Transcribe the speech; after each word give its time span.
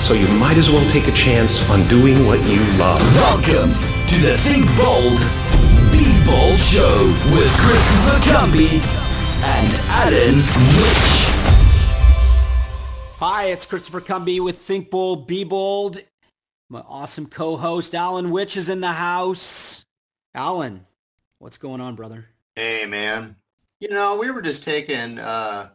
So 0.00 0.14
you 0.14 0.28
might 0.28 0.56
as 0.56 0.70
well 0.70 0.88
take 0.88 1.08
a 1.08 1.12
chance 1.12 1.68
on 1.68 1.86
doing 1.88 2.24
what 2.24 2.38
you 2.44 2.60
love. 2.78 3.00
Welcome 3.16 3.72
to 4.06 4.18
the 4.20 4.38
Think 4.38 4.64
Bold, 4.76 5.18
Be 5.90 6.24
Bold 6.24 6.56
Show 6.56 7.06
with 7.34 7.50
Christopher 7.58 8.20
Cumby 8.30 8.80
and 9.42 9.74
Alan 9.88 10.36
Witch. 10.36 11.28
Hi, 13.18 13.46
it's 13.46 13.66
Christopher 13.66 14.00
Cumby 14.00 14.40
with 14.40 14.58
Think 14.58 14.88
Bold, 14.88 15.26
Be 15.26 15.42
Bold. 15.42 15.98
My 16.68 16.80
awesome 16.80 17.26
co-host 17.26 17.92
Alan 17.92 18.30
Witch 18.30 18.56
is 18.56 18.68
in 18.68 18.80
the 18.80 18.92
house. 18.92 19.84
Alan, 20.32 20.86
what's 21.38 21.58
going 21.58 21.80
on, 21.80 21.96
brother? 21.96 22.26
Hey, 22.54 22.86
man. 22.86 23.34
You 23.80 23.88
know, 23.90 24.16
we 24.16 24.30
were 24.30 24.42
just 24.42 24.62
taking 24.62 25.18
uh, 25.18 25.70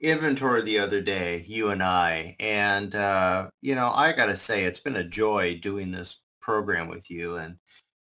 inventory 0.00 0.62
the 0.62 0.78
other 0.78 1.00
day, 1.00 1.44
you 1.46 1.70
and 1.70 1.82
I, 1.82 2.36
and 2.40 2.94
uh, 2.94 3.50
you 3.60 3.74
know, 3.74 3.90
I 3.90 4.12
got 4.12 4.26
to 4.26 4.36
say, 4.36 4.64
it's 4.64 4.80
been 4.80 4.96
a 4.96 5.04
joy 5.04 5.58
doing 5.60 5.90
this 5.90 6.20
program 6.40 6.88
with 6.88 7.10
you, 7.10 7.36
and 7.36 7.56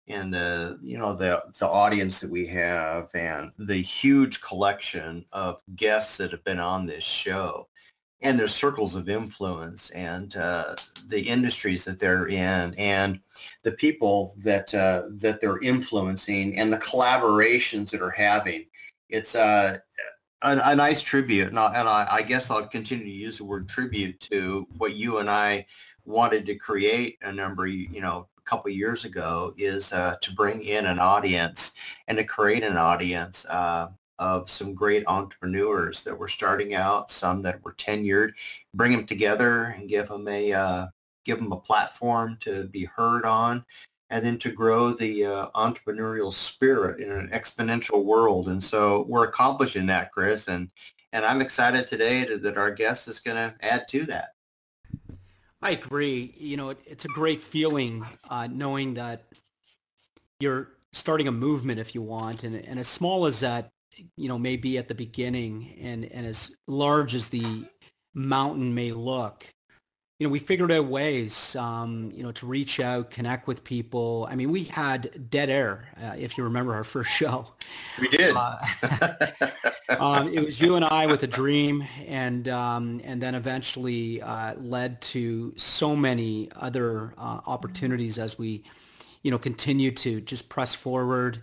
and 0.09 0.33
the 0.33 0.79
you 0.83 0.99
know 0.99 1.15
the 1.15 1.43
the 1.59 1.69
audience 1.69 2.21
that 2.21 2.31
we 2.31 2.47
have, 2.47 3.11
and 3.15 3.53
the 3.59 3.77
huge 3.77 4.41
collection 4.41 5.25
of 5.33 5.61
guests 5.75 6.17
that 6.19 6.33
have 6.33 6.45
been 6.45 6.61
on 6.61 6.87
this 6.87 7.05
show, 7.05 7.69
and 8.21 8.39
their 8.39 8.49
circles 8.49 8.95
of 8.95 9.09
influence, 9.09 9.91
and 9.91 10.37
uh, 10.37 10.75
the 11.09 11.21
industries 11.21 11.85
that 11.85 11.99
they're 11.99 12.29
in, 12.29 12.75
and 12.75 13.21
the 13.63 13.73
people 13.73 14.35
that 14.39 14.73
uh, 14.75 15.05
that 15.13 15.41
they're 15.41 15.61
influencing, 15.61 16.59
and 16.59 16.73
the 16.73 16.79
collaborations 16.79 17.91
that 17.91 18.03
are 18.03 18.11
having. 18.11 18.67
It's 19.09 19.35
uh, 19.37 19.79
a, 20.43 20.61
a 20.65 20.77
nice 20.77 21.03
tribute, 21.03 21.49
and, 21.49 21.59
I, 21.59 21.79
and 21.79 21.89
I, 21.89 22.07
I 22.11 22.23
guess 22.23 22.51
I'll 22.51 22.67
continue 22.67 23.05
to 23.05 23.11
use 23.11 23.39
the 23.39 23.45
word 23.45 23.69
tribute 23.69 24.21
to 24.21 24.67
what 24.77 24.95
you 24.95 25.19
and 25.19 25.31
I 25.31 25.67
wanted 26.05 26.47
to 26.47 26.55
create 26.55 27.19
a 27.23 27.33
number, 27.33 27.67
you 27.67 28.01
know, 28.01 28.29
a 28.39 28.43
couple 28.43 28.71
years 28.71 29.05
ago, 29.05 29.55
is 29.57 29.93
uh, 29.93 30.17
to 30.21 30.33
bring 30.35 30.63
in 30.63 30.87
an 30.87 30.99
audience 30.99 31.73
and 32.09 32.19
to 32.19 32.25
create 32.25 32.63
an 32.63 32.77
audience 32.77 33.47
uh, 33.47 33.89
of 34.19 34.51
some 34.51 34.75
great 34.75 35.05
entrepreneurs 35.09 36.03
that 36.05 36.17
were 36.17 36.29
starting 36.29 36.75
out, 36.75 37.11
some 37.11 37.43
that 37.43 37.63
were 37.65 37.75
tenured, 37.75 38.33
bring 38.75 38.93
them 38.93 39.07
together 39.07 39.75
and 39.77 39.89
give 39.89 40.09
them 40.09 40.27
a 40.29 40.53
uh, 40.53 40.87
give 41.25 41.39
them 41.39 41.53
a 41.53 41.61
platform 41.61 42.39
to 42.41 42.65
be 42.69 42.85
heard 42.85 43.25
on 43.25 43.65
and 44.11 44.25
then 44.25 44.39
to 44.39 44.51
grow 44.51 44.93
the 44.93 45.25
uh, 45.25 45.47
entrepreneurial 45.55 46.33
spirit 46.33 47.01
in 47.01 47.11
an 47.11 47.29
exponential 47.29 48.05
world. 48.05 48.49
And 48.49 48.63
so 48.63 49.05
we're 49.09 49.25
accomplishing 49.25 49.87
that, 49.87 50.13
Chris. 50.13 50.49
And 50.49 50.71
and 51.13 51.25
I'm 51.25 51.41
excited 51.41 51.87
today 51.87 52.25
to, 52.27 52.37
that 52.39 52.59
our 52.59 52.71
guest 52.71 53.09
is 53.09 53.21
going 53.21 53.37
to 53.37 53.55
add 53.65 53.89
to 53.89 54.05
that. 54.07 54.31
I 55.63 55.71
agree. 55.71 56.35
You 56.37 56.57
know, 56.57 56.71
it, 56.71 56.79
it's 56.85 57.05
a 57.05 57.09
great 57.09 57.41
feeling 57.41 58.07
uh, 58.29 58.49
knowing 58.51 58.95
that 58.95 59.25
you're 60.41 60.73
starting 60.93 61.29
a 61.29 61.33
movement, 61.33 61.81
if 61.81 61.95
you 61.95 62.03
want, 62.03 62.45
and 62.45 62.57
and 62.57 62.79
as 62.79 62.89
small 62.89 63.27
as 63.27 63.41
that, 63.41 63.71
you 64.17 64.29
know, 64.29 64.39
may 64.39 64.57
be 64.57 64.79
at 64.79 64.89
the 64.89 64.95
beginning, 64.95 65.77
and 65.81 66.05
and 66.05 66.27
as 66.27 66.57
large 66.67 67.15
as 67.15 67.29
the 67.29 67.65
mountain 68.15 68.75
may 68.75 68.93
look, 68.93 69.47
you 70.19 70.27
know, 70.27 70.31
we 70.31 70.39
figured 70.39 70.73
out 70.73 70.87
ways, 70.87 71.55
um, 71.57 72.11
you 72.15 72.23
know, 72.23 72.33
to 72.33 72.47
reach 72.47 72.81
out, 72.81 73.11
connect 73.11 73.47
with 73.47 73.63
people. 73.65 74.27
I 74.31 74.35
mean, 74.35 74.51
we 74.51 74.65
had 74.65 75.29
dead 75.29 75.51
air, 75.51 75.89
uh, 76.03 76.15
if 76.17 76.39
you 76.39 76.45
remember 76.45 76.75
our 76.75 76.85
first 76.85 77.11
show. 77.11 77.49
We 78.01 78.09
did. 78.09 78.35
Uh, 78.35 78.57
um, 80.01 80.33
it 80.33 80.43
was 80.43 80.59
you 80.59 80.77
and 80.77 80.87
I 80.87 81.05
with 81.05 81.23
a 81.23 81.27
dream, 81.27 81.85
and 82.07 82.49
um, 82.49 83.03
and 83.05 83.21
then 83.21 83.35
eventually 83.35 84.23
uh, 84.23 84.55
led 84.55 85.03
to 85.03 85.53
so 85.57 85.95
many 85.95 86.51
other 86.57 87.13
uh, 87.19 87.41
opportunities 87.47 88.19
as 88.19 88.39
we, 88.39 88.65
you 89.23 89.31
know, 89.31 89.39
continue 89.39 89.91
to 89.93 90.23
just 90.23 90.49
press 90.49 90.75
forward. 90.75 91.43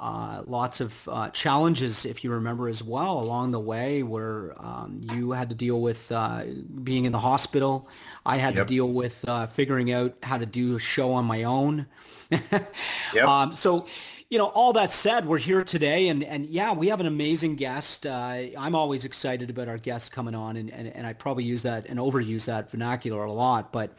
Uh, 0.00 0.42
lots 0.46 0.80
of 0.80 1.06
uh, 1.12 1.28
challenges, 1.28 2.06
if 2.06 2.24
you 2.24 2.30
remember 2.30 2.70
as 2.70 2.82
well, 2.82 3.20
along 3.20 3.50
the 3.50 3.60
way 3.60 4.02
where 4.02 4.54
um, 4.56 4.98
you 5.12 5.32
had 5.32 5.50
to 5.50 5.54
deal 5.54 5.82
with 5.82 6.10
uh, 6.10 6.42
being 6.82 7.04
in 7.04 7.12
the 7.12 7.18
hospital. 7.18 7.86
I 8.24 8.36
had 8.36 8.54
yep. 8.54 8.66
to 8.66 8.72
deal 8.72 8.88
with 8.88 9.26
uh, 9.28 9.46
figuring 9.46 9.92
out 9.92 10.14
how 10.22 10.38
to 10.38 10.46
do 10.46 10.76
a 10.76 10.78
show 10.78 11.12
on 11.12 11.24
my 11.24 11.44
own. 11.44 11.86
yep. 12.30 13.26
um, 13.26 13.56
so, 13.56 13.86
you 14.28 14.38
know, 14.38 14.46
all 14.46 14.72
that 14.74 14.92
said, 14.92 15.26
we're 15.26 15.38
here 15.38 15.64
today, 15.64 16.08
and, 16.08 16.22
and 16.22 16.46
yeah, 16.46 16.72
we 16.72 16.88
have 16.88 17.00
an 17.00 17.06
amazing 17.06 17.56
guest. 17.56 18.06
Uh, 18.06 18.46
I'm 18.58 18.74
always 18.74 19.04
excited 19.04 19.50
about 19.50 19.68
our 19.68 19.78
guests 19.78 20.08
coming 20.08 20.34
on, 20.34 20.56
and, 20.56 20.70
and, 20.70 20.88
and 20.88 21.06
I 21.06 21.12
probably 21.12 21.44
use 21.44 21.62
that 21.62 21.86
and 21.88 21.98
overuse 21.98 22.44
that 22.44 22.70
vernacular 22.70 23.24
a 23.24 23.32
lot, 23.32 23.72
but 23.72 23.96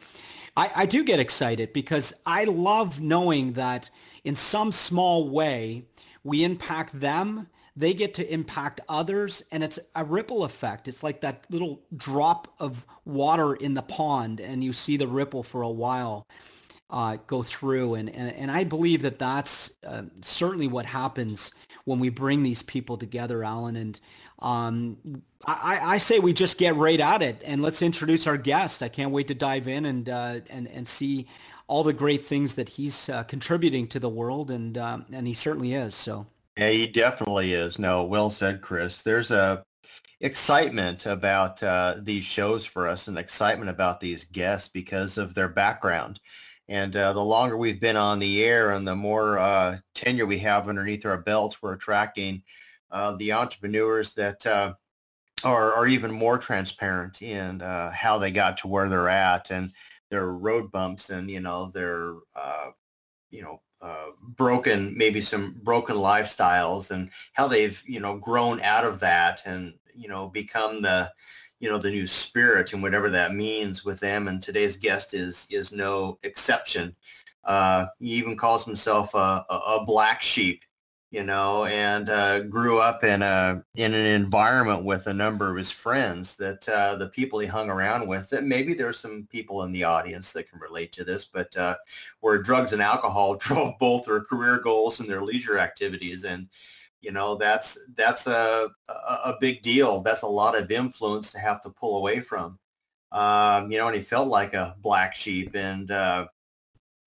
I, 0.56 0.70
I 0.74 0.86
do 0.86 1.04
get 1.04 1.18
excited 1.18 1.72
because 1.72 2.14
I 2.24 2.44
love 2.44 3.00
knowing 3.00 3.54
that 3.54 3.90
in 4.24 4.34
some 4.34 4.72
small 4.72 5.28
way, 5.28 5.84
we 6.24 6.44
impact 6.44 6.98
them 6.98 7.48
they 7.74 7.94
get 7.94 8.14
to 8.14 8.32
impact 8.32 8.80
others 8.88 9.42
and 9.50 9.64
it's 9.64 9.78
a 9.94 10.04
ripple 10.04 10.44
effect. 10.44 10.88
It's 10.88 11.02
like 11.02 11.20
that 11.22 11.46
little 11.50 11.80
drop 11.96 12.48
of 12.58 12.86
water 13.04 13.54
in 13.54 13.74
the 13.74 13.82
pond 13.82 14.40
and 14.40 14.62
you 14.62 14.72
see 14.72 14.96
the 14.96 15.06
ripple 15.06 15.42
for 15.42 15.62
a 15.62 15.70
while 15.70 16.26
uh, 16.90 17.16
go 17.26 17.42
through. 17.42 17.94
And, 17.94 18.10
and, 18.10 18.34
and 18.34 18.50
i 18.50 18.64
believe 18.64 19.02
that 19.02 19.18
that's 19.18 19.72
uh, 19.86 20.02
certainly 20.20 20.68
what 20.68 20.84
happens 20.84 21.52
when 21.84 21.98
we 21.98 22.10
bring 22.10 22.42
these 22.42 22.62
people 22.62 22.96
together 22.98 23.42
alan. 23.42 23.76
And 23.76 24.00
um, 24.40 25.22
I, 25.46 25.94
I, 25.94 25.96
say 25.98 26.18
we 26.18 26.32
just 26.32 26.58
get 26.58 26.76
right 26.76 27.00
at 27.00 27.22
it 27.22 27.42
and 27.44 27.62
let's 27.62 27.80
introduce 27.80 28.26
our 28.26 28.36
guest. 28.36 28.82
I 28.82 28.88
can't 28.88 29.10
wait 29.10 29.28
to 29.28 29.34
dive 29.34 29.66
in 29.66 29.86
and, 29.86 30.08
uh, 30.08 30.40
and, 30.50 30.68
and 30.68 30.86
see 30.86 31.26
all 31.72 31.82
the 31.82 31.92
great 31.92 32.26
things 32.26 32.54
that 32.56 32.68
he's 32.68 33.08
uh, 33.08 33.22
contributing 33.22 33.86
to 33.88 33.98
the 33.98 34.08
world, 34.08 34.50
and 34.50 34.76
um, 34.76 35.06
and 35.10 35.26
he 35.26 35.32
certainly 35.32 35.72
is. 35.72 35.94
So 35.94 36.26
yeah, 36.56 36.70
he 36.70 36.86
definitely 36.86 37.52
is. 37.54 37.78
No, 37.78 38.04
well 38.04 38.30
said, 38.30 38.62
Chris. 38.62 39.02
There's 39.02 39.30
a 39.30 39.64
excitement 40.20 41.06
about 41.06 41.62
uh, 41.62 41.96
these 41.98 42.24
shows 42.24 42.64
for 42.64 42.88
us, 42.88 43.08
and 43.08 43.18
excitement 43.18 43.70
about 43.70 44.00
these 44.00 44.24
guests 44.24 44.68
because 44.68 45.18
of 45.18 45.34
their 45.34 45.48
background. 45.48 46.20
And 46.68 46.96
uh, 46.96 47.12
the 47.12 47.24
longer 47.24 47.56
we've 47.56 47.80
been 47.80 47.96
on 47.96 48.18
the 48.18 48.44
air, 48.44 48.72
and 48.72 48.86
the 48.86 48.96
more 48.96 49.38
uh, 49.38 49.78
tenure 49.94 50.26
we 50.26 50.38
have 50.38 50.68
underneath 50.68 51.04
our 51.04 51.18
belts, 51.18 51.60
we're 51.60 51.74
attracting 51.74 52.42
uh, 52.90 53.12
the 53.16 53.32
entrepreneurs 53.32 54.12
that 54.14 54.46
uh, 54.46 54.74
are, 55.44 55.72
are 55.74 55.86
even 55.86 56.12
more 56.12 56.38
transparent 56.38 57.22
in 57.22 57.60
how 57.60 58.18
they 58.18 58.30
got 58.30 58.58
to 58.58 58.68
where 58.68 58.88
they're 58.88 59.08
at 59.08 59.50
and 59.50 59.72
their 60.12 60.26
road 60.26 60.70
bumps 60.70 61.08
and 61.08 61.30
you 61.30 61.40
know 61.40 61.70
their 61.72 62.16
uh, 62.36 62.70
you 63.30 63.40
know 63.40 63.62
uh, 63.82 64.06
broken 64.20 64.96
maybe 64.96 65.20
some 65.20 65.56
broken 65.62 65.96
lifestyles 65.96 66.90
and 66.92 67.10
how 67.32 67.48
they've 67.48 67.82
you 67.86 68.00
know 68.00 68.16
grown 68.16 68.60
out 68.60 68.84
of 68.84 69.00
that 69.00 69.42
and 69.44 69.74
you 69.94 70.08
know 70.08 70.28
become 70.28 70.80
the 70.82 71.10
you 71.62 71.68
know 71.70 71.78
the 71.78 71.90
new 71.90 72.06
spirit 72.06 72.72
and 72.72 72.82
whatever 72.82 73.08
that 73.08 73.34
means 73.34 73.84
with 73.84 74.00
them. 74.00 74.28
And 74.28 74.42
today's 74.42 74.76
guest 74.76 75.14
is 75.14 75.46
is 75.50 75.72
no 75.72 76.18
exception. 76.22 76.94
Uh, 77.44 77.86
he 78.00 78.10
even 78.14 78.36
calls 78.36 78.64
himself 78.64 79.14
a, 79.14 79.44
a, 79.48 79.56
a 79.78 79.84
black 79.84 80.22
sheep 80.22 80.64
you 81.12 81.22
know, 81.22 81.66
and 81.66 82.08
uh, 82.08 82.40
grew 82.40 82.78
up 82.78 83.04
in 83.04 83.20
a 83.20 83.62
in 83.74 83.92
an 83.92 84.06
environment 84.06 84.82
with 84.82 85.06
a 85.06 85.12
number 85.12 85.50
of 85.50 85.58
his 85.58 85.70
friends 85.70 86.36
that 86.36 86.66
uh, 86.70 86.96
the 86.96 87.08
people 87.08 87.38
he 87.38 87.46
hung 87.46 87.68
around 87.68 88.08
with. 88.08 88.30
That 88.30 88.44
maybe 88.44 88.72
there's 88.72 88.98
some 88.98 89.28
people 89.30 89.62
in 89.64 89.72
the 89.72 89.84
audience 89.84 90.32
that 90.32 90.48
can 90.48 90.58
relate 90.58 90.90
to 90.92 91.04
this, 91.04 91.26
but 91.26 91.54
uh, 91.54 91.76
where 92.20 92.42
drugs 92.42 92.72
and 92.72 92.80
alcohol 92.80 93.34
drove 93.36 93.78
both 93.78 94.06
their 94.06 94.22
career 94.22 94.58
goals 94.58 95.00
and 95.00 95.08
their 95.08 95.22
leisure 95.22 95.58
activities, 95.58 96.24
and 96.24 96.48
you 97.02 97.12
know, 97.12 97.34
that's 97.36 97.78
that's 97.94 98.26
a, 98.26 98.70
a, 98.88 98.92
a 98.92 99.36
big 99.38 99.60
deal. 99.60 100.00
That's 100.00 100.22
a 100.22 100.26
lot 100.26 100.56
of 100.58 100.70
influence 100.70 101.30
to 101.32 101.38
have 101.38 101.60
to 101.62 101.70
pull 101.70 101.98
away 101.98 102.20
from. 102.20 102.58
Um, 103.12 103.70
you 103.70 103.76
know, 103.76 103.88
and 103.88 103.96
he 103.96 104.02
felt 104.02 104.28
like 104.28 104.54
a 104.54 104.76
black 104.80 105.14
sheep, 105.14 105.54
and 105.54 105.90
uh, 105.90 106.28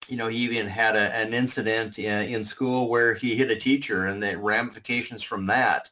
you 0.10 0.18
know, 0.18 0.28
he 0.28 0.38
even 0.38 0.68
had 0.68 0.96
a, 0.96 1.14
an 1.16 1.34
incident 1.34 2.00
in, 2.00 2.30
in 2.30 2.46
school 2.46 2.90
where 2.90 3.14
he 3.14 3.36
hit 3.36 3.52
a 3.52 3.56
teacher, 3.56 4.08
and 4.08 4.22
the 4.22 4.38
ramifications 4.38 5.24
from 5.24 5.46
that 5.46 5.90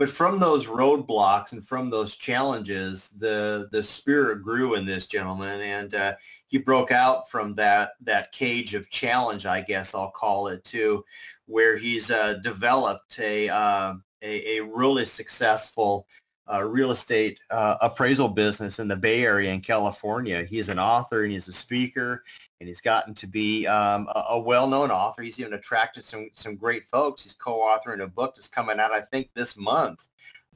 but 0.00 0.08
from 0.08 0.40
those 0.40 0.64
roadblocks 0.64 1.52
and 1.52 1.62
from 1.62 1.90
those 1.90 2.16
challenges, 2.16 3.10
the 3.18 3.68
the 3.70 3.82
spirit 3.82 4.42
grew 4.42 4.74
in 4.74 4.86
this 4.86 5.06
gentleman, 5.06 5.60
and 5.60 5.94
uh, 5.94 6.14
he 6.46 6.56
broke 6.56 6.90
out 6.90 7.30
from 7.30 7.54
that 7.56 7.90
that 8.00 8.32
cage 8.32 8.72
of 8.72 8.88
challenge, 8.88 9.44
I 9.44 9.60
guess 9.60 9.94
I'll 9.94 10.10
call 10.10 10.48
it, 10.48 10.64
to 10.64 11.04
where 11.44 11.76
he's 11.76 12.10
uh, 12.10 12.34
developed 12.42 13.18
a, 13.18 13.50
uh, 13.50 13.96
a, 14.22 14.56
a 14.56 14.64
really 14.64 15.04
successful 15.04 16.06
uh, 16.50 16.62
real 16.62 16.92
estate 16.92 17.38
uh, 17.50 17.76
appraisal 17.82 18.28
business 18.30 18.78
in 18.78 18.88
the 18.88 18.96
Bay 18.96 19.22
Area 19.22 19.52
in 19.52 19.60
California. 19.60 20.44
He's 20.44 20.70
an 20.70 20.78
author 20.78 21.24
and 21.24 21.32
he's 21.32 21.48
a 21.48 21.52
speaker 21.52 22.24
and 22.60 22.68
he's 22.68 22.80
gotten 22.80 23.14
to 23.14 23.26
be 23.26 23.66
um, 23.66 24.06
a, 24.14 24.24
a, 24.30 24.38
well-known 24.38 24.90
author. 24.90 25.22
He's 25.22 25.40
even 25.40 25.54
attracted 25.54 26.04
some 26.04 26.28
some 26.34 26.56
great 26.56 26.86
folks. 26.86 27.22
He's 27.22 27.32
co-authoring 27.32 28.02
a 28.02 28.06
book 28.06 28.34
that's 28.34 28.48
coming 28.48 28.78
out, 28.78 28.92
I 28.92 29.00
think, 29.00 29.30
this 29.34 29.56
month 29.56 30.06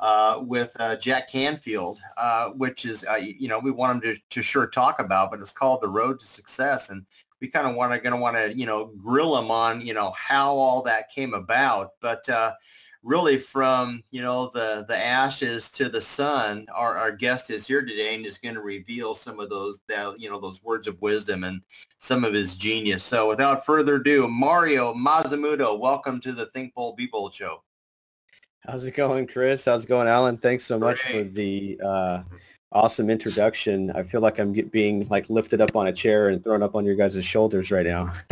uh, 0.00 0.40
with 0.42 0.76
uh, 0.78 0.96
Jack 0.96 1.28
Canfield, 1.28 2.00
uh, 2.16 2.50
which 2.50 2.84
is 2.84 3.04
uh, 3.08 3.14
you 3.14 3.48
know 3.48 3.58
we 3.58 3.70
want 3.70 4.04
him 4.04 4.14
to, 4.14 4.20
to 4.30 4.42
sure 4.42 4.66
talk 4.66 5.00
about, 5.00 5.30
but 5.30 5.40
it's 5.40 5.52
called 5.52 5.80
The 5.80 5.88
Road 5.88 6.20
to 6.20 6.26
Success, 6.26 6.90
and 6.90 7.06
we 7.40 7.48
kind 7.48 7.66
of 7.66 7.74
want 7.74 7.92
to 7.92 7.98
going 7.98 8.14
to 8.14 8.20
want 8.20 8.36
to 8.36 8.56
you 8.56 8.66
know 8.66 8.92
grill 8.96 9.38
him 9.38 9.50
on 9.50 9.84
you 9.84 9.94
know 9.94 10.12
how 10.12 10.54
all 10.56 10.82
that 10.82 11.10
came 11.10 11.34
about, 11.34 11.92
but 12.00 12.28
uh, 12.28 12.52
really 13.04 13.38
from 13.38 14.02
you 14.10 14.22
know 14.22 14.50
the 14.54 14.84
the 14.88 14.96
ashes 14.96 15.68
to 15.68 15.90
the 15.90 16.00
sun 16.00 16.66
our, 16.74 16.96
our 16.96 17.12
guest 17.12 17.50
is 17.50 17.66
here 17.66 17.84
today 17.84 18.14
and 18.14 18.24
is 18.24 18.38
going 18.38 18.54
to 18.54 18.62
reveal 18.62 19.14
some 19.14 19.38
of 19.38 19.50
those 19.50 19.78
that 19.88 20.18
you 20.18 20.28
know 20.28 20.40
those 20.40 20.62
words 20.62 20.88
of 20.88 21.00
wisdom 21.02 21.44
and 21.44 21.60
some 21.98 22.24
of 22.24 22.32
his 22.32 22.54
genius. 22.54 23.02
So 23.02 23.28
without 23.28 23.66
further 23.66 23.96
ado 23.96 24.26
mario 24.26 24.94
masamuto 24.94 25.78
welcome 25.78 26.18
to 26.22 26.32
the 26.32 26.46
think 26.46 26.74
bold 26.74 26.96
be 26.96 27.06
bold 27.06 27.34
show. 27.34 27.62
How's 28.60 28.84
it 28.86 28.94
going 28.94 29.26
chris? 29.26 29.66
How's 29.66 29.84
it 29.84 29.88
going 29.88 30.08
alan? 30.08 30.38
Thanks 30.38 30.64
so 30.64 30.78
much 30.78 31.02
Great. 31.02 31.26
for 31.26 31.30
the 31.30 31.80
uh, 31.84 32.22
awesome 32.74 33.08
introduction. 33.08 33.90
I 33.92 34.02
feel 34.02 34.20
like 34.20 34.38
I'm 34.38 34.52
get, 34.52 34.72
being 34.72 35.06
like 35.08 35.30
lifted 35.30 35.60
up 35.60 35.76
on 35.76 35.86
a 35.86 35.92
chair 35.92 36.28
and 36.28 36.42
thrown 36.42 36.62
up 36.62 36.74
on 36.74 36.84
your 36.84 36.96
guys' 36.96 37.24
shoulders 37.24 37.70
right 37.70 37.86
now. 37.86 38.12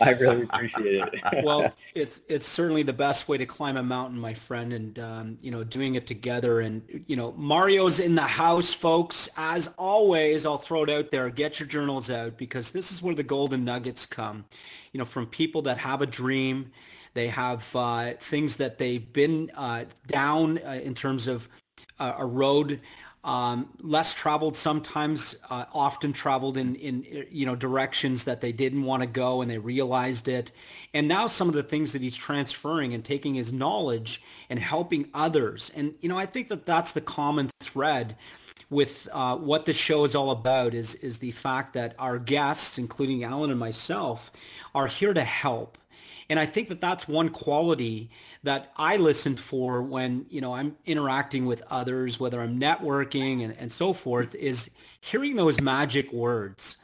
I 0.00 0.16
really 0.18 0.42
appreciate 0.42 1.08
it. 1.12 1.20
well, 1.44 1.72
it's 1.94 2.22
it's 2.28 2.48
certainly 2.48 2.82
the 2.82 2.92
best 2.92 3.28
way 3.28 3.38
to 3.38 3.46
climb 3.46 3.76
a 3.76 3.82
mountain, 3.82 4.18
my 4.18 4.34
friend, 4.34 4.72
and 4.72 4.98
um, 4.98 5.38
you 5.42 5.50
know, 5.50 5.62
doing 5.62 5.94
it 5.94 6.06
together. 6.06 6.60
And 6.60 7.04
you 7.06 7.16
know, 7.16 7.32
Mario's 7.32 8.00
in 8.00 8.14
the 8.14 8.22
house, 8.22 8.72
folks. 8.72 9.28
As 9.36 9.68
always, 9.78 10.46
I'll 10.46 10.58
throw 10.58 10.84
it 10.84 10.90
out 10.90 11.10
there. 11.10 11.28
Get 11.30 11.60
your 11.60 11.68
journals 11.68 12.10
out 12.10 12.38
because 12.38 12.70
this 12.70 12.90
is 12.90 13.02
where 13.02 13.14
the 13.14 13.22
golden 13.22 13.64
nuggets 13.64 14.06
come. 14.06 14.44
You 14.92 14.98
know, 14.98 15.04
from 15.04 15.26
people 15.26 15.62
that 15.62 15.78
have 15.78 16.02
a 16.02 16.06
dream. 16.06 16.70
They 17.12 17.28
have 17.28 17.70
uh, 17.76 18.14
things 18.18 18.56
that 18.56 18.76
they've 18.76 19.12
been 19.12 19.48
uh, 19.54 19.84
down 20.08 20.58
uh, 20.58 20.80
in 20.82 20.96
terms 20.96 21.28
of 21.28 21.48
a 21.98 22.26
road 22.26 22.80
um, 23.24 23.70
less 23.80 24.12
traveled 24.12 24.54
sometimes 24.54 25.36
uh, 25.48 25.64
often 25.72 26.12
traveled 26.12 26.58
in, 26.58 26.74
in 26.74 27.26
you 27.30 27.46
know 27.46 27.56
directions 27.56 28.24
that 28.24 28.42
they 28.42 28.52
didn't 28.52 28.82
want 28.82 29.02
to 29.02 29.06
go 29.06 29.40
and 29.40 29.50
they 29.50 29.56
realized 29.56 30.28
it. 30.28 30.52
And 30.92 31.08
now 31.08 31.26
some 31.26 31.48
of 31.48 31.54
the 31.54 31.62
things 31.62 31.94
that 31.94 32.02
he's 32.02 32.16
transferring 32.16 32.92
and 32.92 33.02
taking 33.02 33.34
his 33.34 33.50
knowledge 33.50 34.22
and 34.50 34.58
helping 34.58 35.08
others. 35.14 35.72
And 35.74 35.94
you 36.00 36.08
know 36.08 36.18
i 36.18 36.26
think 36.26 36.48
that 36.48 36.66
that's 36.66 36.92
the 36.92 37.00
common 37.00 37.50
thread 37.60 38.16
with 38.68 39.08
uh, 39.12 39.36
what 39.36 39.64
the 39.64 39.72
show 39.72 40.04
is 40.04 40.14
all 40.14 40.30
about 40.30 40.74
is 40.74 40.94
is 40.96 41.18
the 41.18 41.30
fact 41.30 41.72
that 41.74 41.94
our 41.98 42.18
guests 42.18 42.78
including 42.78 43.22
alan 43.22 43.50
and 43.50 43.60
myself 43.60 44.32
are 44.74 44.86
here 44.86 45.14
to 45.14 45.22
help 45.22 45.78
and 46.28 46.38
I 46.38 46.46
think 46.46 46.68
that 46.68 46.80
that's 46.80 47.06
one 47.08 47.28
quality 47.28 48.10
that 48.42 48.72
I 48.76 48.96
listen 48.96 49.36
for 49.36 49.82
when, 49.82 50.26
you 50.28 50.40
know, 50.40 50.54
I'm 50.54 50.76
interacting 50.86 51.46
with 51.46 51.62
others, 51.70 52.18
whether 52.18 52.40
I'm 52.40 52.58
networking 52.58 53.44
and, 53.44 53.56
and 53.58 53.70
so 53.70 53.92
forth, 53.92 54.34
is 54.34 54.70
hearing 55.00 55.36
those 55.36 55.60
magic 55.60 56.12
words. 56.12 56.78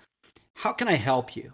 How 0.55 0.73
can 0.73 0.89
I 0.89 0.95
help 0.95 1.37
you? 1.37 1.53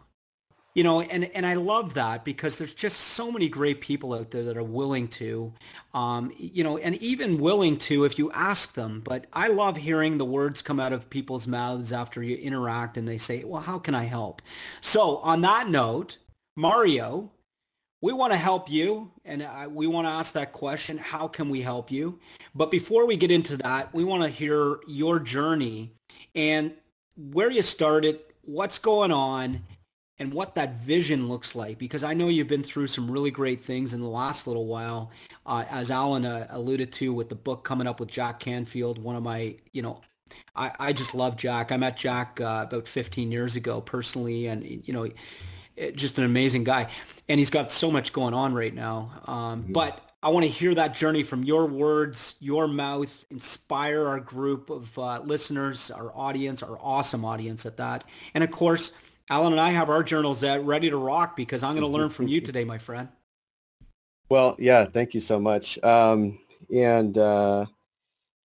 You 0.74 0.84
know, 0.84 1.00
and, 1.00 1.24
and 1.34 1.46
I 1.46 1.54
love 1.54 1.94
that 1.94 2.22
because 2.22 2.58
there's 2.58 2.74
just 2.74 3.00
so 3.00 3.32
many 3.32 3.48
great 3.48 3.80
people 3.80 4.12
out 4.12 4.30
there 4.30 4.44
that 4.44 4.58
are 4.58 4.62
willing 4.62 5.08
to, 5.08 5.54
um, 5.94 6.30
you 6.36 6.62
know, 6.62 6.76
and 6.76 6.96
even 6.96 7.38
willing 7.38 7.78
to 7.78 8.04
if 8.04 8.19
you 8.19 8.30
ask 8.32 8.74
them. 8.74 9.00
But 9.02 9.24
I 9.32 9.48
love 9.48 9.78
hearing 9.78 10.19
the 10.19 10.26
words 10.26 10.60
come 10.60 10.78
out 10.78 10.92
of 10.92 11.08
people's 11.08 11.46
mouths 11.46 11.94
after 11.94 12.22
you 12.22 12.36
interact 12.36 12.98
and 12.98 13.08
they 13.08 13.16
say, 13.16 13.42
well, 13.44 13.62
how 13.62 13.78
can 13.78 13.94
I 13.94 14.04
help? 14.04 14.42
So 14.82 15.16
on 15.19 15.40
that 15.40 15.70
note, 15.70 16.19
Mario, 16.56 17.30
we 18.06 18.12
want 18.12 18.32
to 18.32 18.38
help 18.38 18.70
you 18.70 19.11
and 19.25 19.43
I, 19.43 19.67
we 19.67 19.88
want 19.88 20.06
to 20.06 20.12
ask 20.12 20.32
that 20.35 20.53
question 20.53 20.97
how 20.97 21.26
can 21.26 21.49
we 21.50 21.61
help 21.61 21.91
you? 21.91 22.20
But 22.55 22.70
before 22.70 23.05
we 23.05 23.17
get 23.17 23.32
into 23.32 23.56
that 23.56 23.93
we 23.93 24.05
want 24.05 24.23
to 24.23 24.29
hear 24.29 24.79
your 24.87 25.19
journey 25.19 25.91
and 26.37 26.73
where 27.17 27.50
you 27.50 27.62
started 27.62 28.20
what's 28.43 28.79
going 28.79 29.11
on 29.11 29.64
and 30.20 30.32
what 30.32 30.55
that 30.55 30.76
vision 30.76 31.29
looks 31.29 31.56
like. 31.56 31.79
Because 31.79 32.05
i 32.05 32.14
know 32.14 32.29
you've 32.29 32.47
been 32.47 32.62
through 32.62 32.87
some 32.87 33.11
really 33.11 33.32
great 33.32 33.61
things 33.61 33.93
in 33.93 34.00
the 34.00 34.08
last 34.08 34.47
little 34.47 34.67
while 34.67 35.11
uh, 35.44 35.64
as 35.69 35.91
alan 35.91 36.25
uh, 36.25 36.47
alluded 36.50 36.93
to 36.93 37.12
with 37.12 37.29
the 37.29 37.35
book 37.35 37.64
coming 37.64 37.88
up 37.88 37.99
with 37.99 38.08
jack 38.08 38.38
canfield 38.38 39.03
one 39.03 39.17
of 39.17 39.25
my 39.25 39.56
you 39.73 39.82
know 39.82 40.00
i, 40.55 40.70
I 40.79 40.93
just 40.93 41.12
love 41.12 41.37
jack. 41.37 41.73
I 41.73 41.76
met 41.76 41.97
jack 41.97 42.41
uh, 42.41 42.67
about 42.69 42.87
15 42.87 43.32
years 43.32 43.56
ago 43.56 43.81
personally 43.81 44.47
and 44.47 44.64
you 44.64 44.93
know 44.93 45.08
just 45.94 46.19
an 46.19 46.25
amazing 46.25 46.64
guy, 46.64 46.88
and 47.28 47.38
he's 47.38 47.50
got 47.50 47.73
so 47.73 47.90
much 47.90 48.12
going 48.12 48.34
on 48.34 48.55
right 48.55 48.75
now. 48.75 49.12
Um, 49.26 49.62
mm-hmm. 49.62 49.73
But 49.73 50.00
I 50.23 50.31
want 50.31 50.44
to 50.44 50.50
hear 50.50 50.75
that 50.75 50.94
journey 50.94 51.23
from 51.23 51.44
your 51.44 51.67
words, 51.67 52.34
your 52.40 52.67
mouth, 52.67 53.25
inspire 53.31 54.06
our 54.06 54.20
group 54.20 54.70
of 54.70 54.99
uh, 54.99 55.20
listeners, 55.20 55.90
our 55.90 56.11
audience, 56.17 56.62
our 56.62 56.78
awesome 56.81 57.25
audience 57.25 57.67
at 57.67 57.76
that. 57.76 58.05
And 58.34 58.43
of 58.43 58.50
course, 58.50 58.93
Alan 59.31 59.52
and 59.52 59.61
I 59.61 59.70
have 59.70 59.90
our 59.90 60.02
journals 60.02 60.40
that 60.40 60.64
ready 60.64 60.90
to 60.90 60.96
rock 60.96 61.37
because 61.37 61.62
I'm 61.62 61.75
going 61.75 61.90
to 61.90 61.99
learn 61.99 62.08
from 62.08 62.29
you 62.29 62.40
today, 62.43 62.64
my 62.64 62.79
friend. 62.79 63.08
Well, 64.29 64.56
yeah, 64.58 64.84
thank 64.87 65.15
you 65.15 65.20
so 65.20 65.39
much. 65.39 65.82
Um, 65.84 66.39
and 66.74 67.17
uh, 67.17 67.67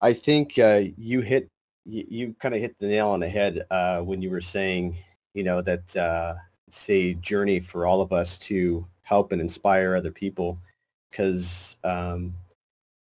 I 0.01 0.13
think 0.13 0.59
uh, 0.59 0.83
you 0.97 1.21
hit 1.21 1.49
you, 1.85 2.05
you 2.09 2.37
kind 2.39 2.55
of 2.55 2.61
hit 2.61 2.79
the 2.79 2.87
nail 2.87 3.09
on 3.09 3.21
the 3.21 3.29
head 3.29 3.67
uh, 3.71 4.01
when 4.01 4.23
you 4.23 4.31
were 4.31 4.41
saying, 4.41 4.97
you 5.35 5.43
know, 5.43 5.61
that 5.63 5.97
uh, 5.97 6.35
it's 6.69 6.89
a 6.91 7.15
journey 7.15 7.61
for 7.61 7.87
all 7.87 8.01
of 8.01 8.13
us 8.13 8.39
to 8.39 8.87
help 9.03 9.33
and 9.33 9.41
inspire 9.41 9.95
other 9.95 10.11
people 10.11 10.59
because 11.11 11.77
um, 11.85 12.35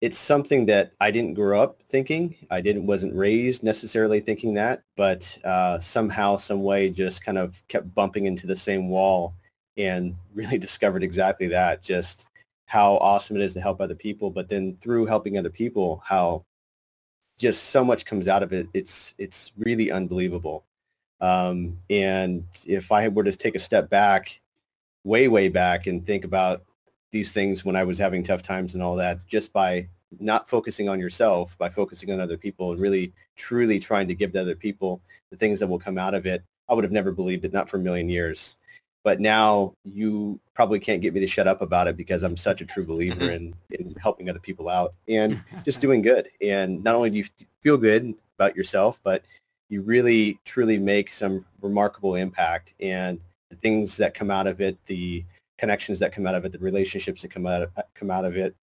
it's 0.02 0.18
something 0.18 0.66
that 0.68 0.92
I 1.02 1.10
didn't 1.10 1.34
grow 1.34 1.62
up 1.62 1.82
thinking. 1.90 2.36
I 2.52 2.62
didn't 2.62 2.86
wasn't 2.86 3.16
raised 3.16 3.64
necessarily 3.64 4.20
thinking 4.20 4.54
that, 4.54 4.84
but 4.96 5.38
uh, 5.44 5.80
somehow, 5.80 6.38
some 6.38 6.62
way, 6.62 6.90
just 6.90 7.24
kind 7.24 7.38
of 7.38 7.62
kept 7.68 7.94
bumping 7.96 8.26
into 8.26 8.46
the 8.46 8.56
same 8.56 8.90
wall 8.90 9.34
and 9.78 10.16
really 10.36 10.58
discovered 10.60 11.04
exactly 11.04 11.48
that. 11.48 11.82
Just 11.82 12.28
how 12.68 12.98
awesome 12.98 13.38
it 13.38 13.42
is 13.42 13.54
to 13.54 13.62
help 13.62 13.82
other 13.82 13.96
people, 13.96 14.30
but 14.30 14.50
then 14.50 14.78
through 14.82 15.06
helping 15.06 15.38
other 15.38 15.50
people, 15.50 16.04
how 16.06 16.44
just 17.40 17.66
so 17.66 17.84
much 17.84 18.06
comes 18.06 18.28
out 18.28 18.44
of 18.44 18.54
it. 18.54 18.68
It's 18.74 19.16
it's 19.18 19.52
really 19.58 19.92
unbelievable. 19.92 20.64
Um, 21.20 21.78
and 21.90 22.44
if 22.66 22.92
I 22.92 23.08
were 23.08 23.24
to 23.24 23.36
take 23.36 23.56
a 23.56 23.60
step 23.60 23.90
back, 23.90 24.40
way, 25.04 25.28
way 25.28 25.50
back 25.50 25.88
and 25.88 26.06
think 26.06 26.26
about 26.26 26.64
these 27.12 27.32
things 27.32 27.64
when 27.64 27.76
I 27.76 27.84
was 27.84 27.98
having 27.98 28.24
tough 28.24 28.42
times 28.42 28.74
and 28.74 28.84
all 28.84 28.96
that, 28.98 29.26
just 29.28 29.54
by 29.54 29.88
not 30.20 30.50
focusing 30.50 30.90
on 30.90 31.00
yourself, 31.00 31.58
by 31.58 31.70
focusing 31.70 32.12
on 32.12 32.20
other 32.20 32.38
people 32.38 32.72
and 32.72 32.82
really, 32.82 33.14
truly 33.36 33.80
trying 33.80 34.08
to 34.08 34.16
give 34.16 34.34
to 34.34 34.42
other 34.42 34.56
people 34.56 35.02
the 35.32 35.38
things 35.38 35.60
that 35.60 35.68
will 35.68 35.80
come 35.80 35.98
out 35.98 36.14
of 36.14 36.26
it, 36.26 36.44
I 36.70 36.74
would 36.74 36.84
have 36.84 36.94
never 36.94 37.12
believed 37.12 37.46
it, 37.46 37.54
not 37.54 37.70
for 37.70 37.78
a 37.78 37.82
million 37.82 38.10
years. 38.10 38.58
But 39.04 39.22
now 39.22 39.74
you 39.86 40.40
probably 40.54 40.80
can't 40.80 41.02
get 41.02 41.14
me 41.14 41.22
to 41.22 41.28
shut 41.28 41.48
up 41.48 41.62
about 41.62 41.88
it 41.88 41.96
because 41.96 42.24
I'm 42.24 42.36
such 42.36 42.62
a 42.62 42.66
true 42.66 42.86
believer 42.86 43.32
in, 43.32 43.54
in 43.72 43.96
helping 44.02 44.30
other 44.30 44.40
people 44.40 44.68
out 44.68 44.94
and 45.08 45.42
just 45.66 45.80
doing 45.80 46.02
good. 46.02 46.30
And 46.42 46.84
not 46.84 46.96
only 46.96 47.10
do 47.10 47.18
you 47.18 47.26
feel 47.62 47.78
good 47.78 48.14
about 48.38 48.56
yourself, 48.56 49.00
but 49.04 49.24
you 49.70 49.82
really 49.82 50.40
truly 50.46 50.78
make 50.78 51.12
some 51.12 51.46
remarkable 51.62 52.16
impact 52.16 52.74
and 52.80 53.20
the 53.50 53.56
things 53.56 53.98
that 53.98 54.14
come 54.14 54.32
out 54.32 54.48
of 54.48 54.62
it 54.62 54.78
the 54.86 55.24
connections 55.58 56.00
that 56.00 56.12
come 56.12 56.28
out 56.28 56.36
of 56.36 56.46
it 56.46 56.52
the 56.52 56.60
relationships 56.60 57.22
that 57.22 57.32
come 57.32 57.46
out 57.46 57.64
of, 57.64 57.72
come 57.94 58.12
out 58.12 58.26
of 58.26 58.36
it 58.36 58.56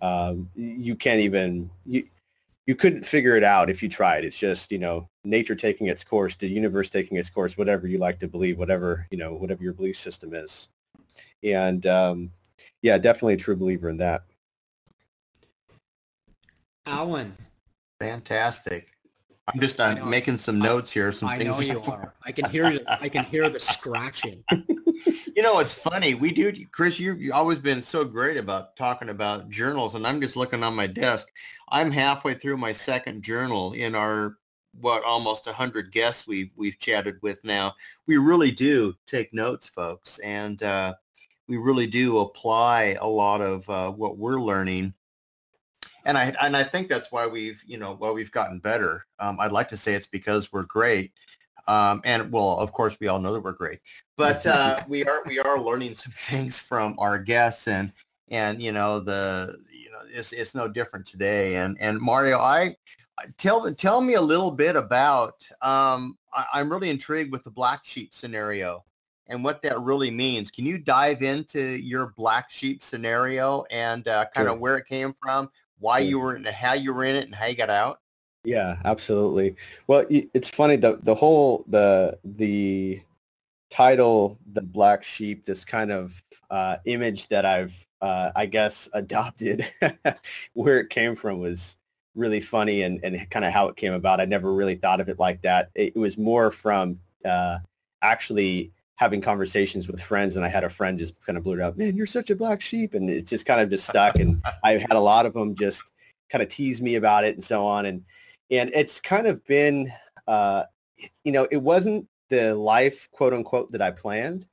um, 0.00 0.48
you 0.54 0.96
can't 0.96 1.20
even 1.20 1.70
you, 1.86 2.04
you 2.66 2.74
couldn't 2.74 3.04
figure 3.04 3.36
it 3.36 3.44
out 3.44 3.70
if 3.70 3.82
you 3.82 3.88
tried 3.88 4.24
it's 4.24 4.38
just 4.38 4.70
you 4.70 4.78
know 4.78 5.08
nature 5.24 5.54
taking 5.54 5.86
its 5.86 6.04
course 6.04 6.36
the 6.36 6.48
universe 6.48 6.90
taking 6.90 7.16
its 7.16 7.30
course 7.30 7.56
whatever 7.56 7.86
you 7.86 7.98
like 7.98 8.18
to 8.18 8.28
believe 8.28 8.58
whatever 8.58 9.06
you 9.10 9.18
know 9.18 9.32
whatever 9.34 9.62
your 9.62 9.72
belief 9.72 9.96
system 9.96 10.34
is 10.34 10.68
and 11.42 11.86
um, 11.86 12.30
yeah, 12.82 12.98
definitely 12.98 13.34
a 13.34 13.38
true 13.38 13.56
believer 13.56 13.88
in 13.88 13.96
that. 13.98 14.24
Alan. 16.86 17.32
Fantastic. 18.00 18.88
I'm 19.48 19.60
just 19.60 19.80
uh, 19.80 20.04
making 20.04 20.36
some 20.36 20.58
notes 20.58 20.90
here. 20.90 21.10
Some 21.10 21.28
I 21.28 21.38
things. 21.38 21.50
know 21.50 21.60
you 21.60 21.82
are. 21.82 22.14
I 22.24 22.30
can 22.30 22.48
hear 22.48 22.66
it. 22.66 22.84
I 22.86 23.08
can 23.08 23.24
hear 23.24 23.48
the 23.50 23.58
scratching. 23.58 24.44
you 24.50 25.42
know, 25.42 25.58
it's 25.58 25.74
funny. 25.74 26.14
We 26.14 26.30
do, 26.30 26.52
Chris. 26.70 27.00
You 27.00 27.14
you've 27.14 27.34
always 27.34 27.58
been 27.58 27.82
so 27.82 28.04
great 28.04 28.36
about 28.36 28.76
talking 28.76 29.08
about 29.08 29.50
journals, 29.50 29.96
and 29.96 30.06
I'm 30.06 30.20
just 30.20 30.36
looking 30.36 30.62
on 30.62 30.76
my 30.76 30.86
desk. 30.86 31.28
I'm 31.70 31.90
halfway 31.90 32.34
through 32.34 32.58
my 32.58 32.72
second 32.72 33.22
journal 33.22 33.72
in 33.72 33.96
our 33.96 34.36
what 34.80 35.04
almost 35.04 35.46
100 35.46 35.90
guests 35.90 36.26
we've 36.26 36.50
we've 36.56 36.78
chatted 36.78 37.16
with 37.20 37.42
now. 37.44 37.74
We 38.06 38.18
really 38.18 38.52
do 38.52 38.94
take 39.06 39.34
notes, 39.34 39.68
folks, 39.68 40.18
and 40.20 40.62
uh, 40.62 40.94
we 41.48 41.56
really 41.56 41.88
do 41.88 42.18
apply 42.18 42.96
a 43.00 43.06
lot 43.06 43.40
of 43.40 43.68
uh, 43.68 43.90
what 43.90 44.18
we're 44.18 44.40
learning. 44.40 44.94
And 46.04 46.18
I 46.18 46.34
and 46.42 46.56
I 46.56 46.64
think 46.64 46.88
that's 46.88 47.12
why 47.12 47.26
we've 47.26 47.62
you 47.66 47.78
know 47.78 47.94
why 47.94 48.10
we've 48.10 48.30
gotten 48.32 48.58
better. 48.58 49.06
Um, 49.18 49.38
I'd 49.40 49.52
like 49.52 49.68
to 49.68 49.76
say 49.76 49.94
it's 49.94 50.06
because 50.06 50.52
we're 50.52 50.64
great, 50.64 51.12
um, 51.68 52.00
and 52.04 52.32
well, 52.32 52.58
of 52.58 52.72
course, 52.72 52.96
we 53.00 53.08
all 53.08 53.20
know 53.20 53.32
that 53.32 53.40
we're 53.40 53.52
great, 53.52 53.80
but 54.16 54.44
uh, 54.46 54.82
we 54.88 55.04
are 55.04 55.22
we 55.26 55.38
are 55.38 55.60
learning 55.60 55.94
some 55.94 56.12
things 56.28 56.58
from 56.58 56.94
our 56.98 57.18
guests, 57.18 57.68
and 57.68 57.92
and 58.28 58.62
you 58.62 58.72
know 58.72 59.00
the 59.00 59.58
you 59.72 59.90
know 59.90 60.00
it's 60.08 60.32
it's 60.32 60.54
no 60.54 60.68
different 60.68 61.06
today. 61.06 61.56
And 61.56 61.76
and 61.80 62.00
Mario, 62.00 62.38
I 62.38 62.76
tell 63.36 63.72
tell 63.74 64.00
me 64.00 64.14
a 64.14 64.20
little 64.22 64.50
bit 64.50 64.76
about. 64.76 65.46
Um, 65.60 66.18
I, 66.34 66.46
I'm 66.54 66.70
really 66.70 66.90
intrigued 66.90 67.30
with 67.32 67.44
the 67.44 67.50
black 67.50 67.84
sheep 67.84 68.12
scenario 68.12 68.84
and 69.28 69.44
what 69.44 69.62
that 69.62 69.80
really 69.80 70.10
means. 70.10 70.50
Can 70.50 70.66
you 70.66 70.78
dive 70.78 71.22
into 71.22 71.60
your 71.60 72.12
black 72.16 72.50
sheep 72.50 72.82
scenario 72.82 73.64
and 73.70 74.06
uh, 74.08 74.26
kind 74.34 74.46
Sure. 74.46 74.54
of 74.54 74.60
where 74.60 74.76
it 74.76 74.86
came 74.86 75.14
from, 75.22 75.48
why 75.82 75.98
you 75.98 76.18
were 76.18 76.36
in, 76.36 76.46
it, 76.46 76.54
how 76.54 76.72
you 76.72 76.94
were 76.94 77.04
in 77.04 77.16
it, 77.16 77.24
and 77.24 77.34
how 77.34 77.46
you 77.46 77.56
got 77.56 77.70
out? 77.70 77.98
Yeah, 78.44 78.78
absolutely. 78.84 79.56
Well, 79.86 80.06
it's 80.08 80.48
funny 80.48 80.76
the 80.76 80.98
the 81.02 81.14
whole 81.14 81.64
the 81.68 82.18
the 82.24 83.02
title, 83.70 84.38
the 84.52 84.62
black 84.62 85.02
sheep, 85.02 85.44
this 85.44 85.64
kind 85.64 85.90
of 85.90 86.22
uh, 86.50 86.76
image 86.84 87.28
that 87.28 87.44
I've 87.44 87.86
uh, 88.00 88.30
I 88.34 88.46
guess 88.46 88.88
adopted, 88.94 89.66
where 90.54 90.80
it 90.80 90.90
came 90.90 91.16
from 91.16 91.40
was 91.40 91.76
really 92.14 92.40
funny 92.40 92.82
and 92.82 93.00
and 93.02 93.28
kind 93.30 93.44
of 93.44 93.52
how 93.52 93.68
it 93.68 93.76
came 93.76 93.92
about. 93.92 94.20
I 94.20 94.24
never 94.24 94.52
really 94.52 94.76
thought 94.76 95.00
of 95.00 95.08
it 95.08 95.18
like 95.18 95.42
that. 95.42 95.70
It, 95.74 95.96
was 95.96 96.16
more 96.16 96.50
from 96.50 97.00
uh, 97.24 97.58
actually 98.02 98.72
having 99.02 99.20
conversations 99.20 99.88
with 99.88 100.00
friends, 100.00 100.36
and 100.36 100.44
I 100.44 100.48
had 100.48 100.62
a 100.62 100.68
friend 100.68 100.96
just 100.96 101.20
kind 101.26 101.36
of 101.36 101.42
blurt 101.42 101.60
out, 101.60 101.76
"Man, 101.76 101.96
you're 101.96 102.06
such 102.06 102.30
a 102.30 102.36
black 102.36 102.60
sheep," 102.60 102.94
and 102.94 103.10
it 103.10 103.26
just 103.26 103.44
kind 103.44 103.60
of 103.60 103.68
just 103.68 103.88
stuck. 103.88 104.20
And 104.20 104.40
I 104.62 104.74
had 104.74 104.92
a 104.92 105.00
lot 105.00 105.26
of 105.26 105.32
them 105.34 105.56
just 105.56 105.82
kind 106.30 106.40
of 106.40 106.48
tease 106.48 106.80
me 106.80 106.94
about 106.94 107.24
it 107.24 107.34
and 107.34 107.44
so 107.44 107.66
on, 107.66 107.86
and 107.86 108.04
and 108.52 108.70
it's 108.72 109.00
kind 109.00 109.26
of 109.26 109.44
been, 109.44 109.92
uh, 110.28 110.64
you 111.24 111.32
know, 111.32 111.48
it 111.50 111.56
wasn't 111.56 112.06
the 112.28 112.54
life 112.54 113.08
quote 113.10 113.34
unquote 113.34 113.72
that 113.72 113.82
I 113.82 113.90
planned, 113.90 114.46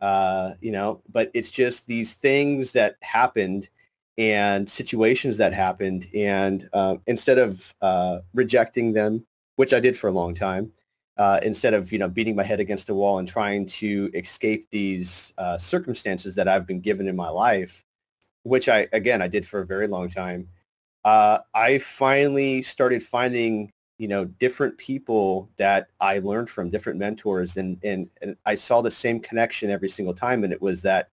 uh, 0.00 0.52
you 0.60 0.70
know, 0.70 1.02
but 1.12 1.32
it's 1.34 1.50
just 1.50 1.88
these 1.88 2.14
things 2.14 2.70
that 2.72 2.94
happened 3.00 3.68
and 4.18 4.70
situations 4.70 5.36
that 5.38 5.52
happened, 5.52 6.06
and 6.14 6.68
uh, 6.72 6.96
instead 7.08 7.38
of 7.38 7.74
uh, 7.82 8.20
rejecting 8.34 8.92
them, 8.92 9.26
which 9.56 9.74
I 9.74 9.80
did 9.80 9.98
for 9.98 10.06
a 10.06 10.12
long 10.12 10.32
time, 10.32 10.72
uh, 11.18 11.40
instead 11.42 11.74
of 11.74 11.92
you 11.92 11.98
know 11.98 12.08
beating 12.08 12.36
my 12.36 12.42
head 12.42 12.60
against 12.60 12.86
the 12.86 12.94
wall 12.94 13.18
and 13.18 13.28
trying 13.28 13.66
to 13.66 14.10
escape 14.14 14.68
these 14.70 15.32
uh, 15.38 15.58
circumstances 15.58 16.34
that 16.34 16.48
I've 16.48 16.66
been 16.66 16.80
given 16.80 17.08
in 17.08 17.16
my 17.16 17.28
life, 17.28 17.84
which 18.42 18.68
I 18.68 18.86
again 18.92 19.22
I 19.22 19.28
did 19.28 19.46
for 19.46 19.60
a 19.60 19.66
very 19.66 19.86
long 19.86 20.08
time. 20.08 20.48
Uh, 21.04 21.38
I 21.54 21.78
finally 21.78 22.62
started 22.62 23.02
finding 23.02 23.70
you 23.98 24.08
know 24.08 24.26
different 24.26 24.76
people 24.76 25.48
that 25.56 25.88
I 26.00 26.18
learned 26.18 26.50
from, 26.50 26.70
different 26.70 26.98
mentors, 26.98 27.56
and 27.56 27.78
and, 27.82 28.08
and 28.20 28.36
I 28.44 28.54
saw 28.54 28.82
the 28.82 28.90
same 28.90 29.20
connection 29.20 29.70
every 29.70 29.88
single 29.88 30.14
time, 30.14 30.44
and 30.44 30.52
it 30.52 30.60
was 30.60 30.82
that 30.82 31.08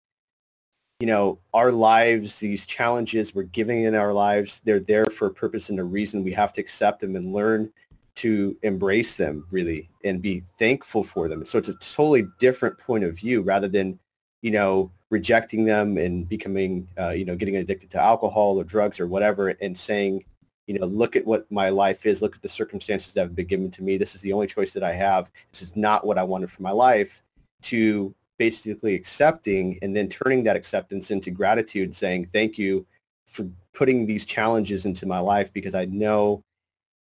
you 0.99 1.06
know 1.06 1.38
our 1.54 1.71
lives, 1.71 2.40
these 2.40 2.66
challenges 2.66 3.35
we're 3.35 3.44
giving 3.44 3.85
in 3.85 3.94
our 3.94 4.12
lives, 4.12 4.61
they're 4.64 4.80
there 4.80 5.06
for 5.06 5.28
a 5.28 5.35
purpose 5.35 5.71
and 5.71 5.78
a 5.78 5.85
reason. 5.85 6.25
We 6.25 6.32
have 6.32 6.52
to 6.54 6.61
accept 6.61 7.00
them 7.00 7.14
and 7.14 7.32
learn 7.32 7.73
to 8.14 8.57
embrace 8.62 9.16
them 9.16 9.47
really 9.50 9.88
and 10.04 10.21
be 10.21 10.42
thankful 10.59 11.04
for 11.04 11.28
them. 11.28 11.47
So 11.47 11.59
it's 11.59 11.69
a 11.69 11.75
totally 11.75 12.25
different 12.38 12.78
point 12.78 13.04
of 13.04 13.16
view 13.16 13.42
rather 13.42 13.69
than, 13.69 13.99
you 14.42 14.50
know, 14.50 14.90
rejecting 15.11 15.64
them 15.64 15.99
and 15.99 16.28
becoming, 16.28 16.88
uh, 16.99 17.11
you 17.11 17.25
know, 17.25 17.37
getting 17.37 17.57
addicted 17.57 17.90
to 17.90 18.00
alcohol 18.00 18.59
or 18.59 18.64
drugs 18.64 19.00
or 19.00 19.07
whatever 19.07 19.49
and 19.49 19.76
saying, 19.76 20.25
you 20.66 20.78
know, 20.78 20.87
look 20.87 21.16
at 21.16 21.26
what 21.26 21.50
my 21.50 21.69
life 21.71 22.07
is. 22.07 22.23
Look 22.23 22.37
at 22.37 22.42
the 22.42 22.49
circumstances 22.49 23.12
that 23.14 23.23
have 23.23 23.37
been 23.37 23.47
given 23.47 23.71
to 23.73 23.83
me. 23.83 23.97
This 23.97 24.14
is 24.14 24.21
the 24.21 24.33
only 24.33 24.47
choice 24.47 24.73
that 24.73 24.83
I 24.83 24.92
have. 24.92 25.31
This 25.50 25.62
is 25.62 25.76
not 25.76 26.07
what 26.07 26.19
I 26.19 26.23
wanted 26.23 26.50
for 26.50 26.62
my 26.62 26.71
life 26.71 27.23
to 27.62 28.14
basically 28.38 28.95
accepting 28.95 29.78
and 29.83 29.95
then 29.95 30.09
turning 30.09 30.45
that 30.45 30.57
acceptance 30.57 31.11
into 31.11 31.31
gratitude 31.31 31.95
saying, 31.95 32.26
thank 32.26 32.59
you 32.59 32.87
for 33.26 33.47
putting 33.73 34.04
these 34.07 34.25
challenges 34.25 34.85
into 34.85 35.07
my 35.07 35.19
life 35.19 35.52
because 35.52 35.75
I 35.75 35.85
know 35.87 36.42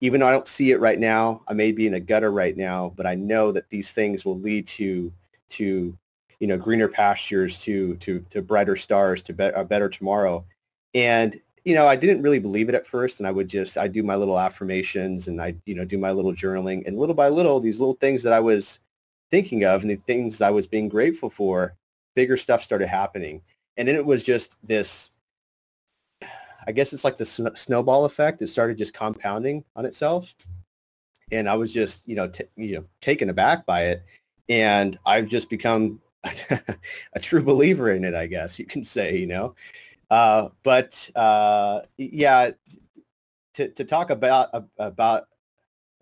even 0.02 0.20
though 0.20 0.28
I 0.28 0.32
don't 0.32 0.48
see 0.48 0.72
it 0.72 0.80
right 0.80 1.00
now, 1.00 1.42
I 1.48 1.54
may 1.54 1.72
be 1.72 1.88
in 1.88 1.94
a 1.94 2.00
gutter 2.00 2.32
right 2.32 2.56
now, 2.56 2.94
but 2.96 3.06
I 3.06 3.16
know 3.16 3.52
that 3.52 3.70
these 3.70 3.92
things 3.92 4.26
will 4.26 4.40
lead 4.40 4.68
to 4.68 5.12
to 5.52 5.98
you 6.40 6.48
know 6.48 6.58
greener 6.58 6.88
pastures, 6.88 7.60
to 7.62 7.96
to 7.98 8.22
to 8.30 8.42
brighter 8.42 8.76
stars, 8.76 9.22
to 9.24 9.34
be, 9.34 9.46
a 9.46 9.64
better 9.64 9.90
tomorrow. 9.90 10.46
And 10.94 11.40
you 11.66 11.76
know, 11.76 11.88
I 11.88 11.96
didn't 11.98 12.24
really 12.24 12.40
believe 12.40 12.70
it 12.70 12.76
at 12.76 12.88
first, 12.88 13.20
and 13.20 13.28
I 13.28 13.32
would 13.32 13.50
just 13.50 13.78
I 13.78 13.88
do 13.88 14.04
my 14.04 14.16
little 14.16 14.40
affirmations 14.40 15.28
and 15.28 15.42
I 15.42 15.56
you 15.66 15.76
know 15.76 15.86
do 15.86 15.98
my 15.98 16.12
little 16.12 16.34
journaling, 16.34 16.88
and 16.88 16.98
little 16.98 17.16
by 17.16 17.30
little, 17.30 17.60
these 17.60 17.80
little 17.80 17.96
things 17.96 18.24
that 18.24 18.34
I 18.34 18.40
was 18.40 18.80
thinking 19.32 19.64
of 19.66 19.82
and 19.82 19.92
the 19.92 19.96
things 20.08 20.42
I 20.42 20.50
was 20.50 20.66
being 20.66 20.90
grateful 20.90 21.30
for, 21.30 21.76
bigger 22.16 22.38
stuff 22.38 22.64
started 22.64 22.88
happening, 22.88 23.42
and 23.78 23.88
then 23.88 23.96
it 23.96 24.06
was 24.06 24.24
just 24.24 24.56
this 24.64 25.12
I 26.70 26.72
guess 26.72 26.94
it's 26.94 27.04
like 27.04 27.18
the 27.18 27.26
sn- 27.26 27.56
snowball 27.56 28.06
effect. 28.06 28.44
It 28.44 28.48
started 28.48 28.78
just 28.78 28.94
compounding 28.94 29.64
on 29.76 29.86
itself, 29.86 30.36
and 31.32 31.50
I 31.50 31.56
was 31.56 31.74
just 31.74 32.08
you 32.08 32.16
know 32.16 32.28
t- 32.28 32.44
you 32.56 32.76
know 32.76 32.86
taken 33.02 33.32
aback 33.32 33.66
by 33.66 33.86
it, 33.86 34.04
and 34.50 35.00
I've 35.04 35.26
just 35.26 35.50
become 35.50 36.00
a 36.24 37.20
true 37.20 37.42
believer 37.42 37.90
in 37.90 38.04
it. 38.04 38.14
I 38.14 38.28
guess 38.28 38.60
you 38.60 38.66
can 38.68 38.84
say 38.84 39.18
you 39.18 39.26
know, 39.26 39.56
uh, 40.12 40.50
but 40.62 41.10
uh, 41.16 41.82
yeah, 41.98 42.52
to 43.56 43.70
to 43.70 43.84
talk 43.84 44.12
about 44.12 44.50
about 44.78 45.24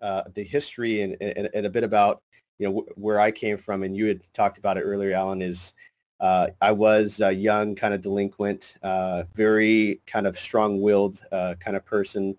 uh, 0.02 0.24
the 0.34 0.44
history 0.44 1.00
and, 1.00 1.16
and 1.22 1.48
and 1.54 1.64
a 1.64 1.70
bit 1.70 1.82
about 1.82 2.22
you 2.58 2.68
know 2.68 2.80
wh- 2.80 2.98
where 2.98 3.18
I 3.18 3.30
came 3.30 3.56
from, 3.56 3.84
and 3.84 3.96
you 3.96 4.04
had 4.04 4.20
talked 4.34 4.58
about 4.58 4.76
it 4.76 4.82
earlier, 4.82 5.16
Alan, 5.16 5.40
is 5.40 5.72
uh, 6.20 6.48
I 6.60 6.72
was 6.72 7.20
a 7.20 7.32
young 7.32 7.74
kind 7.74 7.94
of 7.94 8.02
delinquent, 8.02 8.76
uh, 8.82 9.24
very 9.34 10.00
kind 10.06 10.26
of 10.26 10.38
strong-willed 10.38 11.22
uh, 11.30 11.54
kind 11.60 11.76
of 11.76 11.84
person. 11.84 12.36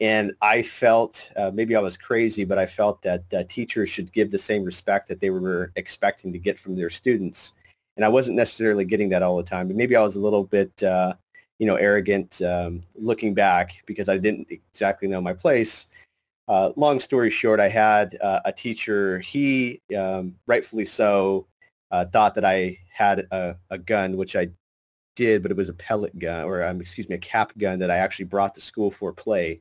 And 0.00 0.32
I 0.42 0.62
felt, 0.62 1.30
uh, 1.36 1.50
maybe 1.54 1.76
I 1.76 1.80
was 1.80 1.96
crazy, 1.96 2.44
but 2.44 2.58
I 2.58 2.66
felt 2.66 3.00
that 3.02 3.22
uh, 3.32 3.44
teachers 3.48 3.88
should 3.88 4.12
give 4.12 4.30
the 4.30 4.38
same 4.38 4.64
respect 4.64 5.08
that 5.08 5.20
they 5.20 5.30
were 5.30 5.72
expecting 5.76 6.32
to 6.32 6.38
get 6.38 6.58
from 6.58 6.76
their 6.76 6.90
students. 6.90 7.54
And 7.96 8.04
I 8.04 8.08
wasn't 8.08 8.36
necessarily 8.36 8.84
getting 8.84 9.08
that 9.10 9.22
all 9.22 9.36
the 9.36 9.42
time. 9.42 9.68
But 9.68 9.76
maybe 9.76 9.96
I 9.96 10.02
was 10.02 10.16
a 10.16 10.20
little 10.20 10.44
bit, 10.44 10.82
uh, 10.82 11.14
you 11.58 11.66
know, 11.66 11.76
arrogant 11.76 12.42
um, 12.42 12.80
looking 12.96 13.34
back 13.34 13.82
because 13.86 14.08
I 14.08 14.18
didn't 14.18 14.48
exactly 14.50 15.08
know 15.08 15.20
my 15.20 15.32
place. 15.32 15.86
Uh, 16.48 16.72
long 16.76 17.00
story 17.00 17.30
short, 17.30 17.60
I 17.60 17.68
had 17.68 18.18
uh, 18.20 18.40
a 18.44 18.52
teacher, 18.52 19.20
he, 19.20 19.80
um, 19.96 20.34
rightfully 20.46 20.84
so, 20.84 21.46
uh, 21.90 22.04
thought 22.06 22.34
that 22.34 22.44
I 22.44 22.78
had 22.92 23.26
a, 23.30 23.56
a 23.70 23.78
gun, 23.78 24.16
which 24.16 24.36
I 24.36 24.48
did, 25.16 25.42
but 25.42 25.50
it 25.50 25.56
was 25.56 25.68
a 25.68 25.74
pellet 25.74 26.18
gun, 26.18 26.44
or 26.44 26.62
um, 26.64 26.80
excuse 26.80 27.08
me, 27.08 27.14
a 27.14 27.18
cap 27.18 27.52
gun 27.58 27.78
that 27.78 27.90
I 27.90 27.96
actually 27.96 28.26
brought 28.26 28.54
to 28.56 28.60
school 28.60 28.90
for 28.90 29.12
play. 29.12 29.60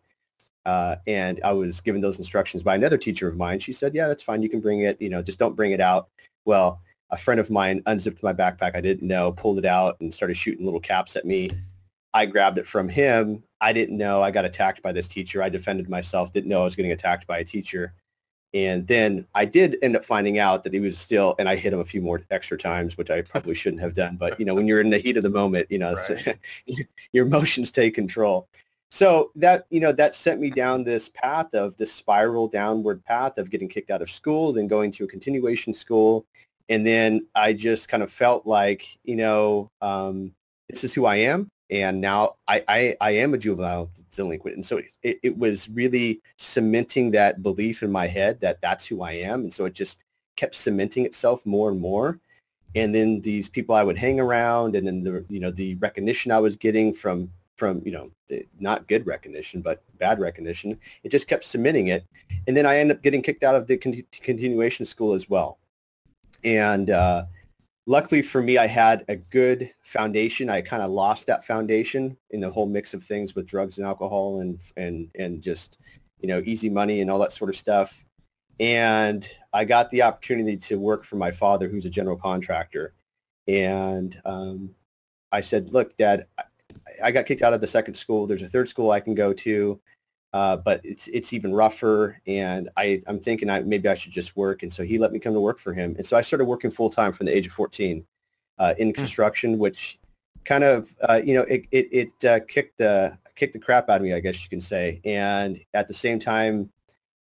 Uh, 0.66 0.96
and 1.08 1.42
I 1.44 1.52
was 1.52 1.82
given 1.82 2.02
those 2.02 2.20
instructions 2.20 2.64
by 2.64 2.76
another 2.76 2.98
teacher 2.98 3.28
of 3.28 3.36
mine. 3.36 3.60
She 3.60 3.74
said, 3.74 3.94
"Yeah, 3.94 4.08
that's 4.08 4.24
fine. 4.24 4.42
You 4.42 4.50
can 4.50 4.62
bring 4.62 4.82
it. 4.82 5.02
You 5.02 5.10
know, 5.10 5.22
just 5.22 5.40
don't 5.40 5.56
bring 5.56 5.74
it 5.74 5.82
out." 5.82 6.10
Well, 6.46 6.82
a 7.10 7.18
friend 7.18 7.40
of 7.40 7.50
mine 7.50 7.84
unzipped 7.86 8.24
my 8.24 8.34
backpack. 8.34 8.76
I 8.76 8.82
didn't 8.82 9.08
know, 9.08 9.32
pulled 9.34 9.60
it 9.60 9.66
out, 9.66 9.98
and 10.00 10.14
started 10.14 10.36
shooting 10.36 10.66
little 10.66 10.80
caps 10.80 11.16
at 11.16 11.26
me. 11.26 11.50
I 12.14 12.26
grabbed 12.26 12.58
it 12.60 12.68
from 12.68 12.90
him. 12.90 13.44
I 13.60 13.74
didn't 13.74 13.98
know 13.98 14.22
I 14.22 14.32
got 14.32 14.46
attacked 14.46 14.82
by 14.82 14.92
this 14.92 15.08
teacher. 15.08 15.42
I 15.42 15.50
defended 15.50 15.90
myself. 15.90 16.32
Didn't 16.32 16.50
know 16.50 16.62
I 16.62 16.66
was 16.66 16.76
getting 16.76 16.92
attacked 16.92 17.28
by 17.28 17.40
a 17.40 17.44
teacher. 17.44 17.94
And 18.54 18.86
then 18.88 19.26
I 19.34 19.46
did 19.46 19.78
end 19.82 19.96
up 19.96 20.06
finding 20.06 20.38
out 20.38 20.64
that 20.64 20.74
he 20.74 20.80
was 20.80 20.98
still, 20.98 21.36
and 21.40 21.50
I 21.50 21.56
hit 21.56 21.74
him 21.74 21.80
a 21.80 21.86
few 21.86 22.02
more 22.02 22.22
extra 22.30 22.58
times, 22.58 22.98
which 22.98 23.10
I 23.10 23.24
probably 23.24 23.56
shouldn't 23.56 23.82
have 23.82 23.96
done. 23.96 24.16
But 24.16 24.40
you 24.40 24.46
know, 24.46 24.54
when 24.54 24.68
you're 24.68 24.82
in 24.82 24.92
the 24.92 25.00
heat 25.00 25.18
of 25.18 25.24
the 25.24 25.30
moment, 25.30 25.72
you 25.72 25.80
know, 25.80 25.96
Right. 25.96 26.38
your 27.14 27.26
emotions 27.26 27.72
take 27.72 27.96
control. 27.96 28.48
So 28.92 29.32
that 29.36 29.66
you 29.72 29.80
know 29.80 29.92
that 29.94 30.14
sent 30.14 30.40
me 30.40 30.52
down 30.52 30.84
this 30.84 31.10
path 31.10 31.56
of 31.56 31.76
this 31.78 31.92
spiral 31.92 32.48
downward 32.48 33.04
path 33.04 33.40
of 33.40 33.50
getting 33.50 33.68
kicked 33.68 33.90
out 33.90 34.04
of 34.04 34.10
school, 34.12 34.54
then 34.54 34.68
going 34.68 34.92
to 34.92 35.06
a 35.06 35.08
continuation 35.08 35.74
school, 35.74 36.28
and 36.70 36.86
then 36.86 37.26
I 37.34 37.54
just 37.54 37.90
kind 37.90 38.04
of 38.04 38.12
felt 38.12 38.46
like 38.46 38.86
you 39.04 39.16
know 39.16 39.72
um, 39.82 40.32
this 40.70 40.84
is 40.84 40.94
who 40.94 41.08
I 41.08 41.16
am. 41.16 41.50
And 41.74 42.00
now 42.00 42.36
I, 42.48 42.64
I, 42.68 42.96
I 43.02 43.12
am 43.12 43.34
a 43.34 43.38
juvenile 43.38 43.90
delinquent. 44.16 44.56
And 44.58 44.64
so 44.66 44.80
it, 45.02 45.20
it 45.24 45.36
was 45.36 45.68
really 45.70 46.22
cementing 46.38 47.10
that 47.12 47.42
belief 47.42 47.82
in 47.82 47.92
my 47.92 48.06
head 48.06 48.40
that 48.42 48.62
that's 48.62 48.86
who 48.86 49.02
I 49.02 49.14
am. 49.14 49.42
And 49.42 49.52
so 49.52 49.66
it 49.66 49.74
just 49.74 50.04
kept 50.36 50.54
cementing 50.54 51.04
itself 51.04 51.44
more 51.48 51.72
and 51.72 51.82
more. 51.82 52.20
And 52.76 52.94
then 52.94 53.22
these 53.22 53.50
people 53.50 53.74
I 53.74 53.84
would 53.84 53.98
hang 53.98 54.20
around 54.20 54.76
and 54.76 54.86
then 54.86 55.04
the, 55.04 55.26
you 55.30 55.40
know, 55.40 55.50
the 55.50 55.74
recognition 55.76 56.32
I 56.32 56.38
was 56.38 56.56
getting 56.56 56.94
from, 56.94 57.32
from, 57.56 57.82
you 57.84 57.92
know, 57.92 58.12
not 58.60 58.88
good 58.88 59.08
recognition, 59.08 59.62
but 59.62 59.82
bad 59.98 60.20
recognition, 60.20 60.80
it 61.04 61.10
just 61.10 61.28
kept 61.28 61.44
cementing 61.44 61.88
it. 61.88 62.06
And 62.46 62.56
then 62.56 62.68
I 62.68 62.78
ended 62.78 62.98
up 62.98 63.04
getting 63.04 63.24
kicked 63.24 63.42
out 63.42 63.56
of 63.56 63.66
the 63.66 63.78
con- 63.78 64.04
continuation 64.22 64.86
school 64.86 65.16
as 65.16 65.28
well. 65.28 65.58
And, 66.44 66.92
uh, 66.92 67.26
luckily 67.86 68.22
for 68.22 68.42
me, 68.42 68.58
I 68.58 68.68
had 68.68 69.06
a 69.08 69.16
good 69.16 69.72
foundation. 69.82 70.50
I 70.50 70.62
kind 70.62 70.84
of 70.84 70.92
lost 70.92 71.28
that 71.28 71.46
foundation 71.46 72.18
in 72.32 72.40
the 72.40 72.50
whole 72.50 72.68
mix 72.68 72.94
of 72.94 73.04
things 73.04 73.36
with 73.36 73.46
drugs 73.46 73.78
and 73.78 73.88
alcohol 73.88 74.40
and 74.40 74.60
and 74.78 75.10
and 75.18 75.42
just 75.42 75.80
you 76.20 76.28
know 76.28 76.42
easy 76.46 76.70
money 76.70 77.02
and 77.02 77.10
all 77.10 77.20
that 77.20 77.32
sort 77.32 77.50
of 77.50 77.56
stuff. 77.56 78.06
And 78.60 79.28
I 79.52 79.66
got 79.66 79.90
the 79.90 80.04
opportunity 80.04 80.58
to 80.58 80.80
work 80.80 81.04
for 81.04 81.16
my 81.16 81.32
father, 81.32 81.68
who's 81.68 81.86
a 81.86 81.90
general 81.90 82.18
contractor. 82.18 82.94
And 83.48 84.20
um, 84.26 84.76
I 85.32 85.42
said, 85.42 85.74
"Look, 85.74 85.98
Dad, 85.98 86.28
I 87.04 87.12
got 87.12 87.26
kicked 87.26 87.42
out 87.42 87.54
of 87.54 87.62
the 87.62 87.68
second 87.68 87.96
school. 87.96 88.28
There's 88.28 88.42
a 88.42 88.48
third 88.48 88.70
school 88.70 88.92
I 88.92 89.00
can 89.00 89.16
go 89.16 89.34
to." 89.34 89.80
Uh, 90.34 90.58
but 90.58 90.82
it's 90.84 91.08
it's 91.08 91.32
even 91.32 91.54
rougher. 91.54 92.20
And 92.26 92.70
I, 92.76 93.02
I'm 93.08 93.20
thinking 93.20 93.50
I, 93.50 93.62
maybe 93.62 93.88
I 93.88 93.94
should 93.94 94.12
just 94.12 94.36
work. 94.36 94.64
And 94.64 94.74
so 94.74 94.84
he 94.84 94.98
let 94.98 95.12
me 95.12 95.20
come 95.20 95.34
to 95.34 95.40
work 95.40 95.60
for 95.60 95.74
him. 95.74 95.96
And 95.98 96.06
so 96.06 96.18
I 96.18 96.22
started 96.22 96.46
working 96.46 96.72
full 96.72 96.90
time 96.90 97.14
from 97.14 97.28
the 97.28 97.36
age 97.36 97.46
of 97.46 97.54
14 97.54 98.04
uh, 98.58 98.74
in 98.78 98.88
hmm. 98.88 98.94
construction, 98.94 99.60
which 99.60 100.00
kind 100.46 100.64
of 100.64 100.96
uh, 101.08 101.22
you 101.24 101.36
know 101.36 101.44
it 101.44 101.66
it, 101.72 101.90
it 101.92 102.26
uh, 102.26 102.40
kicked 102.48 102.78
the 102.80 103.18
kicked 103.36 103.54
the 103.54 103.60
crap 103.60 103.90
out 103.90 103.98
of 103.98 104.02
me, 104.02 104.14
I 104.14 104.20
guess 104.20 104.42
you 104.44 104.50
can 104.50 104.62
say. 104.62 105.02
And 105.06 105.60
at 105.74 105.88
the 105.88 105.94
same 105.94 106.20
time, 106.20 106.70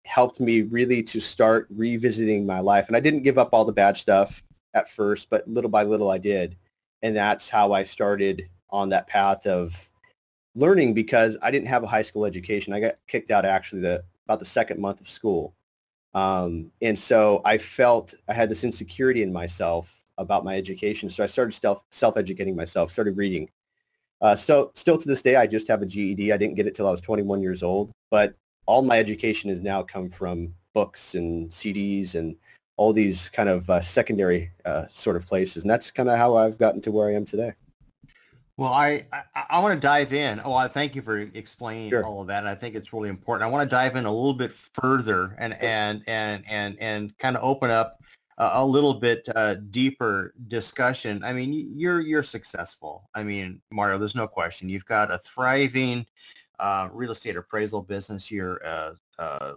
helped 0.04 0.40
me 0.40 0.62
really 0.62 1.02
to 1.04 1.20
start 1.20 1.66
revisiting 1.70 2.46
my 2.46 2.60
life. 2.60 2.88
And 2.88 2.96
I 2.96 3.00
didn't 3.00 3.22
give 3.22 3.38
up 3.38 3.50
all 3.52 3.64
the 3.64 3.72
bad 3.72 3.96
stuff 3.96 4.42
at 4.74 4.88
first, 4.88 5.30
but 5.30 5.46
little 5.48 5.70
by 5.70 5.82
little 5.82 6.10
I 6.10 6.18
did. 6.18 6.56
And 7.02 7.16
that's 7.16 7.48
how 7.48 7.72
I 7.72 7.84
started 7.84 8.48
on 8.70 8.88
that 8.90 9.06
path 9.06 9.46
of 9.46 9.89
learning 10.54 10.94
because 10.94 11.36
I 11.42 11.50
didn't 11.50 11.68
have 11.68 11.82
a 11.82 11.86
high 11.86 12.02
school 12.02 12.24
education. 12.24 12.72
I 12.72 12.80
got 12.80 12.94
kicked 13.06 13.30
out 13.30 13.44
actually 13.44 13.82
the 13.82 14.04
about 14.26 14.38
the 14.38 14.44
second 14.44 14.80
month 14.80 15.00
of 15.00 15.08
school. 15.08 15.54
Um, 16.14 16.72
and 16.82 16.98
so 16.98 17.40
I 17.44 17.58
felt 17.58 18.14
I 18.28 18.32
had 18.32 18.48
this 18.48 18.64
insecurity 18.64 19.22
in 19.22 19.32
myself 19.32 20.04
about 20.18 20.44
my 20.44 20.56
education. 20.56 21.08
So 21.10 21.24
I 21.24 21.26
started 21.26 21.54
self 21.54 21.82
self-educating 21.90 22.56
myself, 22.56 22.92
started 22.92 23.16
reading. 23.16 23.48
Uh, 24.20 24.36
so 24.36 24.70
still 24.74 24.98
to 24.98 25.08
this 25.08 25.22
day, 25.22 25.36
I 25.36 25.46
just 25.46 25.68
have 25.68 25.82
a 25.82 25.86
GED. 25.86 26.32
I 26.32 26.36
didn't 26.36 26.56
get 26.56 26.66
it 26.66 26.74
till 26.74 26.86
I 26.86 26.90
was 26.90 27.00
21 27.00 27.40
years 27.40 27.62
old, 27.62 27.90
but 28.10 28.34
all 28.66 28.82
my 28.82 28.98
education 28.98 29.50
has 29.50 29.62
now 29.62 29.82
come 29.82 30.10
from 30.10 30.54
books 30.74 31.14
and 31.14 31.48
CDs 31.50 32.14
and 32.14 32.36
all 32.76 32.92
these 32.92 33.28
kind 33.30 33.48
of 33.48 33.68
uh, 33.70 33.80
secondary 33.80 34.50
uh, 34.64 34.86
sort 34.88 35.16
of 35.16 35.26
places. 35.26 35.64
And 35.64 35.70
that's 35.70 35.90
kind 35.90 36.08
of 36.08 36.18
how 36.18 36.36
I've 36.36 36.58
gotten 36.58 36.80
to 36.82 36.90
where 36.90 37.08
I 37.08 37.14
am 37.14 37.24
today. 37.24 37.54
Well, 38.56 38.72
I, 38.72 39.06
I, 39.12 39.44
I 39.50 39.58
want 39.60 39.74
to 39.74 39.80
dive 39.80 40.12
in. 40.12 40.40
Oh, 40.44 40.54
I 40.54 40.68
thank 40.68 40.94
you 40.94 41.02
for 41.02 41.18
explaining 41.18 41.90
sure. 41.90 42.04
all 42.04 42.20
of 42.20 42.26
that. 42.26 42.46
I 42.46 42.54
think 42.54 42.74
it's 42.74 42.92
really 42.92 43.08
important. 43.08 43.48
I 43.48 43.50
want 43.50 43.68
to 43.68 43.74
dive 43.74 43.96
in 43.96 44.04
a 44.04 44.12
little 44.12 44.34
bit 44.34 44.52
further 44.52 45.34
and 45.38 45.54
and 45.54 46.02
and 46.06 46.44
and 46.48 46.76
and 46.78 47.16
kind 47.18 47.36
of 47.36 47.42
open 47.42 47.70
up 47.70 48.00
a, 48.36 48.50
a 48.54 48.66
little 48.66 48.94
bit 48.94 49.26
uh, 49.34 49.54
deeper 49.70 50.34
discussion. 50.48 51.22
I 51.24 51.32
mean, 51.32 51.52
you're 51.54 52.00
you're 52.00 52.22
successful. 52.22 53.08
I 53.14 53.22
mean, 53.22 53.62
Mario, 53.70 53.98
there's 53.98 54.14
no 54.14 54.26
question. 54.26 54.68
You've 54.68 54.84
got 54.84 55.10
a 55.10 55.18
thriving 55.18 56.06
uh, 56.58 56.88
real 56.92 57.12
estate 57.12 57.36
appraisal 57.36 57.82
business. 57.82 58.30
You're 58.30 58.56
a, 58.58 58.94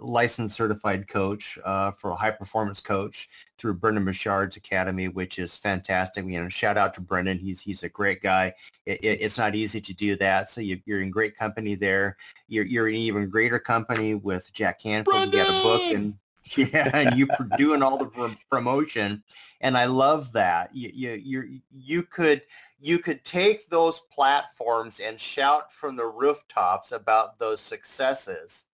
licensed 0.02 0.56
certified 0.56 1.08
coach 1.08 1.58
uh, 1.63 1.91
for 1.91 2.12
a 2.12 2.15
high 2.15 2.32
performance 2.32 2.82
coach 2.82 3.30
through 3.58 3.76
Brendon 3.76 4.04
Burchard's 4.04 4.58
Academy, 4.58 5.08
which 5.08 5.39
is 5.39 5.56
fantastic. 5.56 6.26
You 6.26 6.43
know, 6.43 6.49
shout 6.49 6.78
out 6.78 6.93
to 6.95 7.02
Brendon. 7.02 7.38
He's 7.38 7.62
he's 7.62 7.84
a 7.84 7.89
great 7.89 8.21
guy. 8.21 8.54
It, 8.86 9.04
it, 9.04 9.21
it's 9.21 9.38
not 9.38 9.56
easy 9.56 9.80
to 9.80 9.93
do 9.93 10.15
that. 10.17 10.49
So 10.49 10.60
you, 10.62 10.82
are 10.89 10.99
in 10.99 11.12
great 11.12 11.38
company 11.38 11.76
there. 11.76 12.17
You're, 12.47 12.65
you're 12.65 12.89
in 12.89 12.95
even 12.95 13.30
greater 13.30 13.60
company 13.60 14.15
with 14.15 14.52
Jack 14.54 14.80
Canfield. 14.80 15.28
You 15.28 15.32
got 15.32 15.49
a 15.49 15.63
book 15.63 15.82
and 15.93 16.15
yeah, 16.58 16.89
and 16.93 17.17
you 17.17 17.28
are 17.39 17.58
doing 17.58 17.82
all 17.82 17.97
the 17.97 18.36
promotion, 18.52 19.23
and 19.62 19.78
I 19.78 19.86
love 19.86 20.34
that. 20.34 20.76
You 20.76 20.91
you 20.93 21.12
you 21.12 21.62
you 21.71 22.04
could 22.04 22.41
you 22.82 22.99
could 22.99 23.23
take 23.23 23.69
those 23.69 24.02
platforms 24.13 24.99
and 24.99 25.17
shout 25.17 25.71
from 25.71 25.95
the 25.95 26.06
rooftops 26.06 26.91
about 26.91 27.39
those 27.39 27.62
successes. 27.62 28.65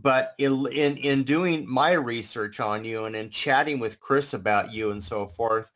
But 0.00 0.34
in, 0.38 0.66
in, 0.66 0.96
in 0.96 1.24
doing 1.24 1.68
my 1.68 1.92
research 1.92 2.60
on 2.60 2.84
you 2.84 3.06
and 3.06 3.16
in 3.16 3.30
chatting 3.30 3.80
with 3.80 3.98
Chris 3.98 4.32
about 4.34 4.72
you 4.72 4.90
and 4.90 5.02
so 5.02 5.26
forth, 5.26 5.72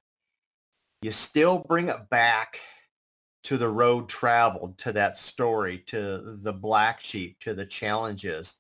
you 1.03 1.11
still 1.11 1.65
bring 1.69 1.89
it 1.89 2.09
back 2.09 2.61
to 3.45 3.57
the 3.57 3.69
road 3.69 4.09
traveled, 4.09 4.79
to 4.79 4.93
that 4.93 5.17
story, 5.17 5.79
to 5.87 6.39
the 6.43 6.53
black 6.53 7.01
sheep, 7.01 7.39
to 7.41 7.55
the 7.55 7.67
challenges. 7.67 8.55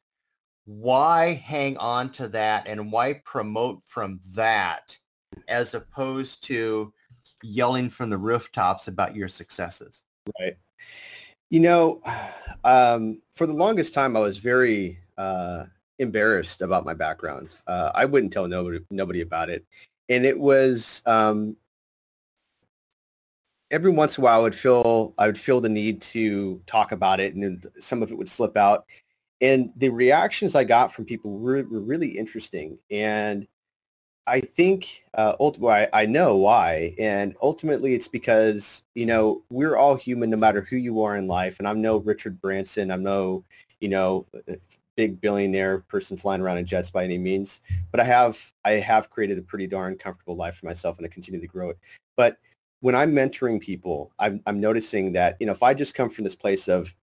Why 0.64 1.34
hang 1.34 1.76
on 1.76 2.10
to 2.12 2.28
that 2.28 2.66
and 2.66 2.90
why 2.90 3.14
promote 3.24 3.82
from 3.84 4.20
that 4.34 4.96
as 5.48 5.74
opposed 5.74 6.42
to 6.44 6.92
yelling 7.42 7.90
from 7.90 8.10
the 8.10 8.18
rooftops 8.18 8.88
about 8.88 9.14
your 9.14 9.28
successes? 9.28 10.02
Right. 10.40 10.56
You 11.50 11.60
know, 11.60 12.02
um, 12.64 13.22
for 13.32 13.46
the 13.46 13.52
longest 13.52 13.94
time, 13.94 14.16
I 14.16 14.20
was 14.20 14.38
very 14.38 15.01
uh, 15.18 15.64
embarrassed 15.98 16.62
about 16.62 16.84
my 16.84 16.94
background. 16.94 17.56
Uh, 17.66 17.90
I 17.94 18.04
wouldn't 18.04 18.32
tell 18.32 18.48
nobody 18.48 18.80
nobody 18.90 19.20
about 19.20 19.50
it, 19.50 19.64
and 20.08 20.24
it 20.24 20.38
was 20.38 21.02
um, 21.06 21.56
every 23.70 23.90
once 23.90 24.18
in 24.18 24.22
a 24.22 24.24
while 24.24 24.40
I 24.40 24.42
would 24.42 24.54
feel 24.54 25.14
I 25.18 25.26
would 25.26 25.38
feel 25.38 25.60
the 25.60 25.68
need 25.68 26.02
to 26.02 26.60
talk 26.66 26.92
about 26.92 27.20
it, 27.20 27.34
and 27.34 27.66
some 27.80 28.02
of 28.02 28.10
it 28.12 28.18
would 28.18 28.28
slip 28.28 28.56
out. 28.56 28.86
And 29.40 29.72
the 29.76 29.88
reactions 29.88 30.54
I 30.54 30.62
got 30.62 30.92
from 30.92 31.04
people 31.04 31.32
were, 31.32 31.64
were 31.64 31.80
really 31.80 32.16
interesting, 32.16 32.78
and 32.90 33.48
I 34.26 34.40
think 34.40 35.04
uh, 35.14 35.34
ultimately 35.40 35.88
I, 35.92 36.02
I 36.02 36.06
know 36.06 36.36
why, 36.36 36.94
and 36.98 37.34
ultimately 37.42 37.94
it's 37.94 38.08
because 38.08 38.84
you 38.94 39.06
know 39.06 39.42
we're 39.50 39.76
all 39.76 39.96
human, 39.96 40.30
no 40.30 40.36
matter 40.36 40.62
who 40.62 40.76
you 40.76 41.02
are 41.02 41.16
in 41.16 41.26
life. 41.26 41.58
And 41.58 41.66
I'm 41.66 41.82
no 41.82 41.98
Richard 41.98 42.40
Branson, 42.40 42.90
I'm 42.92 43.02
no 43.02 43.44
you 43.80 43.88
know 43.88 44.26
big 44.96 45.20
billionaire 45.20 45.80
person 45.80 46.16
flying 46.16 46.40
around 46.40 46.58
in 46.58 46.66
jets 46.66 46.90
by 46.90 47.04
any 47.04 47.18
means, 47.18 47.60
but 47.90 48.00
I 48.00 48.04
have 48.04 48.52
I 48.64 48.72
have 48.72 49.10
created 49.10 49.38
a 49.38 49.42
pretty 49.42 49.66
darn 49.66 49.96
comfortable 49.96 50.36
life 50.36 50.56
for 50.56 50.66
myself, 50.66 50.98
and 50.98 51.06
I 51.06 51.08
continue 51.08 51.40
to 51.40 51.46
grow 51.46 51.70
it. 51.70 51.78
But 52.16 52.38
when 52.80 52.94
I'm 52.94 53.12
mentoring 53.12 53.60
people, 53.60 54.12
I'm, 54.18 54.40
I'm 54.46 54.60
noticing 54.60 55.12
that 55.12 55.36
you 55.40 55.46
know 55.46 55.52
if 55.52 55.62
I 55.62 55.74
just 55.74 55.94
come 55.94 56.10
from 56.10 56.24
this 56.24 56.36
place 56.36 56.68
of 56.68 56.94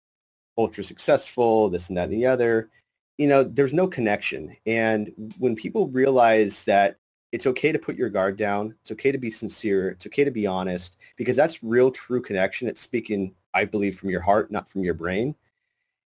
ultra 0.56 0.84
successful, 0.84 1.68
this 1.70 1.88
and 1.88 1.96
that 1.96 2.08
and 2.08 2.12
the 2.12 2.26
other, 2.26 2.70
you 3.16 3.28
know, 3.28 3.44
there's 3.44 3.72
no 3.72 3.86
connection. 3.86 4.56
And 4.66 5.12
when 5.38 5.54
people 5.54 5.88
realize 5.88 6.64
that 6.64 6.98
it's 7.32 7.46
okay 7.46 7.72
to 7.72 7.78
put 7.78 7.96
your 7.96 8.08
guard 8.08 8.36
down. 8.36 8.74
It's 8.80 8.92
okay 8.92 9.12
to 9.12 9.18
be 9.18 9.30
sincere. 9.30 9.90
It's 9.90 10.06
okay 10.06 10.24
to 10.24 10.30
be 10.30 10.46
honest 10.46 10.96
because 11.16 11.36
that's 11.36 11.62
real, 11.62 11.90
true 11.90 12.22
connection. 12.22 12.68
It's 12.68 12.80
speaking, 12.80 13.34
I 13.54 13.64
believe, 13.64 13.98
from 13.98 14.10
your 14.10 14.20
heart, 14.20 14.50
not 14.50 14.68
from 14.68 14.82
your 14.82 14.94
brain. 14.94 15.34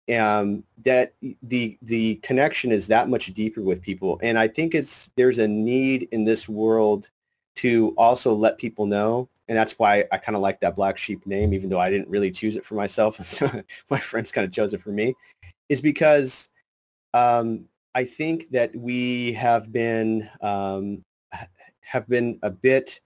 Um, 0.10 0.64
that 0.86 1.14
the 1.44 1.78
the 1.82 2.16
connection 2.24 2.72
is 2.72 2.88
that 2.88 3.10
much 3.10 3.34
deeper 3.34 3.62
with 3.62 3.82
people, 3.82 4.20
and 4.24 4.40
I 4.40 4.48
think 4.48 4.74
it's 4.74 5.12
there's 5.16 5.38
a 5.38 5.48
need 5.48 6.08
in 6.12 6.26
this 6.26 6.50
world 6.50 7.10
to 7.58 7.94
also 7.98 8.34
let 8.34 8.58
people 8.58 8.86
know, 8.86 9.30
and 9.48 9.58
that's 9.58 9.74
why 9.78 10.06
I 10.12 10.18
kind 10.18 10.36
of 10.36 10.42
like 10.42 10.62
that 10.62 10.76
black 10.76 10.98
sheep 10.98 11.26
name, 11.26 11.54
even 11.54 11.70
though 11.70 11.80
I 11.80 11.90
didn't 11.90 12.10
really 12.10 12.32
choose 12.32 12.56
it 12.56 12.66
for 12.66 12.76
myself. 12.76 13.20
my 13.90 14.00
friends 14.00 14.32
kind 14.32 14.46
of 14.46 14.54
chose 14.54 14.74
it 14.74 14.82
for 14.82 14.92
me, 14.92 15.14
is 15.68 15.82
because 15.82 16.50
um, 17.14 17.66
I 17.96 18.06
think 18.06 18.50
that 18.52 18.76
we 18.76 19.34
have 19.34 19.72
been 19.72 20.30
um, 20.42 21.04
have 21.82 22.08
been 22.08 22.40
a 22.44 22.50
bit 22.50 23.02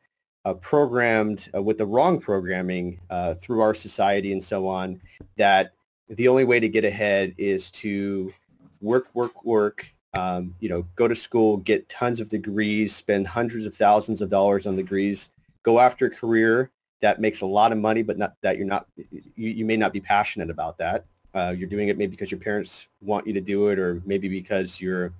uh, 0.45 0.53
programmed 0.55 1.49
uh, 1.55 1.61
with 1.61 1.77
the 1.77 1.85
wrong 1.85 2.19
programming 2.19 2.99
uh, 3.09 3.33
through 3.35 3.61
our 3.61 3.73
society 3.73 4.33
and 4.33 4.43
so 4.43 4.67
on 4.67 4.99
that 5.37 5.73
the 6.09 6.27
only 6.27 6.43
way 6.43 6.59
to 6.59 6.69
get 6.69 6.85
ahead 6.85 7.33
is 7.37 7.71
to 7.71 8.33
work, 8.81 9.07
work, 9.13 9.43
work, 9.45 9.91
um, 10.13 10.53
you 10.59 10.69
know, 10.69 10.85
go 10.95 11.07
to 11.07 11.15
school, 11.15 11.57
get 11.57 11.87
tons 11.89 12.19
of 12.19 12.29
degrees, 12.29 12.95
spend 12.95 13.27
hundreds 13.27 13.65
of 13.65 13.75
thousands 13.75 14.21
of 14.21 14.29
dollars 14.29 14.67
on 14.67 14.75
degrees, 14.75 15.31
go 15.63 15.79
after 15.79 16.05
a 16.05 16.09
career 16.09 16.69
that 17.01 17.19
makes 17.19 17.41
a 17.41 17.45
lot 17.45 17.71
of 17.71 17.77
money, 17.77 18.03
but 18.03 18.17
not 18.17 18.35
that 18.41 18.57
you're 18.57 18.67
not, 18.67 18.87
you, 18.95 19.49
you 19.49 19.65
may 19.65 19.75
not 19.75 19.91
be 19.91 19.99
passionate 19.99 20.49
about 20.49 20.77
that. 20.77 21.05
Uh, 21.33 21.53
you're 21.57 21.69
doing 21.69 21.87
it 21.87 21.97
maybe 21.97 22.11
because 22.11 22.31
your 22.31 22.39
parents 22.39 22.87
want 23.01 23.25
you 23.25 23.33
to 23.33 23.41
do 23.41 23.69
it, 23.69 23.79
or 23.79 24.01
maybe 24.05 24.29
because 24.29 24.79
your 24.79 25.13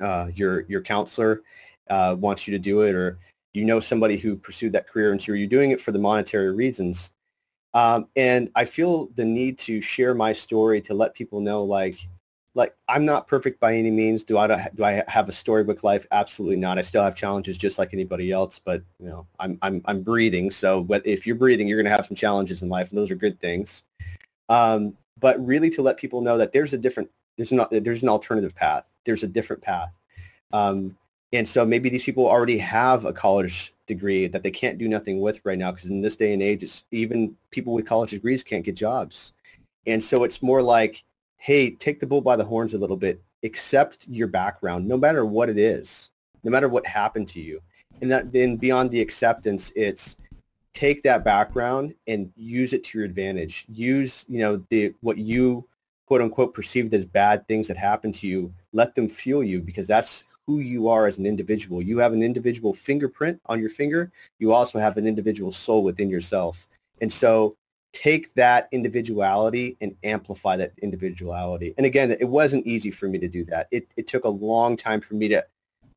uh, 0.00 0.28
your 0.34 0.60
your 0.68 0.80
counselor 0.80 1.42
uh, 1.90 2.16
wants 2.18 2.46
you 2.46 2.52
to 2.52 2.58
do 2.58 2.82
it 2.82 2.94
or 2.94 3.18
you 3.54 3.64
know 3.64 3.80
somebody 3.80 4.16
who 4.16 4.36
pursued 4.36 4.72
that 4.72 4.88
career 4.88 5.12
and 5.12 5.20
so 5.20 5.32
you're 5.32 5.46
doing 5.46 5.70
it 5.70 5.80
for 5.80 5.92
the 5.92 5.98
monetary 5.98 6.52
reasons 6.52 7.12
Um, 7.74 8.08
and 8.16 8.50
I 8.54 8.64
feel 8.64 9.08
the 9.14 9.24
need 9.24 9.58
to 9.60 9.80
share 9.80 10.14
my 10.14 10.32
story 10.32 10.80
to 10.82 10.94
let 10.94 11.14
people 11.14 11.40
know, 11.40 11.64
like, 11.64 12.06
like 12.54 12.74
I'm 12.88 13.06
not 13.06 13.28
perfect 13.28 13.60
by 13.60 13.74
any 13.74 13.90
means. 13.90 14.24
Do 14.24 14.36
I 14.36 14.46
do 14.74 14.84
I 14.84 15.02
have 15.08 15.28
a 15.28 15.32
storybook 15.32 15.82
life? 15.82 16.06
Absolutely 16.12 16.56
not. 16.56 16.78
I 16.78 16.82
still 16.82 17.02
have 17.02 17.16
challenges 17.16 17.56
just 17.56 17.78
like 17.78 17.94
anybody 17.94 18.30
else. 18.30 18.58
But 18.58 18.82
you 18.98 19.06
know, 19.06 19.26
I'm 19.38 19.58
I'm 19.62 19.80
I'm 19.86 20.02
breathing. 20.02 20.50
So, 20.50 20.82
but 20.82 21.06
if 21.06 21.26
you're 21.26 21.36
breathing, 21.36 21.66
you're 21.66 21.78
going 21.78 21.90
to 21.90 21.96
have 21.96 22.06
some 22.06 22.16
challenges 22.16 22.60
in 22.60 22.68
life, 22.68 22.90
and 22.90 22.98
those 22.98 23.10
are 23.10 23.14
good 23.14 23.40
things. 23.40 23.84
Um, 24.50 24.98
but 25.18 25.44
really, 25.44 25.70
to 25.70 25.82
let 25.82 25.96
people 25.96 26.20
know 26.20 26.36
that 26.36 26.52
there's 26.52 26.74
a 26.74 26.78
different 26.78 27.10
there's 27.38 27.52
not 27.52 27.70
there's 27.70 28.02
an 28.02 28.10
alternative 28.10 28.54
path. 28.54 28.84
There's 29.04 29.22
a 29.22 29.28
different 29.28 29.62
path. 29.62 29.92
Um, 30.52 30.98
and 31.32 31.48
so 31.48 31.64
maybe 31.64 31.88
these 31.88 32.04
people 32.04 32.26
already 32.26 32.58
have 32.58 33.04
a 33.04 33.12
college 33.12 33.72
degree 33.86 34.26
that 34.26 34.42
they 34.42 34.50
can't 34.50 34.78
do 34.78 34.86
nothing 34.86 35.20
with 35.20 35.40
right 35.44 35.58
now 35.58 35.72
because 35.72 35.88
in 35.88 36.02
this 36.02 36.16
day 36.16 36.32
and 36.32 36.42
age, 36.42 36.62
it's, 36.62 36.84
even 36.90 37.34
people 37.50 37.72
with 37.72 37.86
college 37.86 38.10
degrees 38.10 38.44
can't 38.44 38.64
get 38.64 38.74
jobs. 38.74 39.32
And 39.86 40.02
so 40.02 40.24
it's 40.24 40.42
more 40.42 40.62
like, 40.62 41.04
hey, 41.38 41.70
take 41.70 42.00
the 42.00 42.06
bull 42.06 42.20
by 42.20 42.36
the 42.36 42.44
horns 42.44 42.74
a 42.74 42.78
little 42.78 42.96
bit, 42.96 43.22
accept 43.42 44.06
your 44.08 44.28
background, 44.28 44.86
no 44.86 44.96
matter 44.96 45.24
what 45.24 45.48
it 45.48 45.58
is, 45.58 46.10
no 46.44 46.50
matter 46.50 46.68
what 46.68 46.86
happened 46.86 47.28
to 47.28 47.40
you. 47.40 47.60
And 48.00 48.10
that, 48.10 48.30
then 48.30 48.56
beyond 48.56 48.90
the 48.90 49.00
acceptance, 49.00 49.72
it's 49.74 50.16
take 50.74 51.02
that 51.02 51.24
background 51.24 51.94
and 52.06 52.30
use 52.36 52.72
it 52.72 52.84
to 52.84 52.98
your 52.98 53.06
advantage. 53.06 53.64
Use, 53.68 54.24
you 54.28 54.38
know, 54.38 54.62
the 54.68 54.94
what 55.00 55.18
you 55.18 55.66
quote 56.06 56.20
unquote 56.20 56.52
perceived 56.52 56.92
as 56.92 57.06
bad 57.06 57.46
things 57.48 57.68
that 57.68 57.76
happened 57.76 58.14
to 58.16 58.26
you, 58.26 58.52
let 58.72 58.94
them 58.94 59.08
fuel 59.08 59.42
you 59.42 59.60
because 59.60 59.86
that's 59.86 60.24
who 60.46 60.58
you 60.58 60.88
are 60.88 61.06
as 61.06 61.18
an 61.18 61.26
individual. 61.26 61.82
You 61.82 61.98
have 61.98 62.12
an 62.12 62.22
individual 62.22 62.74
fingerprint 62.74 63.40
on 63.46 63.60
your 63.60 63.70
finger. 63.70 64.10
You 64.38 64.52
also 64.52 64.78
have 64.78 64.96
an 64.96 65.06
individual 65.06 65.52
soul 65.52 65.84
within 65.84 66.10
yourself. 66.10 66.68
And 67.00 67.12
so 67.12 67.56
take 67.92 68.32
that 68.34 68.68
individuality 68.72 69.76
and 69.80 69.94
amplify 70.02 70.56
that 70.56 70.72
individuality. 70.82 71.74
And 71.76 71.86
again, 71.86 72.10
it 72.10 72.28
wasn't 72.28 72.66
easy 72.66 72.90
for 72.90 73.08
me 73.08 73.18
to 73.18 73.28
do 73.28 73.44
that. 73.44 73.68
It, 73.70 73.92
it 73.96 74.06
took 74.06 74.24
a 74.24 74.28
long 74.28 74.76
time 74.76 75.00
for 75.00 75.14
me 75.14 75.28
to 75.28 75.44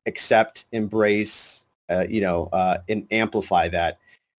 accept, 0.06 0.66
embrace, 0.72 1.64
uh, 1.88 2.06
you 2.08 2.20
know, 2.20 2.48
uh, 2.52 2.78
and 2.88 3.06
amplify 3.10 3.68
that. 3.68 3.98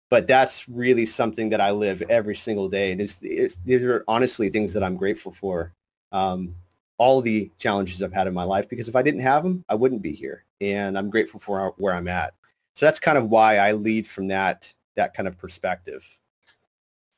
But 0.09 0.27
that's 0.27 0.69
really 0.69 1.05
something 1.05 1.49
that 1.49 1.59
I 1.59 1.71
live 1.71 2.01
every 2.03 2.35
single 2.35 2.69
day. 2.69 2.91
And 2.91 3.01
it's, 3.01 3.17
it, 3.21 3.53
these 3.65 3.83
are 3.83 4.05
honestly 4.07 4.49
things 4.49 4.71
that 4.73 4.83
I'm 4.83 4.95
grateful 4.95 5.33
for. 5.33 5.73
Um, 6.13 6.55
all 6.97 7.21
the 7.21 7.51
challenges 7.57 8.01
I've 8.01 8.13
had 8.13 8.27
in 8.27 8.33
my 8.33 8.43
life 8.43 8.67
because 8.67 8.89
if 8.89 8.95
I 8.95 9.01
didn't 9.01 9.21
have 9.21 9.43
them, 9.43 9.63
I 9.69 9.75
wouldn't 9.75 10.01
be 10.01 10.13
here. 10.13 10.45
And 10.61 10.97
I'm 10.97 11.09
grateful 11.09 11.39
for 11.39 11.73
where 11.77 11.93
I'm 11.93 12.07
at. 12.07 12.33
So 12.75 12.85
that's 12.85 12.99
kind 12.99 13.17
of 13.17 13.29
why 13.29 13.57
I 13.57 13.71
lead 13.73 14.07
from 14.07 14.27
that 14.27 14.73
that 14.95 15.13
kind 15.13 15.27
of 15.27 15.37
perspective. 15.37 16.17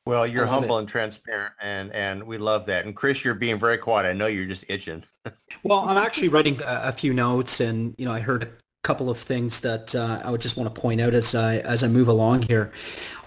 Well, 0.06 0.26
you're 0.26 0.46
humble 0.46 0.76
it. 0.76 0.80
and 0.80 0.88
transparent, 0.88 1.52
and 1.60 1.92
and 1.92 2.22
we 2.24 2.38
love 2.38 2.66
that. 2.66 2.86
And 2.86 2.96
Chris, 2.96 3.24
you're 3.24 3.34
being 3.34 3.58
very 3.58 3.76
quiet. 3.76 4.08
I 4.08 4.12
know 4.12 4.26
you're 4.26 4.46
just 4.46 4.64
itching. 4.68 5.04
well, 5.62 5.80
I'm 5.80 5.98
actually 5.98 6.28
writing 6.28 6.60
a, 6.62 6.80
a, 6.84 6.92
few 6.92 7.12
notes, 7.12 7.60
and 7.60 7.94
you 7.98 8.06
know, 8.06 8.12
I 8.12 8.20
heard 8.20 8.44
a 8.44 8.48
couple 8.82 9.10
of 9.10 9.18
things 9.18 9.60
that 9.60 9.94
uh, 9.94 10.22
I 10.24 10.30
would 10.30 10.40
just 10.40 10.56
want 10.56 10.74
to 10.74 10.80
point 10.80 11.00
out 11.00 11.12
as 11.12 11.34
I 11.34 11.58
as 11.58 11.82
I 11.82 11.88
move 11.88 12.08
along 12.08 12.42
here. 12.42 12.72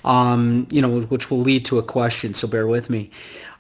Um, 0.04 0.68
you 0.72 0.82
know, 0.82 1.02
which 1.02 1.30
will 1.30 1.40
lead 1.40 1.66
to 1.66 1.78
a 1.78 1.84
question. 1.84 2.34
So 2.34 2.48
bear 2.48 2.68
with 2.68 2.90
me. 2.90 3.12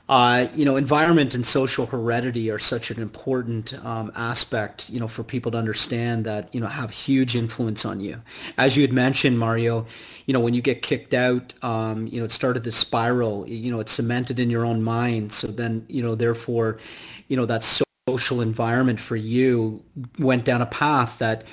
Uh, 0.09 0.47
you 0.53 0.65
know, 0.65 0.75
environment 0.75 1.33
and 1.33 1.45
social 1.45 1.85
heredity 1.85 2.51
are 2.51 2.59
such 2.59 2.91
an 2.91 3.01
important 3.01 3.73
um, 3.85 4.11
aspect, 4.15 4.89
you 4.89 4.99
know, 4.99 5.07
for 5.07 5.23
people 5.23 5.49
to 5.49 5.57
understand 5.57 6.25
that, 6.25 6.53
you 6.53 6.59
know, 6.59 6.67
have 6.67 6.91
huge 6.91 7.37
influence 7.37 7.85
on 7.85 8.01
you. 8.01 8.21
As 8.57 8.75
you 8.75 8.81
had 8.81 8.91
mentioned, 8.91 9.39
Mario, 9.39 9.85
you 10.25 10.33
know, 10.33 10.41
when 10.41 10.53
you 10.53 10.61
get 10.61 10.81
kicked 10.81 11.13
out, 11.13 11.53
um, 11.63 12.05
you 12.07 12.19
know, 12.19 12.25
it 12.25 12.31
started 12.31 12.65
this 12.65 12.75
spiral, 12.75 13.47
you 13.47 13.71
know, 13.71 13.79
it's 13.79 13.93
cemented 13.93 14.39
in 14.39 14.49
your 14.49 14.65
own 14.65 14.83
mind. 14.83 15.31
So 15.31 15.47
then, 15.47 15.85
you 15.87 16.03
know, 16.03 16.15
therefore, 16.15 16.79
you 17.29 17.37
know, 17.37 17.45
that 17.45 17.63
social 18.09 18.41
environment 18.41 18.99
for 18.99 19.15
you 19.15 19.81
went 20.19 20.43
down 20.43 20.61
a 20.61 20.65
path 20.65 21.17
that, 21.19 21.45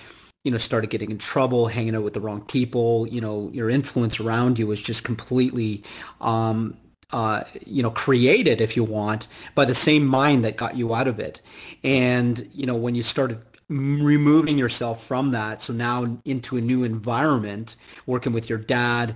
you 0.43 0.51
know, 0.51 0.59
started 0.59 0.91
getting 0.91 1.13
in 1.13 1.19
trouble, 1.19 1.69
hanging 1.69 1.95
out 1.95 2.03
with 2.03 2.15
the 2.15 2.21
wrong 2.21 2.41
people, 2.41 3.07
you 3.07 3.21
know, 3.21 3.49
your 3.53 3.71
influence 3.71 4.19
around 4.19 4.59
you 4.59 4.67
was 4.67 4.83
just 4.83 5.05
completely, 5.05 5.85
um, 6.21 6.77
uh, 7.13 7.43
you 7.67 7.83
know, 7.83 7.91
created, 7.91 8.61
if 8.61 8.77
you 8.77 8.85
want, 8.85 9.27
by 9.55 9.65
the 9.65 9.75
same 9.75 10.07
mind 10.07 10.45
that 10.45 10.57
got 10.57 10.77
you 10.77 10.95
out 10.95 11.09
of 11.09 11.19
it. 11.19 11.41
And, 11.83 12.49
you 12.55 12.67
know, 12.67 12.77
when 12.77 12.95
you 12.95 13.03
started 13.03 13.41
removing 13.69 14.59
yourself 14.59 15.05
from 15.05 15.31
that, 15.33 15.63
so 15.63 15.73
now 15.73 16.19
into 16.25 16.57
a 16.57 16.61
new 16.61 16.85
environment, 16.85 17.77
working 18.07 18.33
with 18.33 18.49
your 18.49 18.59
dad, 18.59 19.15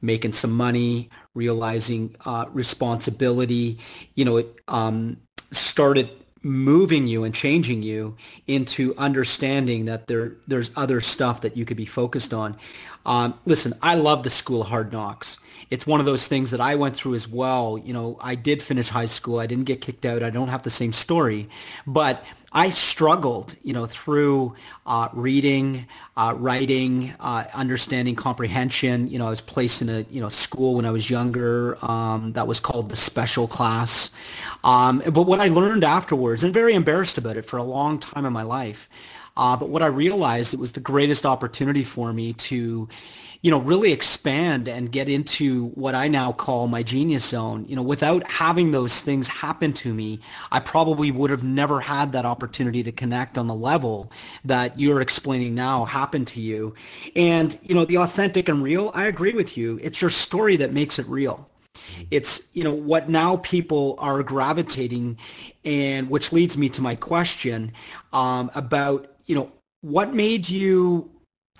making 0.00 0.32
some 0.32 0.52
money, 0.52 1.10
realizing 1.34 2.14
uh, 2.24 2.46
responsibility, 2.52 3.78
you 4.14 4.24
know, 4.24 4.36
it 4.36 4.54
um, 4.68 5.16
started 5.50 6.10
moving 6.42 7.08
you 7.08 7.24
and 7.24 7.34
changing 7.34 7.82
you 7.82 8.16
into 8.46 8.94
understanding 8.96 9.86
that 9.86 10.06
there 10.06 10.34
there's 10.46 10.70
other 10.76 11.00
stuff 11.00 11.40
that 11.40 11.56
you 11.56 11.64
could 11.64 11.76
be 11.76 11.86
focused 11.86 12.32
on. 12.32 12.56
Um, 13.04 13.34
listen, 13.44 13.72
I 13.82 13.96
love 13.96 14.22
the 14.22 14.30
School 14.30 14.62
of 14.62 14.68
Hard 14.68 14.92
Knocks 14.92 15.38
it's 15.70 15.86
one 15.86 16.00
of 16.00 16.06
those 16.06 16.26
things 16.26 16.50
that 16.50 16.60
I 16.60 16.74
went 16.76 16.96
through 16.96 17.14
as 17.14 17.28
well. 17.28 17.78
You 17.78 17.92
know, 17.92 18.18
I 18.20 18.34
did 18.34 18.62
finish 18.62 18.88
high 18.88 19.06
school. 19.06 19.38
I 19.38 19.46
didn't 19.46 19.64
get 19.64 19.80
kicked 19.80 20.04
out. 20.04 20.22
I 20.22 20.30
don't 20.30 20.48
have 20.48 20.62
the 20.62 20.70
same 20.70 20.92
story, 20.92 21.48
but 21.86 22.24
I 22.52 22.70
struggled, 22.70 23.56
you 23.62 23.74
know, 23.74 23.84
through 23.84 24.54
uh, 24.86 25.10
reading, 25.12 25.86
uh, 26.16 26.34
writing, 26.36 27.14
uh, 27.20 27.44
understanding 27.52 28.16
comprehension. 28.16 29.10
You 29.10 29.18
know, 29.18 29.26
I 29.26 29.30
was 29.30 29.42
placed 29.42 29.82
in 29.82 29.90
a, 29.90 30.06
you 30.10 30.20
know, 30.20 30.30
school 30.30 30.76
when 30.76 30.86
I 30.86 30.90
was 30.90 31.10
younger 31.10 31.76
um, 31.84 32.32
that 32.32 32.46
was 32.46 32.58
called 32.60 32.88
the 32.88 32.96
special 32.96 33.46
class. 33.46 34.10
Um, 34.64 35.02
but 35.04 35.24
what 35.24 35.40
I 35.40 35.48
learned 35.48 35.84
afterwards, 35.84 36.42
and 36.42 36.54
very 36.54 36.72
embarrassed 36.72 37.18
about 37.18 37.36
it 37.36 37.44
for 37.44 37.58
a 37.58 37.62
long 37.62 37.98
time 37.98 38.24
in 38.24 38.32
my 38.32 38.42
life, 38.42 38.88
uh, 39.36 39.56
but 39.56 39.68
what 39.68 39.82
I 39.82 39.86
realized, 39.86 40.52
it 40.52 40.58
was 40.58 40.72
the 40.72 40.80
greatest 40.80 41.24
opportunity 41.24 41.84
for 41.84 42.12
me 42.12 42.32
to, 42.32 42.88
you 43.40 43.50
know, 43.50 43.60
really 43.60 43.92
expand 43.92 44.68
and 44.68 44.90
get 44.90 45.08
into 45.08 45.68
what 45.68 45.94
I 45.94 46.08
now 46.08 46.32
call 46.32 46.66
my 46.66 46.82
genius 46.82 47.24
zone. 47.24 47.64
You 47.68 47.76
know, 47.76 47.82
without 47.82 48.26
having 48.26 48.72
those 48.72 49.00
things 49.00 49.28
happen 49.28 49.72
to 49.74 49.94
me, 49.94 50.20
I 50.50 50.60
probably 50.60 51.10
would 51.10 51.30
have 51.30 51.44
never 51.44 51.80
had 51.80 52.12
that 52.12 52.24
opportunity 52.24 52.82
to 52.82 52.92
connect 52.92 53.38
on 53.38 53.46
the 53.46 53.54
level 53.54 54.10
that 54.44 54.78
you're 54.78 55.00
explaining 55.00 55.54
now 55.54 55.84
happened 55.84 56.26
to 56.28 56.40
you. 56.40 56.74
And, 57.14 57.56
you 57.62 57.74
know, 57.74 57.84
the 57.84 57.98
authentic 57.98 58.48
and 58.48 58.62
real, 58.62 58.90
I 58.94 59.06
agree 59.06 59.32
with 59.32 59.56
you. 59.56 59.78
It's 59.82 60.02
your 60.02 60.10
story 60.10 60.56
that 60.56 60.72
makes 60.72 60.98
it 60.98 61.06
real. 61.06 61.48
It's, 62.10 62.48
you 62.54 62.64
know, 62.64 62.74
what 62.74 63.08
now 63.08 63.36
people 63.36 63.94
are 63.98 64.22
gravitating 64.24 65.18
and 65.64 66.10
which 66.10 66.32
leads 66.32 66.56
me 66.56 66.68
to 66.70 66.82
my 66.82 66.96
question 66.96 67.72
um, 68.12 68.50
about, 68.56 69.12
you 69.26 69.36
know, 69.36 69.52
what 69.80 70.12
made 70.12 70.48
you 70.48 71.08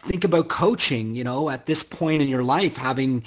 think 0.03 0.25
about 0.25 0.49
coaching, 0.49 1.15
you 1.15 1.25
know, 1.25 1.51
at 1.51 1.67
this 1.67 1.83
point 1.83 2.23
in 2.23 2.29
your 2.29 2.45
life, 2.45 2.77
having, 2.77 3.25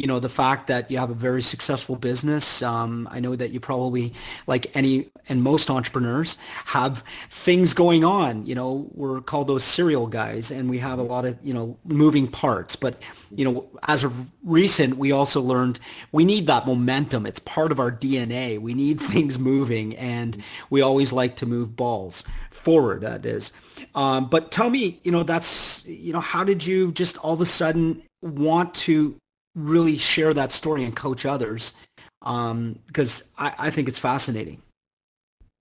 you 0.00 0.06
know, 0.06 0.18
the 0.18 0.30
fact 0.30 0.66
that 0.68 0.90
you 0.90 0.96
have 0.96 1.10
a 1.10 1.14
very 1.14 1.42
successful 1.42 1.94
business. 1.94 2.62
Um, 2.62 3.06
I 3.10 3.20
know 3.20 3.36
that 3.36 3.50
you 3.50 3.60
probably, 3.60 4.14
like 4.46 4.74
any 4.74 5.10
and 5.28 5.42
most 5.42 5.68
entrepreneurs, 5.68 6.38
have 6.64 7.04
things 7.28 7.74
going 7.74 8.02
on. 8.02 8.46
You 8.46 8.54
know, 8.54 8.88
we're 8.94 9.20
called 9.20 9.46
those 9.48 9.62
serial 9.62 10.06
guys, 10.06 10.50
and 10.50 10.70
we 10.70 10.78
have 10.78 10.98
a 10.98 11.02
lot 11.02 11.26
of, 11.26 11.36
you 11.42 11.52
know, 11.52 11.76
moving 11.84 12.28
parts. 12.28 12.76
But, 12.76 13.02
you 13.30 13.44
know, 13.44 13.68
as 13.88 14.02
of 14.02 14.30
recent, 14.42 14.96
we 14.96 15.12
also 15.12 15.42
learned 15.42 15.78
we 16.12 16.24
need 16.24 16.46
that 16.46 16.66
momentum. 16.66 17.26
It's 17.26 17.38
part 17.38 17.70
of 17.70 17.78
our 17.78 17.92
DNA. 17.92 18.58
We 18.58 18.72
need 18.72 19.00
things 19.12 19.38
moving, 19.38 19.94
and 19.96 20.42
we 20.70 20.80
always 20.80 21.12
like 21.12 21.36
to 21.36 21.46
move 21.46 21.76
balls 21.76 22.24
forward. 22.50 23.02
That 23.02 23.26
is. 23.26 23.52
Um, 23.94 24.30
but 24.30 24.50
tell 24.50 24.70
me, 24.70 24.98
you 25.04 25.12
know, 25.12 25.24
that's, 25.24 25.84
you 25.86 26.14
know, 26.14 26.20
how 26.20 26.42
did 26.42 26.64
you 26.64 26.90
just 26.92 27.18
all 27.18 27.34
of 27.34 27.42
a 27.42 27.44
sudden 27.44 28.02
want 28.22 28.74
to 28.74 29.20
really 29.54 29.98
share 29.98 30.34
that 30.34 30.52
story 30.52 30.84
and 30.84 30.94
coach 30.94 31.26
others? 31.26 31.74
Um, 32.22 32.78
because 32.86 33.24
I, 33.38 33.54
I 33.58 33.70
think 33.70 33.88
it's 33.88 33.98
fascinating. 33.98 34.62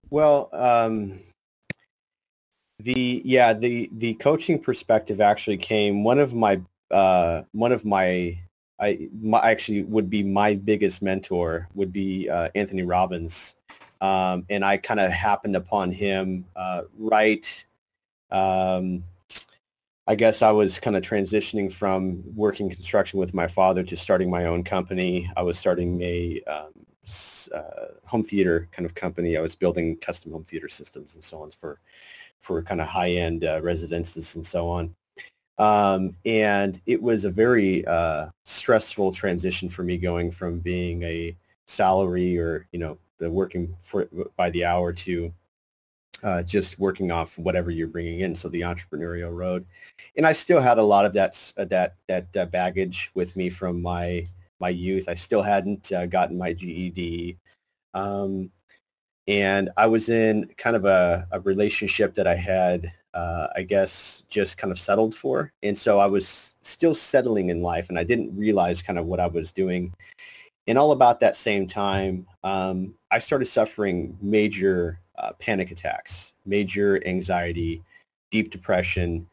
Well, 0.09 0.49
um, 0.53 1.19
the 2.79 3.21
yeah 3.25 3.53
the 3.53 3.89
the 3.93 4.13
coaching 4.15 4.57
perspective 4.59 5.19
actually 5.21 5.57
came 5.57 6.03
one 6.03 6.19
of 6.19 6.33
my 6.33 6.61
uh, 6.91 7.43
one 7.51 7.71
of 7.71 7.85
my 7.85 8.39
I 8.79 9.09
my, 9.21 9.39
actually 9.39 9.83
would 9.83 10.09
be 10.09 10.23
my 10.23 10.55
biggest 10.55 11.01
mentor 11.01 11.67
would 11.75 11.91
be 11.91 12.29
uh, 12.29 12.49
Anthony 12.55 12.83
Robbins, 12.83 13.55
um, 14.01 14.45
and 14.49 14.63
I 14.63 14.77
kind 14.77 14.99
of 14.99 15.11
happened 15.11 15.55
upon 15.55 15.91
him 15.91 16.45
uh, 16.55 16.83
right 16.97 17.65
um, 18.31 19.03
I 20.09 20.15
guess 20.15 20.41
I 20.41 20.49
was 20.49 20.79
kind 20.79 20.95
of 20.95 21.03
transitioning 21.03 21.71
from 21.71 22.23
working 22.35 22.67
construction 22.67 23.19
with 23.19 23.35
my 23.35 23.45
father 23.45 23.83
to 23.83 23.95
starting 23.95 24.27
my 24.27 24.45
own 24.45 24.63
company. 24.63 25.29
I 25.37 25.43
was 25.43 25.59
starting 25.59 26.01
a 26.01 26.41
um, 26.47 26.71
uh, 27.53 27.93
home 28.05 28.23
theater 28.23 28.67
kind 28.71 28.87
of 28.87 28.95
company. 28.95 29.37
I 29.37 29.41
was 29.41 29.53
building 29.53 29.97
custom 29.97 30.31
home 30.31 30.45
theater 30.45 30.67
systems 30.67 31.13
and 31.13 31.23
so 31.23 31.43
on 31.43 31.51
for 31.51 31.79
for 32.39 32.63
kind 32.63 32.81
of 32.81 32.87
high 32.87 33.11
end 33.11 33.45
uh, 33.45 33.61
residences 33.61 34.35
and 34.35 34.43
so 34.43 34.67
on. 34.67 34.95
Um, 35.59 36.15
and 36.25 36.81
it 36.87 36.99
was 36.99 37.23
a 37.23 37.29
very 37.29 37.85
uh, 37.85 38.29
stressful 38.45 39.11
transition 39.11 39.69
for 39.69 39.83
me 39.83 39.99
going 39.99 40.31
from 40.31 40.57
being 40.57 41.03
a 41.03 41.37
salary 41.67 42.35
or, 42.39 42.67
you 42.71 42.79
know, 42.79 42.97
the 43.19 43.29
working 43.29 43.75
for 43.83 44.09
by 44.35 44.49
the 44.49 44.65
hour 44.65 44.91
to 44.91 45.31
uh, 46.23 46.43
just 46.43 46.79
working 46.79 47.11
off 47.11 47.37
whatever 47.37 47.71
you're 47.71 47.87
bringing 47.87 48.21
in. 48.21 48.35
So 48.35 48.49
the 48.49 48.61
entrepreneurial 48.61 49.33
road, 49.35 49.65
and 50.15 50.25
I 50.25 50.33
still 50.33 50.61
had 50.61 50.77
a 50.77 50.83
lot 50.83 51.05
of 51.05 51.13
that 51.13 51.53
uh, 51.57 51.65
that 51.65 51.95
that 52.07 52.35
uh, 52.35 52.45
baggage 52.45 53.11
with 53.13 53.35
me 53.35 53.49
from 53.49 53.81
my 53.81 54.25
my 54.59 54.69
youth. 54.69 55.07
I 55.07 55.15
still 55.15 55.41
hadn't 55.41 55.91
uh, 55.91 56.05
gotten 56.05 56.37
my 56.37 56.53
GED, 56.53 57.37
um, 57.93 58.51
and 59.27 59.69
I 59.77 59.87
was 59.87 60.09
in 60.09 60.49
kind 60.57 60.75
of 60.75 60.85
a, 60.85 61.27
a 61.31 61.39
relationship 61.41 62.15
that 62.15 62.27
I 62.27 62.35
had 62.35 62.91
uh, 63.13 63.47
I 63.55 63.63
guess, 63.63 64.23
just 64.29 64.57
kind 64.57 64.71
of 64.71 64.79
settled 64.79 65.15
for. 65.15 65.51
And 65.63 65.77
so 65.77 65.99
I 65.99 66.05
was 66.05 66.55
still 66.61 66.93
settling 66.93 67.49
in 67.49 67.61
life 67.61 67.89
and 67.89 67.97
I 67.97 68.03
didn't 68.03 68.35
realize 68.35 68.81
kind 68.81 68.99
of 68.99 69.05
what 69.05 69.19
I 69.19 69.27
was 69.27 69.51
doing. 69.51 69.93
And 70.67 70.77
all 70.77 70.91
about 70.91 71.19
that 71.21 71.35
same 71.35 71.65
time, 71.65 72.27
um, 72.43 72.93
I 73.11 73.19
started 73.19 73.47
suffering 73.47 74.17
major 74.21 74.99
uh, 75.19 75.33
panic 75.33 75.71
attacks, 75.71 76.33
major 76.45 77.05
anxiety, 77.05 77.83
deep 78.31 78.51
depression. 78.51 79.27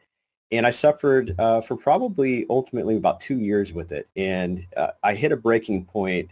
And 0.53 0.67
I 0.67 0.71
suffered 0.71 1.35
uh, 1.39 1.61
for 1.61 1.77
probably 1.77 2.47
ultimately 2.51 2.97
about 2.97 3.21
two 3.21 3.39
years 3.39 3.73
with 3.73 3.93
it. 3.93 4.09
And 4.17 4.67
uh, 4.77 4.93
I 5.03 5.15
hit 5.15 5.33
a 5.33 5.37
breaking 5.37 5.85
point 5.87 6.31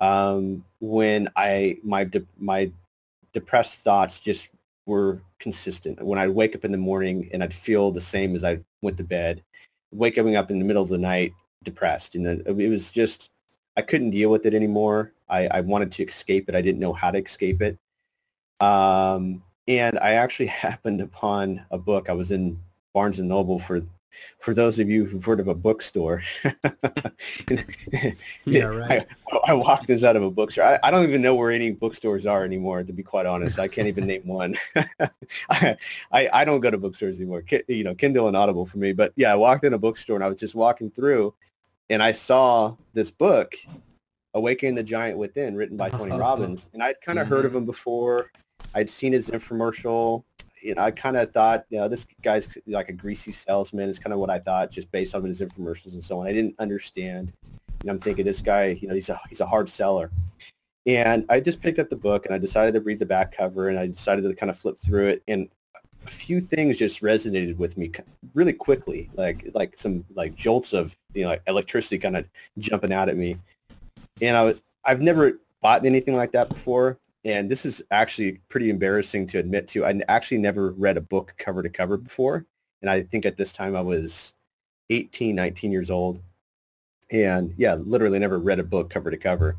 um, 0.00 0.64
when 0.80 1.28
I 1.36 1.78
my 1.82 2.04
de- 2.04 2.26
my 2.38 2.70
depressed 3.32 3.78
thoughts 3.78 4.20
just 4.20 4.50
were 4.86 5.20
consistent. 5.38 6.02
When 6.02 6.18
I'd 6.18 6.30
wake 6.30 6.54
up 6.54 6.64
in 6.64 6.72
the 6.72 6.78
morning 6.78 7.28
and 7.32 7.42
I'd 7.42 7.52
feel 7.52 7.90
the 7.90 8.00
same 8.00 8.34
as 8.36 8.44
I 8.44 8.60
went 8.82 8.96
to 8.98 9.04
bed, 9.04 9.42
waking 9.90 10.36
up 10.36 10.50
in 10.50 10.58
the 10.58 10.64
middle 10.64 10.82
of 10.82 10.88
the 10.88 10.98
night 10.98 11.32
depressed. 11.62 12.14
And 12.14 12.26
it 12.46 12.70
was 12.70 12.92
just, 12.92 13.30
I 13.76 13.82
couldn't 13.82 14.10
deal 14.10 14.30
with 14.30 14.46
it 14.46 14.54
anymore. 14.54 15.12
I, 15.28 15.48
I 15.48 15.60
wanted 15.60 15.90
to 15.92 16.04
escape 16.04 16.48
it. 16.48 16.54
I 16.54 16.62
didn't 16.62 16.80
know 16.80 16.92
how 16.92 17.10
to 17.10 17.18
escape 17.18 17.60
it. 17.62 17.78
Um, 18.60 19.42
and 19.68 19.98
I 19.98 20.12
actually 20.12 20.46
happened 20.66 21.00
upon 21.00 21.64
a 21.70 21.78
book. 21.78 22.08
I 22.08 22.12
was 22.12 22.30
in 22.30 22.58
Barnes 22.94 23.18
and 23.18 23.28
Noble 23.28 23.58
for 23.58 23.82
for 24.38 24.54
those 24.54 24.78
of 24.78 24.88
you 24.88 25.04
who've 25.04 25.24
heard 25.24 25.40
of 25.40 25.48
a 25.48 25.54
bookstore, 25.54 26.22
yeah, 28.46 28.62
right. 28.64 29.06
I, 29.30 29.38
I, 29.48 29.52
walked 29.52 29.90
inside 29.90 30.16
of 30.16 30.22
a 30.22 30.30
bookstore. 30.30 30.64
I, 30.64 30.78
I, 30.84 30.90
don't 30.90 31.06
even 31.06 31.20
know 31.20 31.34
where 31.34 31.50
any 31.50 31.70
bookstores 31.72 32.24
are 32.24 32.42
anymore, 32.42 32.82
to 32.82 32.92
be 32.94 33.02
quite 33.02 33.26
honest. 33.26 33.58
I 33.58 33.68
can't 33.68 33.88
even 33.88 34.06
name 34.06 34.26
one. 34.26 34.56
I, 35.50 35.76
I, 36.12 36.30
I 36.32 36.44
don't 36.46 36.60
go 36.60 36.70
to 36.70 36.78
bookstores 36.78 37.18
anymore. 37.18 37.44
You 37.68 37.84
know, 37.84 37.94
Kindle 37.94 38.28
and 38.28 38.36
Audible 38.36 38.64
for 38.64 38.78
me. 38.78 38.94
But 38.94 39.12
yeah, 39.16 39.32
I 39.32 39.36
walked 39.36 39.64
in 39.64 39.74
a 39.74 39.78
bookstore 39.78 40.16
and 40.16 40.24
I 40.24 40.28
was 40.28 40.40
just 40.40 40.54
walking 40.54 40.90
through 40.90 41.34
and 41.90 42.02
I 42.02 42.12
saw 42.12 42.76
this 42.94 43.10
book, 43.10 43.54
Awakening 44.34 44.74
the 44.74 44.82
Giant 44.82 45.18
Within, 45.18 45.56
written 45.56 45.76
by 45.76 45.90
Tony 45.90 46.16
Robbins. 46.16 46.68
And 46.72 46.82
I'd 46.82 47.00
kind 47.00 47.18
of 47.18 47.26
mm-hmm. 47.26 47.34
heard 47.34 47.44
of 47.44 47.54
him 47.54 47.64
before. 47.64 48.30
I'd 48.74 48.90
seen 48.90 49.12
his 49.12 49.30
infomercial 49.30 50.24
you 50.66 50.74
know, 50.74 50.82
I 50.82 50.90
kind 50.90 51.16
of 51.16 51.32
thought, 51.32 51.64
you 51.70 51.78
know, 51.78 51.86
this 51.86 52.06
guy's 52.22 52.58
like 52.66 52.88
a 52.88 52.92
greasy 52.92 53.30
salesman 53.30 53.88
is 53.88 54.00
kind 54.00 54.12
of 54.12 54.18
what 54.18 54.30
I 54.30 54.40
thought 54.40 54.70
just 54.70 54.90
based 54.90 55.14
on 55.14 55.22
his 55.22 55.40
infomercials 55.40 55.92
and 55.92 56.04
so 56.04 56.20
on. 56.20 56.26
I 56.26 56.32
didn't 56.32 56.56
understand. 56.58 57.32
And 57.80 57.90
I'm 57.90 58.00
thinking 58.00 58.24
this 58.24 58.40
guy, 58.40 58.78
you 58.80 58.88
know, 58.88 58.94
he's 58.94 59.08
a, 59.08 59.20
he's 59.28 59.40
a 59.40 59.46
hard 59.46 59.68
seller. 59.68 60.10
And 60.84 61.24
I 61.28 61.38
just 61.38 61.60
picked 61.60 61.78
up 61.78 61.88
the 61.88 61.96
book 61.96 62.26
and 62.26 62.34
I 62.34 62.38
decided 62.38 62.74
to 62.74 62.80
read 62.80 62.98
the 62.98 63.06
back 63.06 63.36
cover 63.36 63.68
and 63.68 63.78
I 63.78 63.86
decided 63.86 64.22
to 64.22 64.34
kind 64.34 64.50
of 64.50 64.58
flip 64.58 64.76
through 64.76 65.06
it. 65.06 65.22
And 65.28 65.48
a 66.04 66.10
few 66.10 66.40
things 66.40 66.78
just 66.78 67.00
resonated 67.00 67.56
with 67.58 67.76
me 67.76 67.92
really 68.34 68.52
quickly, 68.52 69.10
like 69.14 69.48
like 69.54 69.76
some 69.76 70.04
like 70.14 70.36
jolts 70.36 70.72
of 70.72 70.96
you 71.14 71.22
know 71.22 71.30
like 71.30 71.42
electricity 71.48 71.98
kind 71.98 72.16
of 72.16 72.24
jumping 72.58 72.92
out 72.92 73.08
at 73.08 73.16
me. 73.16 73.36
And 74.22 74.36
I 74.36 74.42
was 74.44 74.62
I've 74.84 75.00
never 75.00 75.40
bought 75.60 75.84
anything 75.84 76.14
like 76.14 76.30
that 76.32 76.48
before, 76.48 76.98
and 77.26 77.50
this 77.50 77.66
is 77.66 77.82
actually 77.90 78.40
pretty 78.48 78.70
embarrassing 78.70 79.26
to 79.26 79.38
admit 79.38 79.66
to. 79.68 79.84
I 79.84 80.00
actually 80.06 80.38
never 80.38 80.70
read 80.70 80.96
a 80.96 81.00
book 81.00 81.34
cover 81.38 81.60
to 81.60 81.68
cover 81.68 81.96
before. 81.96 82.46
And 82.82 82.88
I 82.88 83.02
think 83.02 83.26
at 83.26 83.36
this 83.36 83.52
time 83.52 83.74
I 83.74 83.80
was 83.80 84.32
18, 84.90 85.34
19 85.34 85.72
years 85.72 85.90
old. 85.90 86.22
And 87.10 87.52
yeah, 87.56 87.74
literally 87.74 88.20
never 88.20 88.38
read 88.38 88.60
a 88.60 88.64
book 88.64 88.90
cover 88.90 89.10
to 89.10 89.16
cover. 89.16 89.56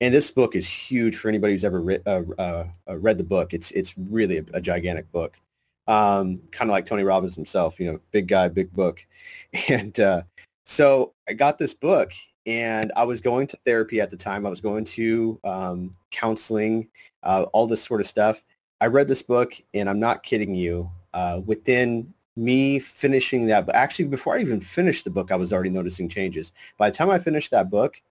And 0.00 0.12
this 0.12 0.32
book 0.32 0.56
is 0.56 0.68
huge 0.68 1.14
for 1.14 1.28
anybody 1.28 1.52
who's 1.52 1.64
ever 1.64 1.80
re- 1.80 2.02
uh, 2.04 2.22
uh, 2.36 2.66
uh, 2.88 2.96
read 2.98 3.16
the 3.16 3.24
book. 3.24 3.54
It's 3.54 3.70
it's 3.70 3.96
really 3.96 4.38
a, 4.38 4.44
a 4.54 4.60
gigantic 4.60 5.10
book, 5.12 5.38
um, 5.86 6.38
kind 6.50 6.68
of 6.68 6.72
like 6.72 6.84
Tony 6.84 7.04
Robbins 7.04 7.36
himself. 7.36 7.78
You 7.78 7.92
know, 7.92 8.00
big 8.10 8.26
guy, 8.26 8.48
big 8.48 8.72
book. 8.72 9.06
And 9.68 9.98
uh, 10.00 10.22
so 10.66 11.14
I 11.28 11.34
got 11.34 11.58
this 11.58 11.74
book, 11.74 12.12
and 12.46 12.92
I 12.96 13.04
was 13.04 13.20
going 13.20 13.46
to 13.48 13.58
therapy 13.64 14.00
at 14.00 14.10
the 14.10 14.16
time. 14.16 14.46
I 14.46 14.50
was 14.50 14.60
going 14.60 14.84
to 14.84 15.40
um, 15.44 15.90
counseling, 16.10 16.88
uh, 17.22 17.46
all 17.52 17.66
this 17.66 17.82
sort 17.82 18.00
of 18.00 18.06
stuff. 18.06 18.42
I 18.80 18.86
read 18.86 19.08
this 19.08 19.22
book, 19.22 19.54
and 19.72 19.88
I'm 19.88 20.00
not 20.00 20.22
kidding 20.22 20.54
you. 20.54 20.90
Uh, 21.14 21.40
within 21.46 22.12
me 22.36 22.78
finishing 22.78 23.46
that, 23.46 23.66
but 23.66 23.76
actually 23.76 24.06
before 24.06 24.34
I 24.34 24.40
even 24.40 24.60
finished 24.60 25.04
the 25.04 25.10
book, 25.10 25.30
I 25.30 25.36
was 25.36 25.52
already 25.52 25.70
noticing 25.70 26.08
changes. 26.08 26.52
By 26.76 26.90
the 26.90 26.96
time 26.96 27.10
I 27.10 27.18
finished 27.18 27.52
that 27.52 27.70
book, 27.70 28.02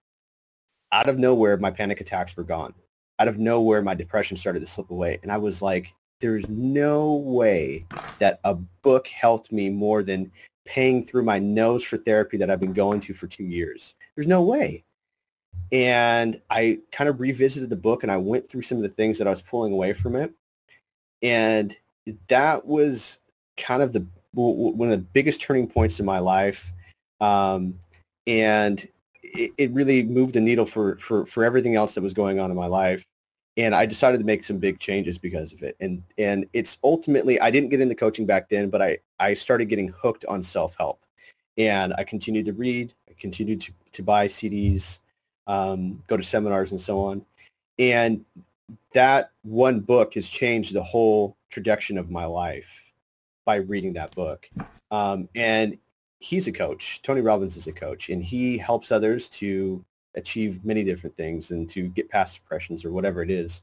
out 0.92 1.08
of 1.08 1.18
nowhere, 1.18 1.56
my 1.58 1.70
panic 1.70 2.00
attacks 2.00 2.36
were 2.36 2.44
gone. 2.44 2.72
Out 3.18 3.28
of 3.28 3.38
nowhere, 3.38 3.82
my 3.82 3.94
depression 3.94 4.36
started 4.36 4.60
to 4.60 4.66
slip 4.66 4.90
away, 4.90 5.18
and 5.22 5.30
I 5.30 5.36
was 5.36 5.60
like, 5.60 5.92
"There's 6.20 6.48
no 6.48 7.14
way 7.14 7.86
that 8.18 8.40
a 8.44 8.54
book 8.54 9.06
helped 9.08 9.52
me 9.52 9.68
more 9.68 10.02
than 10.02 10.32
paying 10.64 11.04
through 11.04 11.24
my 11.24 11.38
nose 11.38 11.84
for 11.84 11.98
therapy 11.98 12.38
that 12.38 12.50
I've 12.50 12.60
been 12.60 12.72
going 12.72 13.00
to 13.00 13.14
for 13.14 13.26
two 13.26 13.44
years." 13.44 13.94
There's 14.16 14.28
no 14.28 14.42
way. 14.42 14.84
And 15.72 16.40
I 16.50 16.78
kind 16.92 17.08
of 17.08 17.20
revisited 17.20 17.70
the 17.70 17.76
book 17.76 18.02
and 18.02 18.12
I 18.12 18.16
went 18.16 18.48
through 18.48 18.62
some 18.62 18.78
of 18.78 18.82
the 18.82 18.88
things 18.88 19.18
that 19.18 19.26
I 19.26 19.30
was 19.30 19.42
pulling 19.42 19.72
away 19.72 19.92
from 19.92 20.14
it. 20.14 20.32
And 21.22 21.76
that 22.28 22.66
was 22.66 23.18
kind 23.56 23.82
of 23.82 23.92
the 23.92 24.06
one 24.34 24.90
of 24.90 24.98
the 24.98 25.06
biggest 25.12 25.40
turning 25.40 25.68
points 25.68 26.00
in 26.00 26.06
my 26.06 26.18
life. 26.18 26.72
Um, 27.20 27.78
and 28.26 28.86
it, 29.22 29.52
it, 29.56 29.70
really 29.72 30.02
moved 30.02 30.34
the 30.34 30.40
needle 30.40 30.66
for, 30.66 30.96
for, 30.98 31.24
for 31.26 31.44
everything 31.44 31.76
else 31.76 31.94
that 31.94 32.02
was 32.02 32.12
going 32.12 32.40
on 32.40 32.50
in 32.50 32.56
my 32.56 32.66
life. 32.66 33.04
And 33.56 33.74
I 33.74 33.86
decided 33.86 34.18
to 34.18 34.24
make 34.24 34.42
some 34.42 34.58
big 34.58 34.80
changes 34.80 35.18
because 35.18 35.52
of 35.52 35.62
it. 35.62 35.76
And, 35.78 36.02
and 36.18 36.46
it's 36.52 36.78
ultimately, 36.82 37.40
I 37.40 37.50
didn't 37.50 37.70
get 37.70 37.80
into 37.80 37.94
coaching 37.94 38.26
back 38.26 38.48
then, 38.48 38.68
but 38.68 38.82
I, 38.82 38.98
I 39.20 39.34
started 39.34 39.66
getting 39.66 39.88
hooked 39.88 40.24
on 40.26 40.42
self-help. 40.42 41.00
And 41.56 41.94
I 41.96 42.02
continued 42.02 42.46
to 42.46 42.52
read, 42.52 42.92
I 43.24 43.26
continued 43.26 43.62
to 43.62 43.72
to 43.92 44.02
buy 44.02 44.28
CDs, 44.28 45.00
um, 45.46 46.02
go 46.08 46.16
to 46.16 46.22
seminars 46.22 46.72
and 46.72 46.80
so 46.80 47.00
on. 47.00 47.24
And 47.78 48.24
that 48.92 49.30
one 49.42 49.80
book 49.80 50.14
has 50.14 50.28
changed 50.28 50.74
the 50.74 50.82
whole 50.82 51.36
trajectory 51.50 51.96
of 51.96 52.10
my 52.10 52.26
life 52.26 52.92
by 53.46 53.56
reading 53.56 53.94
that 53.94 54.14
book. 54.14 54.50
Um, 54.90 55.28
and 55.34 55.78
he's 56.20 56.48
a 56.48 56.52
coach. 56.52 57.00
Tony 57.02 57.22
Robbins 57.22 57.56
is 57.56 57.66
a 57.66 57.72
coach, 57.72 58.10
and 58.10 58.22
he 58.22 58.58
helps 58.58 58.92
others 58.92 59.28
to 59.30 59.82
achieve 60.16 60.64
many 60.64 60.84
different 60.84 61.16
things 61.16 61.50
and 61.50 61.68
to 61.70 61.88
get 61.88 62.10
past 62.10 62.36
depressions 62.36 62.84
or 62.84 62.92
whatever 62.92 63.22
it 63.22 63.30
is. 63.30 63.62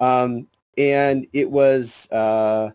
Um, 0.00 0.46
and 0.78 1.26
it 1.32 1.50
was, 1.50 2.08
uh, 2.12 2.70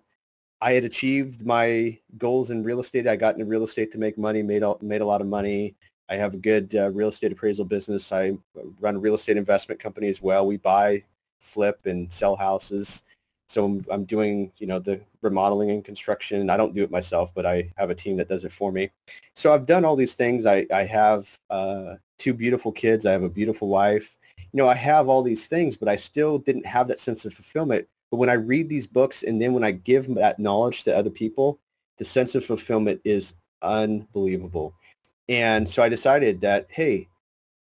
I 0.61 0.73
had 0.73 0.83
achieved 0.83 1.45
my 1.45 1.97
goals 2.17 2.51
in 2.51 2.63
real 2.63 2.79
estate. 2.79 3.07
I 3.07 3.15
got 3.15 3.35
into 3.35 3.45
real 3.45 3.63
estate 3.63 3.91
to 3.91 3.97
make 3.97 4.17
money, 4.17 4.43
made, 4.43 4.63
made 4.81 5.01
a 5.01 5.05
lot 5.05 5.21
of 5.21 5.27
money. 5.27 5.75
I 6.09 6.15
have 6.15 6.33
a 6.33 6.37
good 6.37 6.75
uh, 6.75 6.91
real 6.91 7.09
estate 7.09 7.31
appraisal 7.31 7.65
business. 7.65 8.11
I 8.11 8.37
run 8.79 8.95
a 8.95 8.99
real 8.99 9.15
estate 9.15 9.37
investment 9.37 9.79
company 9.79 10.07
as 10.07 10.21
well. 10.21 10.47
We 10.47 10.57
buy, 10.57 11.03
flip, 11.39 11.85
and 11.85 12.11
sell 12.11 12.35
houses. 12.35 13.03
So 13.49 13.65
I'm, 13.65 13.85
I'm 13.89 14.03
doing, 14.03 14.51
you 14.57 14.67
know, 14.67 14.79
the 14.79 14.99
remodeling 15.21 15.71
and 15.71 15.83
construction. 15.83 16.49
I 16.49 16.57
don't 16.57 16.75
do 16.75 16.83
it 16.83 16.91
myself, 16.91 17.33
but 17.33 17.45
I 17.45 17.71
have 17.77 17.89
a 17.89 17.95
team 17.95 18.17
that 18.17 18.27
does 18.27 18.43
it 18.43 18.51
for 18.51 18.71
me. 18.71 18.89
So 19.35 19.53
I've 19.53 19.65
done 19.65 19.85
all 19.85 19.95
these 19.95 20.15
things. 20.15 20.45
I, 20.45 20.65
I 20.73 20.83
have 20.83 21.37
uh, 21.49 21.95
two 22.17 22.33
beautiful 22.33 22.71
kids. 22.71 23.05
I 23.05 23.11
have 23.11 23.23
a 23.23 23.29
beautiful 23.29 23.69
wife. 23.69 24.17
You 24.37 24.57
know, 24.57 24.67
I 24.67 24.75
have 24.75 25.07
all 25.07 25.23
these 25.23 25.45
things, 25.45 25.77
but 25.77 25.87
I 25.87 25.95
still 25.95 26.39
didn't 26.39 26.65
have 26.65 26.87
that 26.89 26.99
sense 26.99 27.25
of 27.25 27.33
fulfillment. 27.33 27.87
But 28.11 28.17
when 28.17 28.29
I 28.29 28.33
read 28.33 28.69
these 28.69 28.87
books 28.87 29.23
and 29.23 29.41
then 29.41 29.53
when 29.53 29.63
I 29.63 29.71
give 29.71 30.13
that 30.15 30.39
knowledge 30.39 30.83
to 30.83 30.95
other 30.95 31.09
people, 31.09 31.59
the 31.97 32.05
sense 32.05 32.35
of 32.35 32.45
fulfillment 32.45 33.01
is 33.03 33.33
unbelievable. 33.61 34.73
And 35.29 35.67
so 35.67 35.83
I 35.83 35.89
decided 35.89 36.41
that, 36.41 36.67
hey, 36.69 37.07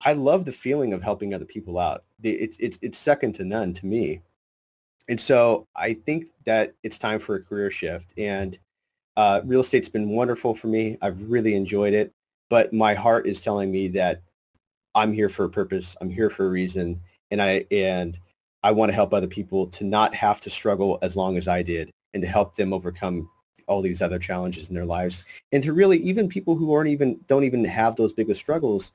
I 0.05 0.15
love 0.15 0.45
the 0.45 0.53
feeling 0.53 0.93
of 0.93 1.03
helping 1.03 1.35
other 1.35 1.45
people 1.45 1.79
out. 1.79 2.05
It's, 2.23 2.57
it's, 2.59 2.79
it's 2.83 2.99
second 2.99 3.33
to 3.35 3.45
none 3.45 3.73
to 3.75 3.87
me. 3.87 4.23
And 5.09 5.21
so 5.21 5.67
I 5.77 5.95
think 5.95 6.29
that 6.45 6.75
it's 6.83 6.99
time 6.99 7.21
for 7.21 7.35
a 7.35 7.43
career 7.43 7.71
shift. 7.71 8.13
And 8.17 8.59
uh, 9.17 9.43
real 9.45 9.61
estate's 9.61 9.89
been 9.89 10.09
wonderful 10.11 10.55
for 10.55 10.69
me. 10.69 10.97
I've 11.03 11.31
really 11.31 11.55
enjoyed 11.55 11.95
it. 11.95 12.13
But 12.49 12.73
my 12.73 12.95
heart 12.95 13.27
is 13.27 13.41
telling 13.41 13.71
me 13.71 13.89
that 13.89 14.23
I'm 14.95 15.13
here 15.13 15.29
for 15.29 15.45
a 15.45 15.51
purpose. 15.51 15.97
I'm 16.01 16.11
here 16.11 16.31
for 16.31 16.47
a 16.47 16.51
reason. 16.51 17.01
And 17.31 17.41
I, 17.41 17.65
and 17.71 18.19
I 18.63 18.71
want 18.73 18.91
to 18.91 18.95
help 18.95 19.13
other 19.13 19.27
people 19.27 19.67
to 19.69 19.85
not 19.85 20.15
have 20.15 20.41
to 20.41 20.51
struggle 20.51 20.99
as 21.03 21.17
long 21.17 21.37
as 21.37 21.49
I 21.49 21.63
did 21.63 21.91
and 22.15 22.23
to 22.23 22.29
help 22.29 22.55
them 22.55 22.73
overcome 22.73 23.29
all 23.67 23.83
these 23.83 24.03
other 24.03 24.19
challenges 24.19 24.69
in 24.69 24.75
their 24.75 24.85
lives. 24.85 25.25
And 25.53 25.63
to 25.63 25.73
really 25.73 25.99
even 25.99 26.29
people 26.29 26.57
who 26.57 26.73
aren't 26.73 26.91
even 26.91 27.21
don't 27.27 27.45
even 27.45 27.65
have 27.65 27.97
those 27.97 28.13
biggest 28.13 28.41
struggles 28.41 28.93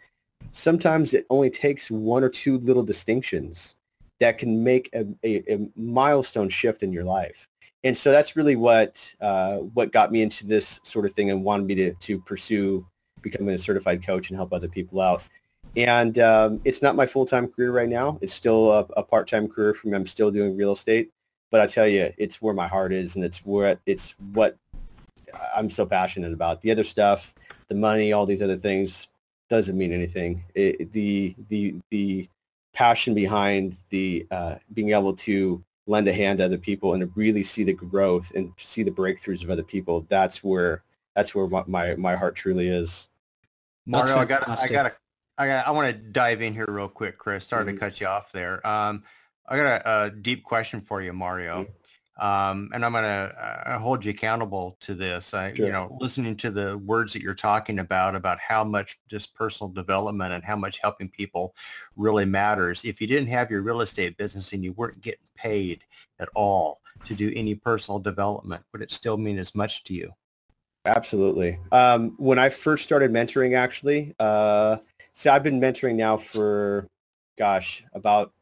sometimes 0.52 1.14
it 1.14 1.26
only 1.30 1.50
takes 1.50 1.92
one 1.92 2.24
or 2.24 2.30
two 2.30 2.58
little 2.60 2.84
distinctions 2.84 3.76
that 4.20 4.38
can 4.38 4.64
make 4.64 4.90
a, 4.94 5.06
a, 5.24 5.54
a 5.54 5.70
milestone 5.76 6.50
shift 6.50 6.84
in 6.84 6.92
your 6.92 7.04
life. 7.04 7.48
And 7.84 7.96
so 7.96 8.12
that's 8.12 8.36
really 8.36 8.56
what 8.56 9.14
uh, 9.22 9.58
what 9.58 9.92
got 9.92 10.12
me 10.12 10.22
into 10.22 10.46
this 10.46 10.80
sort 10.84 11.06
of 11.06 11.14
thing 11.14 11.30
and 11.30 11.44
wanted 11.44 11.68
me 11.68 11.76
to, 11.76 11.94
to 11.94 12.20
pursue 12.20 12.86
becoming 13.22 13.54
a 13.56 13.60
certified 13.60 14.06
coach 14.06 14.30
and 14.30 14.38
help 14.38 14.52
other 14.52 14.68
people 14.68 15.00
out. 15.00 15.24
And 15.76 16.18
um, 16.18 16.60
it's 16.66 16.82
not 16.82 16.96
my 16.96 17.06
full-time 17.06 17.48
career 17.48 17.72
right 17.72 17.90
now. 17.90 18.18
It's 18.22 18.34
still 18.34 18.72
a, 18.72 18.80
a 18.98 19.04
part-time 19.04 19.48
career 19.48 19.74
for 19.74 19.88
me. 19.88 19.96
I'm 19.96 20.08
still 20.08 20.32
doing 20.32 20.58
real 20.58 20.72
estate 20.72 21.12
but 21.52 21.62
I 21.62 21.68
tell 21.68 21.88
you, 21.88 22.14
it's 22.18 22.42
where 22.42 22.54
my 22.54 22.68
heart 22.68 22.94
is, 22.94 23.16
and 23.16 23.24
it's 23.24 23.46
where 23.46 23.80
it's 23.86 24.16
what 24.34 24.58
I'm 25.56 25.70
so 25.70 25.86
passionate 25.86 26.34
about. 26.34 26.62
The 26.62 26.72
other 26.72 26.84
stuff, 26.84 27.34
the 27.68 27.76
money, 27.76 28.14
all 28.14 28.26
these 28.26 28.42
other 28.42 28.58
things, 28.58 29.08
doesn't 29.50 29.78
mean 29.78 29.92
anything. 29.92 30.44
It, 30.56 30.92
the 30.92 31.36
the 31.50 31.76
the 31.90 32.30
passion 32.74 33.14
behind 33.14 33.78
the 33.90 34.28
uh, 34.32 34.56
being 34.74 34.92
able 34.92 35.14
to 35.14 35.64
lend 35.88 36.08
a 36.08 36.14
hand 36.14 36.40
to 36.40 36.46
other 36.46 36.58
people 36.58 36.94
and 36.94 37.02
to 37.02 37.12
really 37.16 37.44
see 37.44 37.64
the 37.64 37.74
growth 37.74 38.32
and 38.36 38.52
see 38.58 38.84
the 38.84 38.92
breakthroughs 38.92 39.44
of 39.44 39.50
other 39.50 39.64
people. 39.64 40.06
That's 40.10 40.44
where 40.44 40.84
that's 41.16 41.34
where 41.34 41.48
my 41.66 41.96
my 41.96 42.16
heart 42.16 42.36
truly 42.36 42.68
is. 42.68 43.10
Mario, 43.86 44.18
I 44.18 44.26
got 44.26 44.48
I 44.48 44.68
got 44.68 44.96
I 45.38 45.48
got 45.48 45.68
I 45.68 45.72
want 45.72 45.88
to 45.88 45.94
dive 45.94 46.42
in 46.42 46.54
here 46.54 46.68
real 46.68 46.90
quick, 46.90 47.18
Chris. 47.18 47.46
Sorry 47.48 47.66
mm-hmm. 47.66 47.76
to 47.76 47.80
cut 47.80 48.02
you 48.02 48.08
off 48.08 48.32
there. 48.32 48.66
Um, 48.68 49.04
I 49.48 49.58
got 49.58 49.82
a, 49.82 50.04
a, 50.06 50.10
deep 50.12 50.44
question 50.44 50.82
for 50.82 51.02
you, 51.02 51.14
Mario. 51.14 51.64
Mm-hmm. 51.64 51.72
Um, 52.20 52.72
and 52.74 52.84
I'm 52.84 52.94
going 52.94 53.04
to 53.04 53.70
uh, 53.70 53.78
hold 53.78 54.04
you 54.04 54.10
accountable 54.10 54.76
to 54.80 54.96
this. 54.96 55.36
I, 55.36 55.54
sure. 55.54 55.68
You 55.68 55.72
know, 55.72 55.96
listening 56.00 56.36
to 56.38 56.50
the 56.50 56.78
words 56.80 57.14
that 57.14 57.22
you're 57.22 57.36
talking 57.36 57.80
about, 57.80 58.16
about 58.16 58.40
how 58.40 58.64
much 58.64 59.00
just 59.08 59.36
personal 59.36 59.70
development 59.70 60.34
and 60.34 60.44
how 60.44 60.56
much 60.56 60.80
helping 60.80 61.10
people 61.10 61.56
really 61.96 62.26
matters. 62.26 62.84
If 62.84 63.00
you 63.00 63.06
didn't 63.06 63.30
have 63.30 63.52
your 63.52 63.62
real 63.62 63.82
estate 63.82 64.18
business 64.18 64.52
and 64.52 64.64
you 64.64 64.74
weren't 64.74 65.00
getting 65.02 65.28
paid 65.36 65.84
at 66.20 66.30
all 66.34 66.80
to 67.04 67.14
do 67.14 67.32
any 67.36 67.54
personal 67.54 68.00
development, 68.00 68.64
would 68.72 68.82
it 68.82 68.92
still 68.92 69.18
mean 69.18 69.38
as 69.38 69.54
much 69.54 69.84
to 69.84 69.94
you? 69.94 70.12
Absolutely. 70.86 71.60
Um, 71.72 72.16
when 72.18 72.40
I 72.40 72.50
first 72.50 72.84
started 72.84 73.12
mentoring, 73.12 73.56
actually, 73.56 74.16
uh, 74.20 74.78
see, 75.12 75.30
I've 75.30 75.44
been 75.44 75.60
mentoring 75.60 75.96
now 75.96 76.18
for, 76.18 76.88
gosh, 77.38 77.84
about 77.94 78.34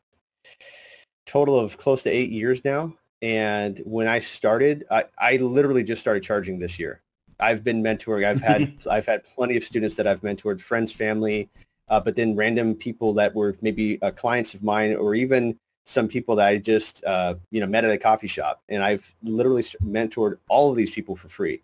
total 1.25 1.59
of 1.59 1.77
close 1.77 2.03
to 2.03 2.09
eight 2.09 2.31
years 2.31 2.63
now. 2.63 2.93
And 3.21 3.81
when 3.85 4.07
I 4.07 4.19
started, 4.19 4.85
I, 4.91 5.05
I 5.17 5.37
literally 5.37 5.83
just 5.83 6.01
started 6.01 6.23
charging 6.23 6.59
this 6.59 6.77
year. 6.77 7.01
I've 7.39 7.63
been 7.63 7.83
mentoring. 7.83 8.25
I've 8.25 8.41
had 8.41 8.73
I've 8.89 9.05
had 9.05 9.23
plenty 9.23 9.57
of 9.57 9.63
students 9.63 9.95
that 9.95 10.07
I've 10.07 10.21
mentored, 10.21 10.61
friends, 10.61 10.91
family, 10.91 11.49
uh, 11.89 11.99
but 11.99 12.15
then 12.15 12.35
random 12.35 12.75
people 12.75 13.13
that 13.13 13.35
were 13.35 13.55
maybe 13.61 14.01
uh, 14.01 14.11
clients 14.11 14.53
of 14.53 14.63
mine, 14.63 14.95
or 14.95 15.15
even 15.15 15.57
some 15.85 16.07
people 16.07 16.35
that 16.37 16.47
I 16.47 16.57
just 16.57 17.03
uh, 17.03 17.35
you 17.51 17.61
know 17.61 17.67
met 17.67 17.83
at 17.83 17.91
a 17.91 17.97
coffee 17.97 18.27
shop, 18.27 18.61
and 18.69 18.83
I've 18.83 19.13
literally 19.23 19.63
mentored 19.63 20.37
all 20.49 20.71
of 20.71 20.77
these 20.77 20.93
people 20.93 21.15
for 21.15 21.27
free. 21.27 21.61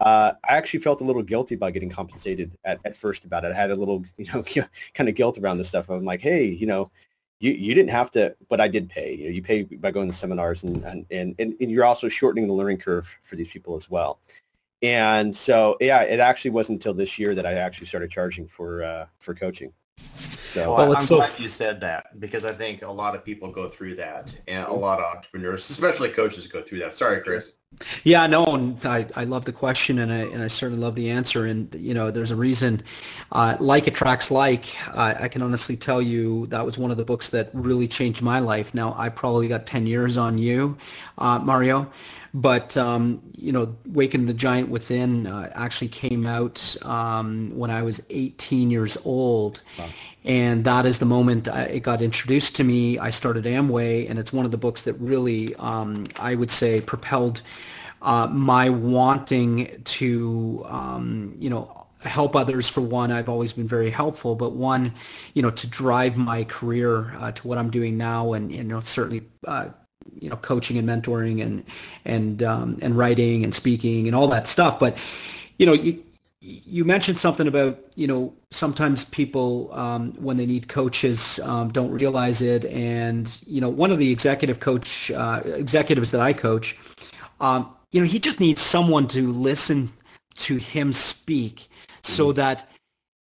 Uh, 0.00 0.32
I 0.48 0.56
actually 0.56 0.80
felt 0.80 1.00
a 1.00 1.04
little 1.04 1.22
guilty 1.22 1.54
about 1.54 1.72
getting 1.72 1.88
compensated 1.88 2.58
at, 2.64 2.80
at 2.84 2.96
first 2.96 3.24
about 3.24 3.44
it. 3.44 3.52
I 3.52 3.54
had 3.54 3.70
a 3.70 3.76
little 3.76 4.04
you 4.16 4.26
know 4.32 4.44
kind 4.94 5.08
of 5.08 5.14
guilt 5.14 5.38
around 5.38 5.58
this 5.58 5.68
stuff. 5.68 5.88
I'm 5.88 6.04
like, 6.04 6.20
hey, 6.20 6.44
you 6.44 6.66
know, 6.66 6.90
you, 7.40 7.52
you 7.52 7.74
didn't 7.74 7.90
have 7.90 8.10
to, 8.12 8.34
but 8.48 8.60
I 8.60 8.68
did 8.68 8.88
pay. 8.88 9.14
You, 9.14 9.24
know, 9.24 9.30
you 9.30 9.42
pay 9.42 9.62
by 9.62 9.90
going 9.90 10.10
to 10.10 10.16
seminars 10.16 10.64
and, 10.64 10.84
and, 10.84 11.06
and, 11.10 11.34
and 11.38 11.70
you're 11.70 11.84
also 11.84 12.08
shortening 12.08 12.46
the 12.46 12.52
learning 12.52 12.78
curve 12.78 13.18
for 13.22 13.36
these 13.36 13.48
people 13.48 13.76
as 13.76 13.90
well. 13.90 14.18
And 14.82 15.34
so, 15.34 15.76
yeah, 15.80 16.02
it 16.02 16.20
actually 16.20 16.50
wasn't 16.50 16.76
until 16.76 16.94
this 16.94 17.18
year 17.18 17.34
that 17.34 17.46
I 17.46 17.54
actually 17.54 17.86
started 17.86 18.10
charging 18.10 18.46
for, 18.46 18.82
uh, 18.82 19.06
for 19.18 19.34
coaching. 19.34 19.72
So 20.46 20.74
well, 20.76 20.94
I'm 20.94 21.02
so 21.02 21.16
glad 21.16 21.38
you 21.38 21.48
said 21.48 21.80
that 21.80 22.20
because 22.20 22.44
I 22.44 22.52
think 22.52 22.82
a 22.82 22.90
lot 22.90 23.16
of 23.16 23.24
people 23.24 23.50
go 23.50 23.68
through 23.68 23.96
that 23.96 24.36
and 24.46 24.64
a 24.68 24.72
lot 24.72 25.00
of 25.00 25.04
entrepreneurs, 25.04 25.68
especially 25.68 26.10
coaches 26.10 26.46
go 26.46 26.62
through 26.62 26.78
that. 26.80 26.94
Sorry, 26.94 27.20
Chris. 27.20 27.52
Yeah, 28.04 28.26
no, 28.26 28.76
I, 28.84 29.06
I 29.16 29.24
love 29.24 29.44
the 29.44 29.52
question 29.52 29.98
and 29.98 30.12
I, 30.12 30.18
and 30.18 30.42
I 30.42 30.48
certainly 30.48 30.82
love 30.82 30.94
the 30.94 31.10
answer. 31.10 31.46
And, 31.46 31.74
you 31.74 31.94
know, 31.94 32.10
there's 32.10 32.30
a 32.30 32.36
reason, 32.36 32.82
uh, 33.32 33.56
like 33.60 33.86
attracts 33.86 34.30
like, 34.30 34.66
uh, 34.94 35.14
I 35.18 35.28
can 35.28 35.42
honestly 35.42 35.76
tell 35.76 36.00
you 36.00 36.46
that 36.46 36.64
was 36.64 36.78
one 36.78 36.90
of 36.90 36.96
the 36.96 37.04
books 37.04 37.28
that 37.30 37.50
really 37.52 37.88
changed 37.88 38.22
my 38.22 38.38
life. 38.38 38.74
Now, 38.74 38.94
I 38.96 39.08
probably 39.08 39.48
got 39.48 39.66
10 39.66 39.86
years 39.86 40.16
on 40.16 40.38
you, 40.38 40.76
uh, 41.18 41.38
Mario, 41.38 41.90
but, 42.32 42.76
um, 42.76 43.22
you 43.36 43.52
know, 43.52 43.76
Waking 43.86 44.26
the 44.26 44.34
Giant 44.34 44.68
Within 44.68 45.26
uh, 45.26 45.50
actually 45.54 45.88
came 45.88 46.26
out 46.26 46.76
um, 46.82 47.56
when 47.56 47.70
I 47.70 47.82
was 47.82 48.02
18 48.10 48.70
years 48.70 48.96
old. 49.04 49.62
Wow. 49.78 49.88
And 50.24 50.64
that 50.64 50.86
is 50.86 50.98
the 50.98 51.06
moment 51.06 51.48
I, 51.48 51.64
it 51.64 51.80
got 51.80 52.00
introduced 52.00 52.56
to 52.56 52.64
me. 52.64 52.98
I 52.98 53.10
started 53.10 53.44
Amway, 53.44 54.08
and 54.08 54.18
it's 54.18 54.32
one 54.32 54.44
of 54.44 54.50
the 54.50 54.58
books 54.58 54.82
that 54.82 54.94
really, 54.94 55.54
um, 55.56 56.06
I 56.16 56.34
would 56.34 56.50
say, 56.50 56.80
propelled 56.80 57.42
uh, 58.00 58.28
my 58.28 58.70
wanting 58.70 59.82
to, 59.84 60.64
um, 60.66 61.34
you 61.38 61.50
know, 61.50 61.86
help 62.02 62.36
others 62.36 62.68
for 62.68 62.80
one. 62.80 63.10
I've 63.12 63.28
always 63.28 63.52
been 63.52 63.68
very 63.68 63.90
helpful, 63.90 64.34
but 64.34 64.52
one, 64.52 64.94
you 65.34 65.42
know, 65.42 65.50
to 65.50 65.66
drive 65.66 66.16
my 66.16 66.44
career 66.44 67.14
uh, 67.18 67.32
to 67.32 67.48
what 67.48 67.58
I'm 67.58 67.70
doing 67.70 67.96
now, 67.96 68.32
and 68.32 68.50
you 68.52 68.64
know, 68.64 68.80
certainly. 68.80 69.22
Uh, 69.46 69.68
you 70.20 70.28
know, 70.28 70.36
coaching 70.36 70.76
and 70.76 70.86
mentoring 70.88 71.42
and 71.42 71.64
and 72.04 72.42
um, 72.42 72.78
and 72.82 72.96
writing 72.96 73.42
and 73.42 73.54
speaking 73.54 74.06
and 74.06 74.14
all 74.14 74.28
that 74.28 74.46
stuff. 74.46 74.78
But 74.78 74.96
you 75.58 75.66
know, 75.66 75.72
you, 75.72 76.04
you 76.44 76.84
mentioned 76.84 77.18
something 77.18 77.48
about 77.48 77.78
you 77.96 78.06
know 78.06 78.34
sometimes 78.50 79.06
people 79.06 79.72
um, 79.72 80.12
when 80.12 80.36
they 80.36 80.44
need 80.44 80.68
coaches 80.68 81.40
um, 81.40 81.70
don't 81.70 81.90
realize 81.90 82.42
it 82.42 82.66
and 82.66 83.40
you 83.46 83.60
know 83.60 83.70
one 83.70 83.90
of 83.90 83.98
the 83.98 84.10
executive 84.10 84.60
coach 84.60 85.10
uh, 85.10 85.40
executives 85.44 86.10
that 86.10 86.20
I 86.20 86.34
coach 86.34 86.76
um, 87.40 87.74
you 87.92 88.00
know 88.00 88.06
he 88.06 88.18
just 88.18 88.40
needs 88.40 88.60
someone 88.60 89.08
to 89.08 89.32
listen 89.32 89.90
to 90.36 90.56
him 90.56 90.92
speak 90.92 91.68
so 92.02 92.26
mm-hmm. 92.26 92.36
that 92.36 92.68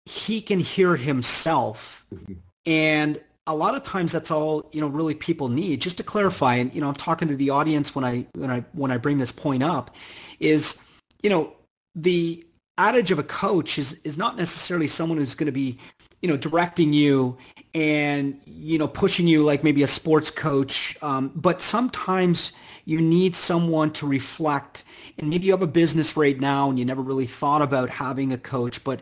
he 0.06 0.42
can 0.42 0.60
hear 0.60 0.96
himself 0.96 2.06
mm-hmm. 2.14 2.34
and 2.66 3.20
a 3.46 3.56
lot 3.56 3.76
of 3.76 3.84
times 3.84 4.14
that's 4.14 4.32
all 4.32 4.70
you 4.72 4.80
know 4.80 4.88
really 4.88 5.16
people 5.16 5.50
need 5.50 5.82
just 5.82 5.98
to 5.98 6.04
clarify 6.04 6.56
and 6.56 6.74
you 6.74 6.80
know 6.80 6.88
I'm 6.88 6.96
talking 6.96 7.28
to 7.28 7.36
the 7.36 7.50
audience 7.50 7.94
when 7.94 8.06
I 8.06 8.26
when 8.36 8.50
I 8.50 8.64
when 8.72 8.90
I 8.90 8.98
bring 8.98 9.18
this 9.18 9.34
point 9.34 9.64
up 9.64 9.94
is 10.40 10.82
you 11.22 11.30
know 11.30 11.52
the 11.94 12.46
adage 12.78 13.12
of 13.12 13.20
a 13.20 13.24
coach 13.24 13.78
is 13.78 14.02
is 14.04 14.18
not 14.18 14.38
necessarily 14.38 14.88
someone 14.88 15.18
who's 15.18 15.36
going 15.36 15.46
to 15.46 15.52
be 15.52 15.78
you 16.22 16.28
know 16.28 16.38
directing 16.38 16.94
you 16.94 17.38
and 17.74 18.40
you 18.46 18.78
know 18.78 18.88
pushing 18.88 19.28
you 19.28 19.44
like 19.44 19.64
maybe 19.64 19.84
a 19.84 19.88
sports 19.88 20.30
coach 20.30 20.98
um, 21.02 21.32
but 21.36 21.62
sometimes 21.62 22.54
you 22.86 23.00
need 23.00 23.36
someone 23.36 23.92
to 23.94 24.08
reflect. 24.08 24.84
And 25.18 25.30
maybe 25.30 25.46
you 25.46 25.52
have 25.52 25.62
a 25.62 25.68
business 25.68 26.18
right 26.18 26.40
now 26.40 26.70
and 26.70 26.80
you 26.80 26.86
never 26.86 27.02
really 27.02 27.28
thought 27.28 27.62
about 27.62 27.90
having 27.90 28.34
a 28.34 28.38
coach 28.38 28.84
but 28.84 29.02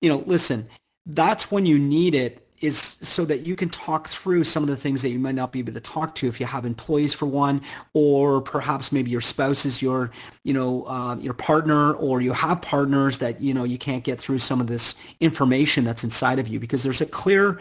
you 0.00 0.08
know 0.08 0.22
listen 0.26 0.68
that's 1.06 1.50
when 1.50 1.66
you 1.66 1.78
need 1.78 2.14
it 2.14 2.45
is 2.60 2.78
so 2.78 3.24
that 3.24 3.46
you 3.46 3.56
can 3.56 3.68
talk 3.68 4.08
through 4.08 4.44
some 4.44 4.62
of 4.62 4.68
the 4.68 4.76
things 4.76 5.02
that 5.02 5.10
you 5.10 5.18
might 5.18 5.34
not 5.34 5.52
be 5.52 5.58
able 5.58 5.72
to 5.72 5.80
talk 5.80 6.14
to 6.16 6.28
if 6.28 6.40
you 6.40 6.46
have 6.46 6.64
employees 6.64 7.12
for 7.12 7.26
one, 7.26 7.60
or 7.92 8.40
perhaps 8.40 8.92
maybe 8.92 9.10
your 9.10 9.20
spouse 9.20 9.66
is 9.66 9.82
your, 9.82 10.10
you 10.42 10.52
know, 10.52 10.86
uh, 10.86 11.16
your 11.16 11.34
partner, 11.34 11.94
or 11.94 12.20
you 12.20 12.32
have 12.32 12.62
partners 12.62 13.18
that 13.18 13.40
you 13.40 13.52
know 13.52 13.64
you 13.64 13.78
can't 13.78 14.04
get 14.04 14.18
through 14.18 14.38
some 14.38 14.60
of 14.60 14.66
this 14.66 14.94
information 15.20 15.84
that's 15.84 16.04
inside 16.04 16.38
of 16.38 16.48
you 16.48 16.58
because 16.58 16.82
there's 16.82 17.00
a 17.00 17.06
clear 17.06 17.60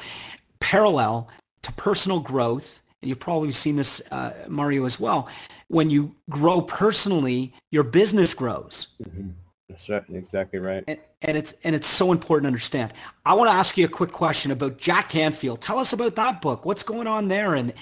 parallel 0.60 1.28
to 1.62 1.72
personal 1.74 2.20
growth, 2.20 2.82
and 3.02 3.10
you've 3.10 3.20
probably 3.20 3.52
seen 3.52 3.76
this, 3.76 4.02
uh, 4.12 4.32
Mario, 4.48 4.86
as 4.86 5.00
well. 5.00 5.28
When 5.68 5.90
you 5.90 6.16
grow 6.30 6.62
personally, 6.62 7.54
your 7.72 7.84
business 7.84 8.34
grows. 8.34 8.88
Mm-hmm. 9.04 9.30
That's 9.76 9.90
right. 9.90 10.04
Exactly 10.14 10.60
right. 10.60 10.86
And, 10.88 10.98
and, 11.22 11.38
it's 11.38 11.54
and 11.66 11.76
it's 11.76 11.88
so 11.88 12.14
important 12.14 12.46
to 12.46 12.48
understand. 12.48 12.94
I 13.26 13.34
want 13.34 13.50
to 13.50 13.54
ask 13.54 13.78
you 13.78 13.84
a 13.84 13.90
quick 13.90 14.14
question 14.14 14.52
about 14.52 14.78
Jack 14.78 15.10
Canfield. 15.10 15.60
Tell 15.60 15.80
us 15.80 15.92
about 15.92 16.16
that 16.16 16.42
book. 16.42 16.66
What's 16.66 16.84
going 16.84 17.08
on 17.08 17.28
there? 17.28 17.56
And 17.56 17.74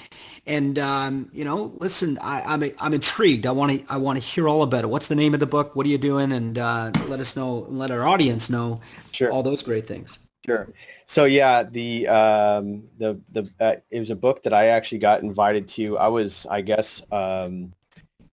and 0.48 0.80
um, 0.80 1.30
you 1.32 1.46
know, 1.46 1.72
listen, 1.78 2.18
I, 2.18 2.42
am 2.52 2.64
I'm, 2.64 2.72
I'm 2.80 2.94
intrigued. 2.96 3.46
I 3.46 3.52
want 3.52 3.72
to 3.72 3.94
I 3.94 3.98
want 3.98 4.20
to 4.20 4.26
hear 4.26 4.50
all 4.50 4.64
about 4.64 4.84
it. 4.84 4.88
What's 4.88 5.08
the 5.08 5.16
name 5.16 5.36
of 5.36 5.40
the 5.40 5.46
book? 5.46 5.76
What 5.76 5.86
are 5.86 5.90
you 5.90 6.00
doing? 6.00 6.32
And 6.32 6.58
uh, 6.58 6.92
let 7.08 7.20
us 7.20 7.36
know. 7.36 7.68
Let 7.70 7.92
our 7.92 8.08
audience 8.08 8.50
know 8.50 8.82
sure. 9.12 9.32
all 9.32 9.44
those 9.44 9.62
great 9.62 9.86
things. 9.86 10.18
Sure. 10.44 10.74
So 11.06 11.26
yeah, 11.26 11.62
the 11.62 12.08
um, 12.08 12.86
the 12.98 13.22
the 13.32 13.48
uh, 13.60 13.76
it 13.92 14.00
was 14.00 14.10
a 14.10 14.16
book 14.16 14.42
that 14.44 14.54
I 14.54 14.68
actually 14.68 14.98
got 14.98 15.22
invited 15.22 15.68
to. 15.70 16.00
I 16.00 16.08
was, 16.08 16.48
I 16.50 16.62
guess, 16.62 17.04
um, 17.12 17.72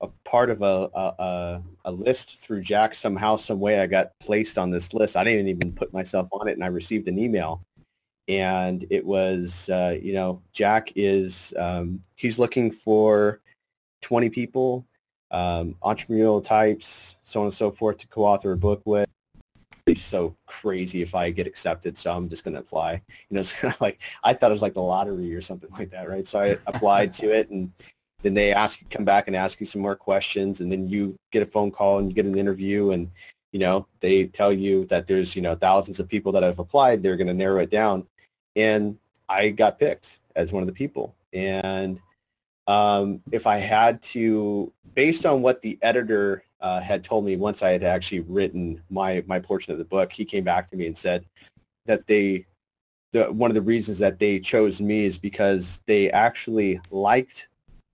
a 0.01 0.09
part 0.25 0.51
of 0.51 0.63
a, 0.63 0.91
a, 0.95 1.63
a 1.85 1.93
list 1.93 2.39
through 2.39 2.63
Jack 2.63 2.95
somehow, 2.95 3.37
some 3.37 3.61
way. 3.61 3.81
I 3.81 3.87
got 3.87 4.19
placed 4.21 4.59
on 4.59 4.71
this 4.71 4.95
list. 4.95 5.17
I 5.17 5.25
didn't 5.25 5.49
even 5.49 5.73
put 5.73 5.93
myself 5.93 6.29
on 6.33 6.49
it, 6.49 6.53
and 6.53 6.65
I 6.65 6.69
received 6.69 7.09
an 7.09 7.19
email, 7.19 7.63
and 8.29 8.87
it 8.91 9.05
was, 9.05 9.69
uh, 9.69 9.99
you 10.01 10.15
know, 10.15 10.43
Jack 10.53 10.93
is 10.97 11.55
um, 11.59 12.01
he's 12.17 12.39
looking 12.39 12.71
for 12.71 13.41
20 14.03 14.31
people 14.31 14.87
um, 15.31 15.77
entrepreneurial 15.83 16.43
types, 16.43 17.17
so 17.23 17.41
on 17.41 17.47
and 17.47 17.55
so 17.55 17.71
forth, 17.71 17.99
to 17.99 18.09
co-author 18.09 18.53
a 18.53 18.57
book 18.57 18.83
with. 18.85 19.09
It's 19.87 20.03
so 20.03 20.37
crazy 20.47 21.03
if 21.03 21.15
I 21.15 21.31
get 21.31 21.47
accepted, 21.47 21.97
so 21.97 22.15
I'm 22.15 22.29
just 22.29 22.45
going 22.45 22.55
to 22.55 22.61
apply. 22.61 22.93
You 22.93 23.01
know, 23.31 23.41
it's 23.41 23.59
kind 23.59 23.73
of 23.73 23.81
like 23.81 24.01
I 24.25 24.33
thought 24.33 24.51
it 24.51 24.55
was 24.55 24.63
like 24.63 24.75
the 24.75 24.83
lottery 24.83 25.35
or 25.35 25.41
something 25.41 25.71
like 25.73 25.91
that, 25.91 26.09
right? 26.09 26.27
So 26.27 26.41
I 26.41 26.59
applied 26.67 27.13
to 27.15 27.31
it, 27.31 27.51
and 27.51 27.73
then 28.23 28.35
they 28.35 28.53
ask, 28.53 28.89
come 28.91 29.05
back 29.05 29.27
and 29.27 29.37
ask 29.37 29.61
you 29.61 29.67
some 29.67 29.83
more 29.83 29.97
questions, 29.97 30.61
and 30.61 30.71
then 30.71 30.89
you 30.89 31.17
get 31.31 31.43
a 31.43 31.47
phone 31.47 31.71
call 31.71 31.99
and 31.99 32.09
you 32.09 32.15
get 32.15 32.27
an 32.27 32.39
interview, 32.39 32.91
and 32.91 33.11
you 33.53 33.59
know 33.59 33.87
they 34.01 34.27
tell 34.27 34.53
you 34.53 34.85
that 34.87 35.07
there's 35.07 35.35
you 35.35 35.43
know 35.43 35.55
thousands 35.55 36.01
of 36.01 36.09
people 36.09 36.33
that 36.33 36.43
have 36.43 36.59
applied. 36.59 37.03
They're 37.03 37.17
going 37.17 37.27
to 37.27 37.35
narrow 37.35 37.61
it 37.61 37.71
down, 37.71 38.07
and 38.57 38.99
I 39.29 39.51
got 39.51 39.79
picked 39.79 40.21
as 40.37 40.53
one 40.53 40.63
of 40.63 40.67
the 40.67 40.73
people. 40.73 41.15
And 41.33 42.01
um, 42.67 43.21
if 43.33 43.47
I 43.47 43.57
had 43.57 44.03
to, 44.03 44.73
based 44.95 45.27
on 45.27 45.43
what 45.43 45.63
the 45.63 45.79
editor 45.83 46.45
uh, 46.61 46.81
had 46.81 47.03
told 47.03 47.25
me 47.25 47.37
once 47.37 47.63
I 47.63 47.71
had 47.71 47.85
actually 47.85 48.21
written 48.21 48.83
my 48.91 49.25
my 49.27 49.39
portion 49.39 49.73
of 49.73 49.79
the 49.79 49.85
book, 49.85 50.13
he 50.13 50.25
came 50.25 50.45
back 50.45 50.69
to 50.71 50.77
me 50.77 50.87
and 50.87 50.97
said 50.97 51.25
that 51.87 52.07
they 52.07 52.47
the 53.13 53.33
one 53.33 53.51
of 53.51 53.55
the 53.55 53.63
reasons 53.63 53.99
that 53.99 54.19
they 54.19 54.39
chose 54.39 54.81
me 54.81 55.05
is 55.05 55.19
because 55.19 55.83
they 55.87 56.11
actually 56.11 56.81
liked 56.91 57.49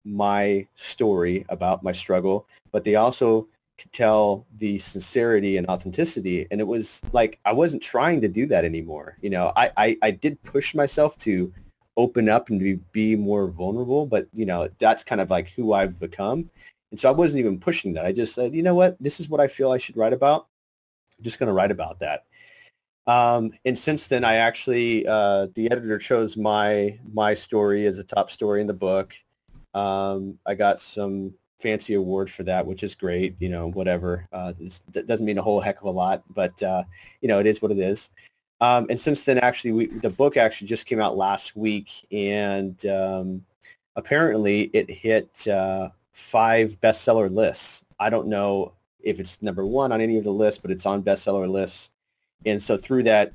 my 0.07 0.67
story 0.77 1.45
about 1.49 1.83
my 1.83 1.93
struggle, 1.93 2.47
but 2.73 2.85
they 2.85 2.95
also 2.95 3.49
could 3.79 3.93
tell 3.93 4.47
the 4.59 4.79
sincerity 4.79 5.57
and 5.57 5.67
authenticity. 5.67 6.47
And 6.51 6.61
it 6.61 6.67
was 6.67 7.03
like 7.13 7.39
I 7.45 7.53
wasn't 7.53 7.83
trying 7.83 8.21
to 8.23 8.29
do 8.29 8.47
that 8.47 8.65
anymore. 8.65 9.19
You 9.21 9.31
know, 9.31 9.53
I, 9.57 9.71
I, 9.77 9.99
I 10.03 10.11
did 10.13 10.43
push 10.45 10.75
myself 10.75 11.19
to 11.19 11.53
open 11.97 12.29
up 12.29 12.51
and 12.51 12.61
be, 12.61 12.75
be 12.93 13.17
more 13.17 13.49
vulnerable, 13.49 14.07
but 14.07 14.29
you 14.33 14.47
know, 14.47 14.69
that's 14.79 15.05
kind 15.05 15.21
of 15.21 15.31
like 15.31 15.51
who 15.51 15.73
I've 15.73 15.99
become. 15.99 16.51
And 16.91 17.01
so 17.01 17.09
I 17.09 17.13
wasn't 17.13 17.41
even 17.41 17.59
pushing 17.59 17.95
that. 17.95 18.07
I 18.07 18.13
just 18.13 18.35
said, 18.35 18.55
you 18.55 18.63
know 18.63 18.75
what, 18.75 18.97
this 19.01 19.19
is 19.19 19.29
what 19.29 19.41
I 19.41 19.49
feel 19.49 19.73
I 19.73 19.79
should 19.79 19.97
write 19.97 20.13
about. 20.13 20.47
I'm 21.19 21.25
just 21.25 21.39
going 21.39 21.49
to 21.49 21.53
write 21.53 21.71
about 21.71 21.99
that. 22.01 22.25
Um, 23.07 23.53
and 23.65 23.79
since 23.79 24.07
then, 24.07 24.25
I 24.25 24.35
actually, 24.35 25.07
uh, 25.07 25.47
the 25.55 25.71
editor 25.71 25.99
chose 25.99 26.37
my 26.37 26.99
my 27.13 27.35
story 27.35 27.87
as 27.87 27.99
a 27.99 28.05
top 28.05 28.31
story 28.31 28.61
in 28.61 28.67
the 28.67 28.75
book. 28.75 29.15
Um, 29.77 30.39
I 30.47 30.55
got 30.55 30.81
some 30.81 31.35
fancy 31.61 31.95
award 31.95 32.31
for 32.31 32.43
that, 32.45 32.67
which 32.67 32.83
is 32.83 32.95
great. 32.95 33.37
You 33.39 33.51
know, 33.51 33.71
whatever. 33.71 34.27
Uh, 34.33 34.55
that 34.93 35.07
doesn't 35.07 35.27
mean 35.27 35.39
a 35.39 35.43
whole 35.43 35.61
heck 35.61 35.79
of 35.79 35.85
a 35.85 35.91
lot, 35.91 36.23
but 36.35 36.61
uh, 36.63 36.85
you 37.21 37.29
know, 37.29 37.39
it 37.39 37.47
is 37.47 37.61
what 37.61 37.71
it 37.71 37.79
is. 37.79 38.11
Um, 38.61 38.87
and 38.89 38.99
since 38.99 39.23
then, 39.25 39.39
actually, 39.39 39.73
we, 39.73 39.87
the 39.87 40.11
book 40.11 40.39
actually 40.39 40.69
just 40.69 40.87
came 40.87 41.01
out 41.01 41.17
last 41.17 41.57
week, 41.57 41.91
and 42.11 42.85
um, 42.87 43.45
apparently 43.97 44.71
it 44.73 44.91
hit 44.91 45.47
uh, 45.47 45.91
five 46.15 46.81
bestseller 46.81 47.31
lists. 47.31 47.85
I 48.01 48.09
don't 48.09 48.29
know 48.29 48.73
if 49.01 49.21
it's 49.21 49.43
number 49.43 49.67
one 49.67 49.93
on 49.93 50.01
any 50.01 50.17
of 50.17 50.25
the 50.25 50.33
lists, 50.33 50.61
but 50.61 50.71
it's 50.71 50.87
on 50.87 51.03
bestseller 51.03 51.49
lists. 51.49 51.91
And 52.47 52.63
so 52.63 52.77
through 52.79 53.03
that, 53.05 53.33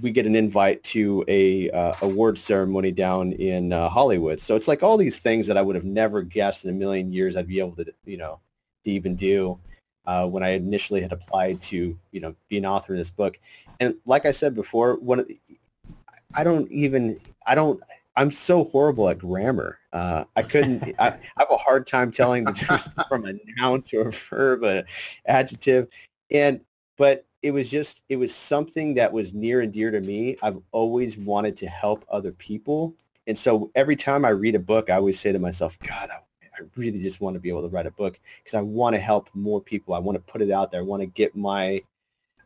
we 0.00 0.10
get 0.10 0.26
an 0.26 0.36
invite 0.36 0.82
to 0.84 1.24
a 1.28 1.70
uh, 1.70 1.94
award 2.02 2.38
ceremony 2.38 2.92
down 2.92 3.32
in 3.32 3.72
uh, 3.72 3.88
Hollywood. 3.88 4.40
So 4.40 4.56
it's 4.56 4.68
like 4.68 4.82
all 4.82 4.96
these 4.96 5.18
things 5.18 5.46
that 5.46 5.56
I 5.56 5.62
would 5.62 5.76
have 5.76 5.84
never 5.84 6.22
guessed 6.22 6.64
in 6.64 6.70
a 6.70 6.74
million 6.74 7.12
years 7.12 7.36
I'd 7.36 7.48
be 7.48 7.58
able 7.58 7.76
to, 7.76 7.92
you 8.04 8.16
know, 8.16 8.40
to 8.84 8.90
even 8.90 9.16
do 9.16 9.58
uh, 10.06 10.26
when 10.26 10.42
I 10.42 10.50
initially 10.50 11.00
had 11.00 11.12
applied 11.12 11.60
to, 11.62 11.98
you 12.12 12.20
know, 12.20 12.34
be 12.48 12.58
an 12.58 12.66
author 12.66 12.92
in 12.92 12.98
this 12.98 13.10
book. 13.10 13.38
And 13.80 13.96
like 14.06 14.26
I 14.26 14.30
said 14.30 14.54
before, 14.54 14.94
when 14.96 15.26
I 16.34 16.44
don't 16.44 16.70
even, 16.70 17.18
I 17.46 17.54
don't, 17.54 17.82
I'm 18.16 18.30
so 18.30 18.64
horrible 18.64 19.08
at 19.08 19.18
grammar. 19.18 19.78
Uh, 19.92 20.24
I 20.36 20.42
couldn't. 20.42 20.82
I, 20.98 21.08
I, 21.08 21.18
have 21.38 21.50
a 21.50 21.56
hard 21.56 21.86
time 21.86 22.10
telling 22.10 22.44
the 22.44 22.52
difference 22.52 22.88
from 23.08 23.26
a 23.26 23.34
noun 23.58 23.82
to 23.82 24.00
a 24.00 24.10
verb, 24.10 24.64
an 24.64 24.84
adjective, 25.26 25.88
and 26.30 26.60
but 26.96 27.26
it 27.46 27.52
was 27.52 27.70
just 27.70 28.00
it 28.08 28.16
was 28.16 28.34
something 28.34 28.94
that 28.94 29.12
was 29.12 29.32
near 29.32 29.60
and 29.60 29.72
dear 29.72 29.92
to 29.92 30.00
me. 30.00 30.36
I've 30.42 30.58
always 30.72 31.16
wanted 31.16 31.56
to 31.58 31.68
help 31.68 32.04
other 32.10 32.32
people. 32.32 32.96
And 33.28 33.38
so 33.38 33.70
every 33.76 33.94
time 33.94 34.24
I 34.24 34.30
read 34.30 34.56
a 34.56 34.60
book, 34.60 34.90
I 34.90 34.96
always 34.96 35.20
say 35.20 35.30
to 35.30 35.38
myself, 35.38 35.78
God, 35.78 36.10
I, 36.10 36.16
I 36.42 36.64
really 36.74 37.00
just 37.00 37.20
want 37.20 37.34
to 37.34 37.40
be 37.40 37.48
able 37.48 37.62
to 37.62 37.68
write 37.68 37.86
a 37.86 37.92
book 37.92 38.18
because 38.42 38.54
I 38.54 38.62
want 38.62 38.94
to 38.94 39.00
help 39.00 39.30
more 39.32 39.60
people. 39.60 39.94
I 39.94 40.00
want 40.00 40.16
to 40.16 40.32
put 40.32 40.42
it 40.42 40.50
out 40.50 40.72
there. 40.72 40.80
I 40.80 40.84
want 40.84 41.02
to 41.02 41.06
get 41.06 41.36
my 41.36 41.80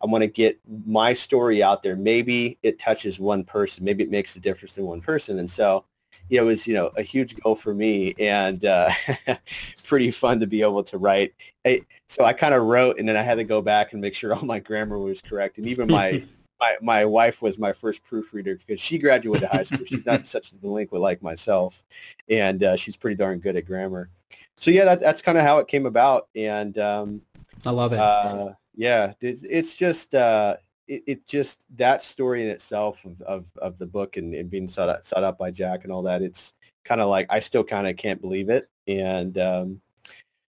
I 0.02 0.06
want 0.06 0.20
to 0.20 0.28
get 0.28 0.58
my 0.86 1.14
story 1.14 1.62
out 1.62 1.82
there. 1.82 1.96
Maybe 1.96 2.58
it 2.62 2.78
touches 2.78 3.18
one 3.18 3.42
person. 3.42 3.82
Maybe 3.82 4.04
it 4.04 4.10
makes 4.10 4.36
a 4.36 4.40
difference 4.40 4.76
in 4.76 4.84
one 4.84 5.00
person. 5.00 5.38
And 5.38 5.50
so 5.50 5.86
you 6.28 6.38
know, 6.38 6.44
it 6.44 6.46
was, 6.46 6.66
you 6.66 6.74
know, 6.74 6.90
a 6.96 7.02
huge 7.02 7.36
goal 7.36 7.54
for 7.54 7.74
me 7.74 8.14
and 8.18 8.64
uh, 8.64 8.90
pretty 9.84 10.10
fun 10.10 10.40
to 10.40 10.46
be 10.46 10.62
able 10.62 10.82
to 10.84 10.98
write. 10.98 11.34
I, 11.66 11.82
so 12.08 12.24
I 12.24 12.32
kind 12.32 12.54
of 12.54 12.62
wrote 12.62 12.98
and 12.98 13.08
then 13.08 13.16
I 13.16 13.22
had 13.22 13.36
to 13.36 13.44
go 13.44 13.60
back 13.60 13.92
and 13.92 14.00
make 14.00 14.14
sure 14.14 14.34
all 14.36 14.44
my 14.44 14.60
grammar 14.60 14.98
was 14.98 15.20
correct. 15.20 15.58
And 15.58 15.66
even 15.66 15.88
my, 15.88 16.24
my, 16.60 16.76
my 16.80 17.04
wife 17.04 17.42
was 17.42 17.58
my 17.58 17.72
first 17.72 18.02
proofreader 18.04 18.56
because 18.56 18.80
she 18.80 18.98
graduated 18.98 19.48
high 19.48 19.62
school. 19.62 19.84
She's 19.84 20.06
not 20.06 20.26
such 20.26 20.52
a 20.52 20.56
delinquent 20.56 21.02
like 21.02 21.22
myself. 21.22 21.82
And 22.28 22.62
uh, 22.62 22.76
she's 22.76 22.96
pretty 22.96 23.16
darn 23.16 23.38
good 23.38 23.56
at 23.56 23.66
grammar. 23.66 24.10
So 24.56 24.70
yeah, 24.70 24.84
that, 24.84 25.00
that's 25.00 25.22
kind 25.22 25.38
of 25.38 25.44
how 25.44 25.58
it 25.58 25.68
came 25.68 25.86
about. 25.86 26.28
And 26.36 26.76
um, 26.78 27.22
I 27.64 27.70
love 27.70 27.92
it. 27.92 27.98
Uh, 27.98 28.52
yeah, 28.74 29.14
it's, 29.20 29.42
it's 29.42 29.74
just, 29.74 30.14
uh, 30.14 30.56
it, 30.90 31.04
it, 31.06 31.26
just 31.26 31.64
that 31.76 32.02
story 32.02 32.42
in 32.42 32.48
itself 32.48 33.04
of, 33.04 33.22
of, 33.22 33.46
of 33.58 33.78
the 33.78 33.86
book 33.86 34.16
and, 34.16 34.34
and 34.34 34.50
being 34.50 34.68
set 34.68 34.88
up, 34.88 35.04
set 35.04 35.22
up 35.22 35.38
by 35.38 35.50
Jack 35.50 35.84
and 35.84 35.92
all 35.92 36.02
that, 36.02 36.20
it's 36.20 36.54
kind 36.84 37.00
of 37.00 37.08
like 37.08 37.26
I 37.30 37.38
still 37.38 37.62
kind 37.62 37.86
of 37.86 37.96
can't 37.96 38.20
believe 38.20 38.50
it. 38.50 38.68
And 38.88 39.38
um, 39.38 39.80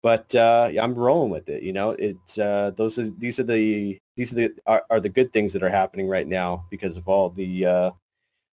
but 0.02 0.34
uh, 0.34 0.70
I'm 0.80 0.94
rolling 0.94 1.30
with 1.30 1.50
it. 1.50 1.62
You 1.62 1.74
know, 1.74 1.90
it's 1.90 2.38
uh, 2.38 2.72
those 2.74 2.98
are 2.98 3.10
these 3.10 3.38
are 3.38 3.44
the 3.44 3.98
these 4.16 4.32
are 4.32 4.36
the 4.36 4.54
are, 4.66 4.84
are, 4.90 5.00
the 5.00 5.10
good 5.10 5.32
things 5.32 5.52
that 5.52 5.62
are 5.62 5.68
happening 5.68 6.08
right 6.08 6.26
now 6.26 6.64
because 6.70 6.96
of 6.96 7.06
all 7.08 7.28
the 7.28 7.66
uh, 7.66 7.90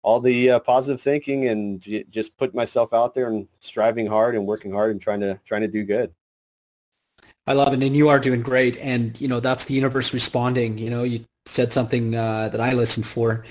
all 0.03 0.19
the 0.19 0.51
uh, 0.51 0.59
positive 0.59 1.01
thinking 1.01 1.47
and 1.47 1.81
j- 1.81 2.05
just 2.09 2.37
putting 2.37 2.55
myself 2.55 2.93
out 2.93 3.15
there 3.15 3.29
and 3.29 3.47
striving 3.59 4.05
hard 4.05 4.35
and 4.35 4.45
working 4.45 4.71
hard 4.71 4.91
and 4.91 5.01
trying 5.01 5.21
to 5.21 5.39
trying 5.43 5.61
to 5.61 5.67
do 5.67 5.83
good. 5.83 6.13
I 7.45 7.53
love 7.53 7.73
it, 7.73 7.83
and 7.83 7.95
you 7.95 8.09
are 8.09 8.19
doing 8.19 8.41
great. 8.41 8.77
And 8.77 9.19
you 9.19 9.27
know 9.27 9.39
that's 9.39 9.65
the 9.65 9.73
universe 9.73 10.13
responding. 10.13 10.77
You 10.77 10.89
know, 10.89 11.03
you 11.03 11.25
said 11.45 11.73
something 11.73 12.15
uh, 12.15 12.49
that 12.49 12.61
I 12.61 12.73
listened 12.73 13.05
for, 13.05 13.43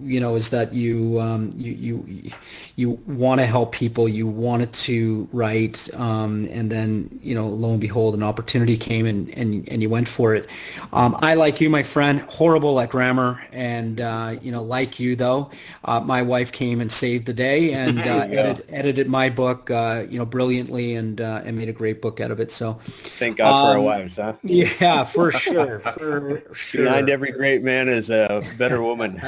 you 0.00 0.18
know, 0.18 0.34
is 0.34 0.50
that 0.50 0.74
you 0.74 1.20
um, 1.20 1.52
you 1.56 1.72
you 1.72 2.30
you 2.74 2.90
want 3.06 3.40
to 3.40 3.46
help 3.46 3.70
people, 3.70 4.08
you 4.08 4.26
wanted 4.26 4.72
to 4.72 5.28
write, 5.32 5.88
um, 5.94 6.48
and 6.50 6.70
then 6.70 7.20
you 7.22 7.32
know, 7.32 7.46
lo 7.46 7.70
and 7.70 7.80
behold, 7.80 8.14
an 8.14 8.24
opportunity 8.24 8.76
came 8.76 9.06
and 9.06 9.30
and, 9.30 9.68
and 9.68 9.80
you 9.80 9.88
went 9.88 10.08
for 10.08 10.34
it. 10.34 10.48
Um, 10.92 11.16
I 11.22 11.34
like 11.34 11.60
you, 11.60 11.70
my 11.70 11.84
friend, 11.84 12.20
horrible 12.22 12.80
at 12.80 12.90
grammar, 12.90 13.40
and 13.52 14.00
uh, 14.00 14.34
you 14.42 14.50
know, 14.50 14.64
like 14.64 14.98
you 14.98 15.14
though, 15.14 15.52
uh, 15.84 16.00
my 16.00 16.22
wife 16.22 16.50
came 16.50 16.80
and 16.80 16.90
saved 16.90 17.26
the 17.26 17.32
day 17.32 17.72
and 17.74 18.00
uh, 18.00 18.26
edited, 18.30 18.66
edited 18.70 19.08
my 19.08 19.30
book, 19.30 19.70
uh, 19.70 20.04
you 20.10 20.18
know, 20.18 20.26
brilliantly 20.26 20.96
and 20.96 21.20
uh, 21.20 21.42
and 21.44 21.56
made 21.56 21.68
a 21.68 21.72
great 21.72 22.02
book 22.02 22.18
out 22.18 22.32
of 22.32 22.40
it. 22.40 22.50
So, 22.50 22.74
thank 22.82 23.36
God 23.36 23.50
for 23.50 23.70
our 23.70 23.78
um, 23.78 23.84
wives, 23.84 24.16
huh? 24.16 24.32
Yeah, 24.42 25.04
for 25.04 25.30
sure, 25.30 25.78
for 25.78 26.42
sure. 26.54 26.84
Behind 26.84 27.10
every 27.10 27.30
great 27.30 27.62
man 27.62 27.88
is 27.88 28.10
a 28.10 28.42
better 28.56 28.82
woman. 28.82 29.20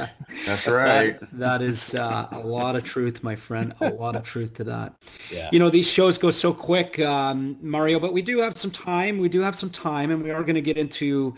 That's 0.47 0.67
right. 0.67 1.19
That, 1.21 1.39
that 1.39 1.63
is 1.63 1.95
uh, 1.95 2.29
a 2.33 2.39
lot 2.39 2.77
of 2.77 2.85
truth, 2.85 3.23
my 3.23 3.37
friend. 3.37 3.75
A 3.81 3.91
lot 3.91 4.17
of 4.17 4.23
truth 4.23 4.55
to 4.55 4.65
that. 4.65 4.95
Yeah. 5.31 5.49
You 5.53 5.59
know, 5.59 5.71
these 5.71 5.89
shows 5.89 6.19
go 6.19 6.31
so 6.31 6.53
quick, 6.53 6.99
um, 7.01 7.57
Mario, 7.61 8.01
but 8.01 8.13
we 8.13 8.23
do 8.23 8.39
have 8.39 8.57
some 8.57 8.71
time. 8.71 9.19
We 9.19 9.29
do 9.29 9.41
have 9.41 9.57
some 9.57 9.71
time, 9.71 10.11
and 10.11 10.23
we 10.23 10.31
are 10.31 10.43
going 10.43 10.55
to 10.55 10.63
get 10.63 10.77
into 10.77 11.35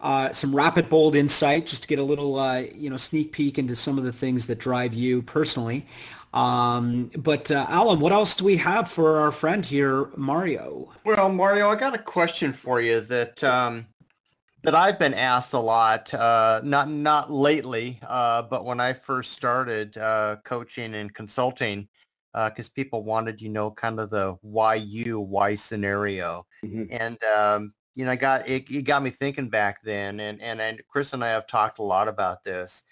uh, 0.00 0.32
some 0.32 0.54
rapid, 0.54 0.88
bold 0.88 1.16
insight, 1.16 1.66
just 1.66 1.82
to 1.82 1.88
get 1.88 1.98
a 1.98 2.02
little, 2.02 2.38
uh, 2.38 2.64
you 2.74 2.90
know, 2.90 2.96
sneak 2.96 3.32
peek 3.32 3.58
into 3.58 3.74
some 3.74 3.98
of 3.98 4.04
the 4.04 4.12
things 4.12 4.46
that 4.46 4.58
drive 4.58 4.94
you 4.94 5.22
personally. 5.22 5.86
Um, 6.34 7.12
but 7.16 7.50
uh, 7.50 7.64
Alan, 7.68 8.00
what 8.00 8.12
else 8.12 8.34
do 8.34 8.44
we 8.44 8.56
have 8.56 8.90
for 8.90 9.20
our 9.20 9.30
friend 9.30 9.64
here, 9.64 10.10
Mario? 10.16 10.90
Well, 11.04 11.28
Mario, 11.30 11.70
I 11.70 11.76
got 11.76 11.94
a 11.94 11.98
question 11.98 12.52
for 12.52 12.80
you 12.80 13.00
that 13.02 13.44
um, 13.44 13.86
that 14.64 14.74
I've 14.74 14.98
been 14.98 15.14
asked 15.14 15.52
a 15.52 15.58
lot, 15.58 16.12
uh, 16.14 16.60
not 16.64 16.88
not 16.88 17.30
lately, 17.30 18.00
uh, 18.08 18.42
but 18.42 18.64
when 18.64 18.80
I 18.80 18.94
first 18.94 19.32
started 19.32 19.96
uh, 19.98 20.36
coaching 20.44 20.94
and 20.94 21.12
consulting, 21.14 21.86
because 22.32 22.68
uh, 22.68 22.74
people 22.74 23.04
wanted, 23.04 23.40
you 23.42 23.50
know, 23.50 23.70
kind 23.70 24.00
of 24.00 24.08
the 24.10 24.36
why 24.40 24.76
you, 24.76 25.20
why 25.20 25.54
scenario, 25.54 26.46
mm-hmm. 26.64 26.84
and 26.90 27.22
um, 27.24 27.74
you 27.94 28.06
know, 28.06 28.10
I 28.10 28.16
got 28.16 28.48
it, 28.48 28.68
it, 28.70 28.82
got 28.82 29.02
me 29.02 29.10
thinking 29.10 29.50
back 29.50 29.82
then, 29.84 30.18
and 30.18 30.40
and 30.40 30.60
and 30.60 30.82
Chris 30.88 31.12
and 31.12 31.22
I 31.22 31.28
have 31.28 31.46
talked 31.46 31.78
a 31.78 31.82
lot 31.82 32.08
about 32.08 32.42
this. 32.42 32.82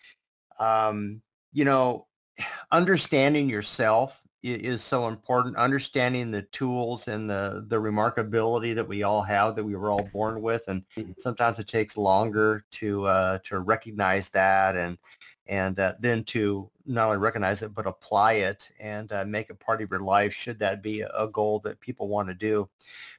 Um, 0.58 1.22
you 1.54 1.64
know, 1.64 2.06
understanding 2.70 3.48
yourself 3.48 4.20
is 4.42 4.82
so 4.82 5.08
important. 5.08 5.56
Understanding 5.56 6.30
the 6.30 6.42
tools 6.42 7.08
and 7.08 7.30
the 7.30 7.64
the 7.68 7.76
remarkability 7.76 8.74
that 8.74 8.86
we 8.86 9.02
all 9.02 9.22
have 9.22 9.56
that 9.56 9.64
we 9.64 9.76
were 9.76 9.90
all 9.90 10.08
born 10.12 10.42
with, 10.42 10.66
and 10.68 10.82
mm-hmm. 10.96 11.12
sometimes 11.18 11.58
it 11.58 11.68
takes 11.68 11.96
longer 11.96 12.64
to 12.72 13.06
uh, 13.06 13.38
to 13.44 13.60
recognize 13.60 14.28
that 14.30 14.76
and 14.76 14.98
and 15.46 15.78
uh, 15.78 15.94
then 16.00 16.24
to 16.24 16.70
not 16.86 17.06
only 17.06 17.18
recognize 17.18 17.62
it 17.62 17.74
but 17.74 17.86
apply 17.86 18.34
it 18.34 18.70
and 18.80 19.12
uh, 19.12 19.24
make 19.24 19.50
it 19.50 19.58
part 19.58 19.82
of 19.82 19.90
your 19.90 20.00
life 20.00 20.32
should 20.32 20.58
that 20.58 20.82
be 20.82 21.00
a 21.02 21.26
goal 21.28 21.60
that 21.60 21.80
people 21.80 22.08
want 22.08 22.28
to 22.28 22.34
do 22.34 22.68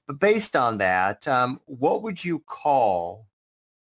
but 0.07 0.19
based 0.19 0.55
on 0.55 0.77
that 0.77 1.27
um, 1.27 1.59
what 1.65 2.01
would 2.01 2.23
you 2.23 2.39
call 2.39 3.25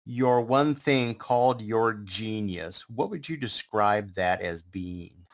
your 0.06 0.42
one 0.42 0.76
thing 0.76 1.16
called 1.16 1.62
your 1.62 1.94
genius 1.94 2.90
what 2.90 3.10
would 3.10 3.28
you 3.28 3.38
describe 3.38 4.14
that 4.14 4.42
as 4.42 4.62
being 4.62 5.25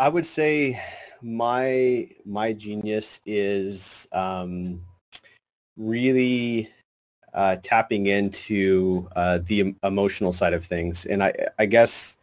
I 0.00 0.08
would 0.08 0.24
say 0.24 0.80
my 1.20 2.08
my 2.24 2.54
genius 2.54 3.20
is 3.26 4.08
um, 4.12 4.80
really 5.76 6.70
uh, 7.34 7.56
tapping 7.62 8.06
into 8.06 9.10
uh, 9.14 9.40
the 9.44 9.74
emotional 9.82 10.32
side 10.32 10.54
of 10.54 10.64
things, 10.64 11.04
and 11.04 11.22
I 11.22 11.34
I 11.58 11.66
guess 11.66 12.16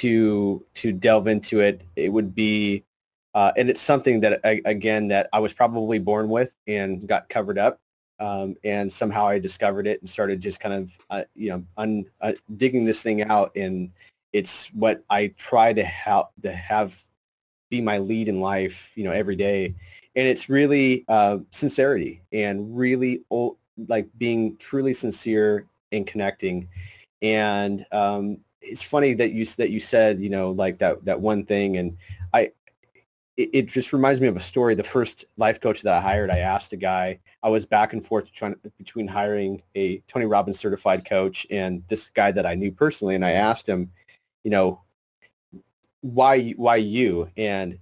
to 0.00 0.66
to 0.74 0.90
delve 0.90 1.28
into 1.28 1.60
it, 1.60 1.84
it 1.94 2.08
would 2.08 2.34
be, 2.34 2.82
uh, 3.34 3.52
and 3.56 3.70
it's 3.70 3.80
something 3.80 4.18
that 4.22 4.40
again 4.44 5.06
that 5.06 5.28
I 5.32 5.38
was 5.38 5.52
probably 5.52 6.00
born 6.00 6.28
with 6.28 6.56
and 6.66 7.06
got 7.06 7.28
covered 7.28 7.58
up, 7.58 7.78
um, 8.18 8.56
and 8.64 8.92
somehow 8.92 9.28
I 9.28 9.38
discovered 9.38 9.86
it 9.86 10.00
and 10.00 10.10
started 10.10 10.40
just 10.40 10.58
kind 10.58 10.74
of 10.74 10.98
uh, 11.10 11.22
you 11.36 11.50
know 11.50 11.64
un, 11.76 12.06
uh, 12.20 12.32
digging 12.56 12.84
this 12.84 13.02
thing 13.02 13.22
out 13.22 13.52
and 13.54 13.92
it's 14.34 14.66
what 14.74 15.04
I 15.08 15.28
try 15.38 15.72
to 15.72 15.84
have 15.84 16.26
to 16.42 16.52
have 16.52 17.00
be 17.70 17.80
my 17.80 17.98
lead 17.98 18.28
in 18.28 18.40
life, 18.40 18.92
you 18.96 19.04
know, 19.04 19.12
every 19.12 19.36
day. 19.36 19.74
And 20.16 20.28
it's 20.28 20.48
really 20.48 21.04
uh, 21.08 21.38
sincerity 21.52 22.20
and 22.32 22.76
really 22.76 23.22
like 23.88 24.08
being 24.18 24.56
truly 24.56 24.92
sincere 24.92 25.66
and 25.92 26.06
connecting. 26.06 26.68
And 27.22 27.86
um, 27.92 28.38
it's 28.60 28.82
funny 28.82 29.14
that 29.14 29.32
you 29.32 29.46
that 29.46 29.70
you 29.70 29.78
said, 29.78 30.20
you 30.20 30.30
know, 30.30 30.50
like 30.50 30.78
that 30.78 31.04
that 31.04 31.20
one 31.20 31.44
thing. 31.44 31.76
And 31.76 31.96
I, 32.32 32.50
it, 33.36 33.50
it 33.52 33.66
just 33.66 33.92
reminds 33.92 34.20
me 34.20 34.26
of 34.26 34.36
a 34.36 34.40
story. 34.40 34.74
The 34.74 34.82
first 34.82 35.26
life 35.36 35.60
coach 35.60 35.82
that 35.82 35.94
I 35.94 36.00
hired, 36.00 36.30
I 36.30 36.38
asked 36.38 36.72
a 36.72 36.76
guy. 36.76 37.20
I 37.44 37.48
was 37.48 37.66
back 37.66 37.92
and 37.92 38.04
forth 38.04 38.32
trying 38.32 38.56
between 38.78 39.06
hiring 39.06 39.62
a 39.76 39.98
Tony 40.08 40.26
Robbins 40.26 40.58
certified 40.58 41.04
coach 41.04 41.46
and 41.50 41.84
this 41.86 42.08
guy 42.08 42.32
that 42.32 42.46
I 42.46 42.56
knew 42.56 42.72
personally, 42.72 43.14
and 43.14 43.24
I 43.24 43.32
asked 43.32 43.68
him 43.68 43.92
you 44.44 44.50
know, 44.50 44.80
why 46.02 46.50
why 46.52 46.76
you? 46.76 47.30
And 47.36 47.78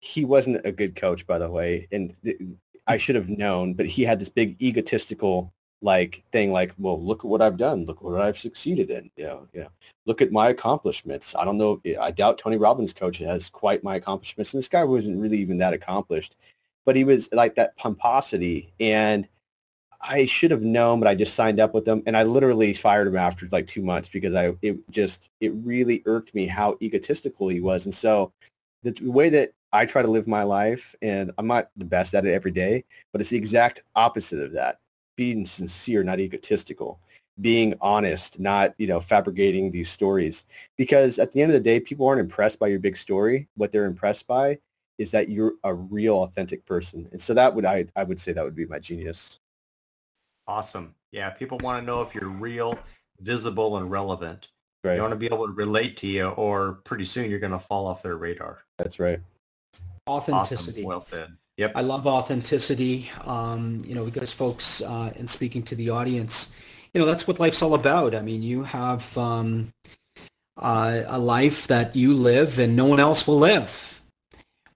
he 0.00 0.24
wasn't 0.24 0.66
a 0.66 0.72
good 0.72 0.96
coach, 0.96 1.26
by 1.26 1.38
the 1.38 1.50
way, 1.50 1.86
and 1.92 2.14
th- 2.24 2.38
I 2.86 2.94
hmm. 2.96 2.98
should 2.98 3.16
have 3.16 3.28
known. 3.28 3.74
But 3.74 3.86
he 3.86 4.02
had 4.02 4.18
this 4.18 4.28
big 4.28 4.60
egotistical 4.60 5.52
like 5.82 6.24
thing, 6.32 6.52
like, 6.52 6.72
well, 6.78 7.00
look 7.00 7.20
at 7.20 7.28
what 7.28 7.42
I've 7.42 7.58
done, 7.58 7.84
look 7.84 8.02
what 8.02 8.20
I've 8.20 8.38
succeeded 8.38 8.90
in. 8.90 9.10
You 9.16 9.24
know, 9.24 9.48
you 9.52 9.60
know, 9.60 9.68
look 10.06 10.22
at 10.22 10.32
my 10.32 10.48
accomplishments. 10.48 11.34
I 11.36 11.44
don't 11.44 11.58
know. 11.58 11.80
I 12.00 12.10
doubt 12.10 12.38
Tony 12.38 12.56
Robbins' 12.56 12.92
coach 12.92 13.18
has 13.18 13.50
quite 13.50 13.84
my 13.84 13.96
accomplishments. 13.96 14.54
And 14.54 14.58
this 14.58 14.68
guy 14.68 14.84
wasn't 14.84 15.20
really 15.20 15.38
even 15.38 15.58
that 15.58 15.74
accomplished, 15.74 16.36
but 16.84 16.96
he 16.96 17.04
was 17.04 17.28
like 17.32 17.54
that 17.56 17.76
pomposity 17.76 18.72
and 18.80 19.28
I 20.00 20.24
should 20.26 20.50
have 20.50 20.62
known, 20.62 21.00
but 21.00 21.08
I 21.08 21.14
just 21.14 21.34
signed 21.34 21.60
up 21.60 21.74
with 21.74 21.84
them, 21.84 22.02
and 22.06 22.16
I 22.16 22.22
literally 22.22 22.72
fired 22.74 23.06
him 23.08 23.16
after 23.16 23.48
like 23.50 23.66
two 23.66 23.82
months 23.82 24.08
because 24.08 24.34
I 24.34 24.54
it 24.62 24.78
just 24.90 25.30
it 25.40 25.52
really 25.54 26.02
irked 26.06 26.34
me 26.34 26.46
how 26.46 26.76
egotistical 26.82 27.48
he 27.48 27.60
was, 27.60 27.84
and 27.86 27.94
so 27.94 28.32
the 28.82 28.94
way 29.02 29.28
that 29.30 29.52
I 29.72 29.86
try 29.86 30.02
to 30.02 30.08
live 30.08 30.28
my 30.28 30.42
life, 30.44 30.94
and 31.02 31.32
I'm 31.38 31.46
not 31.46 31.70
the 31.76 31.84
best 31.84 32.14
at 32.14 32.26
it 32.26 32.32
every 32.34 32.50
day, 32.52 32.84
but 33.12 33.20
it's 33.20 33.30
the 33.30 33.36
exact 33.36 33.82
opposite 33.96 34.40
of 34.40 34.52
that: 34.52 34.80
being 35.16 35.46
sincere, 35.46 36.04
not 36.04 36.20
egotistical, 36.20 37.00
being 37.40 37.74
honest, 37.80 38.38
not 38.40 38.74
you 38.78 38.86
know 38.86 39.00
fabricating 39.00 39.70
these 39.70 39.90
stories. 39.90 40.46
Because 40.76 41.18
at 41.18 41.32
the 41.32 41.42
end 41.42 41.52
of 41.52 41.54
the 41.54 41.60
day, 41.70 41.80
people 41.80 42.06
aren't 42.08 42.20
impressed 42.20 42.58
by 42.58 42.68
your 42.68 42.80
big 42.80 42.96
story. 42.96 43.48
What 43.56 43.72
they're 43.72 43.86
impressed 43.86 44.26
by 44.26 44.58
is 44.98 45.10
that 45.10 45.28
you're 45.28 45.54
a 45.64 45.74
real, 45.74 46.22
authentic 46.22 46.64
person, 46.66 47.08
and 47.12 47.20
so 47.20 47.34
that 47.34 47.54
would 47.54 47.64
I 47.64 47.86
I 47.96 48.04
would 48.04 48.20
say 48.20 48.32
that 48.32 48.44
would 48.44 48.56
be 48.56 48.66
my 48.66 48.78
genius. 48.78 49.40
Awesome. 50.48 50.94
Yeah, 51.12 51.30
people 51.30 51.58
want 51.58 51.82
to 51.82 51.86
know 51.86 52.02
if 52.02 52.14
you're 52.14 52.28
real, 52.28 52.78
visible, 53.20 53.78
and 53.78 53.90
relevant. 53.90 54.48
Right. 54.84 54.94
They 54.94 55.00
want 55.00 55.12
to 55.12 55.18
be 55.18 55.26
able 55.26 55.46
to 55.46 55.52
relate 55.52 55.96
to 55.98 56.06
you, 56.06 56.28
or 56.28 56.74
pretty 56.84 57.04
soon 57.04 57.30
you're 57.30 57.40
going 57.40 57.52
to 57.52 57.58
fall 57.58 57.86
off 57.86 58.02
their 58.02 58.16
radar. 58.16 58.58
That's 58.78 59.00
right. 59.00 59.20
Authenticity. 60.08 60.82
Awesome. 60.82 60.84
Well 60.84 61.00
said. 61.00 61.36
Yep. 61.56 61.72
I 61.74 61.80
love 61.80 62.06
authenticity. 62.06 63.10
Um, 63.24 63.82
you 63.84 63.94
know, 63.94 64.04
because 64.04 64.32
folks, 64.32 64.82
uh, 64.82 65.12
and 65.16 65.28
speaking 65.28 65.62
to 65.64 65.74
the 65.74 65.90
audience, 65.90 66.54
you 66.92 67.00
know, 67.00 67.06
that's 67.06 67.26
what 67.26 67.40
life's 67.40 67.62
all 67.62 67.74
about. 67.74 68.14
I 68.14 68.20
mean, 68.20 68.42
you 68.42 68.62
have 68.62 69.16
um, 69.16 69.72
uh, 70.58 71.02
a 71.06 71.18
life 71.18 71.66
that 71.66 71.96
you 71.96 72.14
live, 72.14 72.58
and 72.58 72.76
no 72.76 72.84
one 72.84 73.00
else 73.00 73.26
will 73.26 73.38
live. 73.38 74.02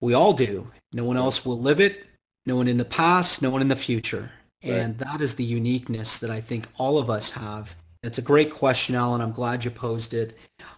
We 0.00 0.14
all 0.14 0.32
do. 0.32 0.68
No 0.92 1.04
one 1.04 1.18
else 1.18 1.44
will 1.44 1.58
live 1.58 1.80
it. 1.80 2.06
No 2.46 2.56
one 2.56 2.66
in 2.66 2.78
the 2.78 2.84
past. 2.84 3.42
No 3.42 3.50
one 3.50 3.60
in 3.60 3.68
the 3.68 3.76
future. 3.76 4.32
And 4.62 5.00
right. 5.00 5.12
that 5.12 5.20
is 5.20 5.36
the 5.36 5.44
uniqueness 5.44 6.18
that 6.18 6.30
I 6.30 6.40
think 6.40 6.66
all 6.76 6.98
of 6.98 7.08
us 7.08 7.30
have. 7.30 7.74
It's 8.02 8.18
a 8.18 8.22
great 8.22 8.52
question, 8.52 8.94
Alan. 8.94 9.20
I'm 9.20 9.32
glad 9.32 9.64
you 9.64 9.70
posed 9.70 10.14
it. 10.14 10.36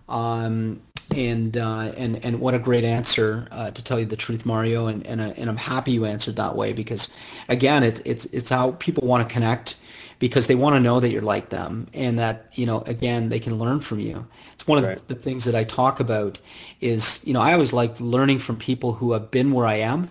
Um, 0.08 0.82
and, 1.14 1.56
uh, 1.56 1.92
and, 1.96 2.24
and 2.24 2.40
what 2.40 2.54
a 2.54 2.58
great 2.58 2.84
answer, 2.84 3.46
uh, 3.50 3.70
to 3.70 3.84
tell 3.84 3.98
you 3.98 4.06
the 4.06 4.16
truth, 4.16 4.46
Mario. 4.46 4.86
And, 4.86 5.06
and, 5.06 5.20
uh, 5.20 5.32
and 5.36 5.50
I'm 5.50 5.56
happy 5.56 5.92
you 5.92 6.04
answered 6.04 6.36
that 6.36 6.56
way 6.56 6.72
because, 6.72 7.14
again, 7.48 7.82
it, 7.82 8.00
it's, 8.04 8.24
it's 8.26 8.48
how 8.48 8.72
people 8.72 9.06
want 9.06 9.28
to 9.28 9.32
connect 9.32 9.76
because 10.18 10.46
they 10.46 10.54
want 10.54 10.74
to 10.76 10.80
know 10.80 11.00
that 11.00 11.10
you're 11.10 11.20
like 11.20 11.48
them 11.48 11.88
and 11.92 12.18
that, 12.18 12.48
you 12.54 12.64
know, 12.64 12.82
again, 12.82 13.28
they 13.28 13.40
can 13.40 13.58
learn 13.58 13.80
from 13.80 13.98
you. 13.98 14.26
It's 14.54 14.66
one 14.66 14.78
of 14.78 14.86
right. 14.86 15.08
the 15.08 15.16
things 15.16 15.44
that 15.44 15.54
I 15.54 15.64
talk 15.64 15.98
about 15.98 16.38
is, 16.80 17.20
you 17.26 17.32
know, 17.34 17.40
I 17.40 17.52
always 17.52 17.72
like 17.72 17.98
learning 18.00 18.38
from 18.38 18.56
people 18.56 18.92
who 18.94 19.12
have 19.12 19.30
been 19.30 19.52
where 19.52 19.66
I 19.66 19.74
am 19.74 20.10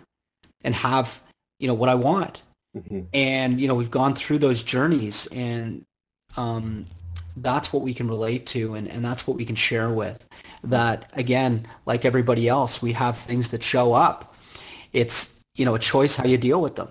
and 0.63 0.76
have, 0.76 1.22
you 1.59 1.67
know, 1.67 1.74
what 1.74 1.89
I 1.89 1.95
want 1.95 2.41
Mm-hmm. 2.76 3.01
And, 3.13 3.59
you 3.59 3.67
know, 3.67 3.76
we've 3.76 3.91
gone 3.91 4.15
through 4.15 4.39
those 4.39 4.63
journeys 4.63 5.28
and 5.28 5.86
um, 6.38 6.86
that's 7.38 7.74
what 7.74 7.82
we 7.82 7.93
can 7.93 8.07
relate 8.07 8.45
to 8.47 8.76
and, 8.76 8.88
and 8.88 9.03
that's 9.03 9.28
what 9.28 9.38
we 9.38 9.45
can 9.45 9.55
share 9.55 9.89
with. 9.89 10.28
That, 10.63 11.09
again, 11.13 11.65
like 11.86 12.05
everybody 12.05 12.47
else, 12.47 12.82
we 12.82 12.93
have 12.93 13.17
things 13.17 13.49
that 13.49 13.63
show 13.63 13.93
up. 13.93 14.36
It's, 14.93 15.41
you 15.55 15.65
know, 15.65 15.76
a 15.76 15.80
choice 15.80 16.15
how 16.15 16.26
you 16.26 16.38
deal 16.38 16.61
with 16.61 16.76
them. 16.76 16.89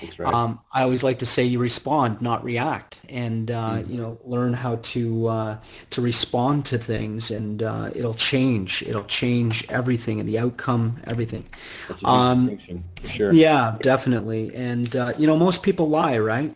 That's 0.00 0.18
right. 0.18 0.32
Um, 0.32 0.60
I 0.72 0.82
always 0.82 1.02
like 1.02 1.20
to 1.20 1.26
say 1.26 1.44
you 1.44 1.58
respond, 1.58 2.20
not 2.20 2.44
react, 2.44 3.00
and 3.08 3.50
uh, 3.50 3.78
mm. 3.78 3.90
you 3.90 3.96
know 3.96 4.18
learn 4.24 4.52
how 4.52 4.76
to 4.76 5.26
uh, 5.28 5.58
to 5.90 6.00
respond 6.00 6.64
to 6.66 6.78
things, 6.78 7.30
and 7.30 7.62
uh, 7.62 7.90
it'll 7.94 8.14
change. 8.14 8.82
It'll 8.82 9.04
change 9.04 9.66
everything 9.68 10.20
and 10.20 10.28
the 10.28 10.38
outcome, 10.38 11.00
everything. 11.04 11.46
That's 11.88 12.02
a 12.02 12.06
um, 12.06 12.38
distinction 12.38 12.84
for 13.00 13.08
sure. 13.08 13.32
Yeah, 13.32 13.76
definitely. 13.80 14.54
And 14.54 14.94
uh, 14.94 15.12
you 15.18 15.26
know, 15.26 15.36
most 15.36 15.62
people 15.62 15.88
lie, 15.88 16.18
right? 16.18 16.54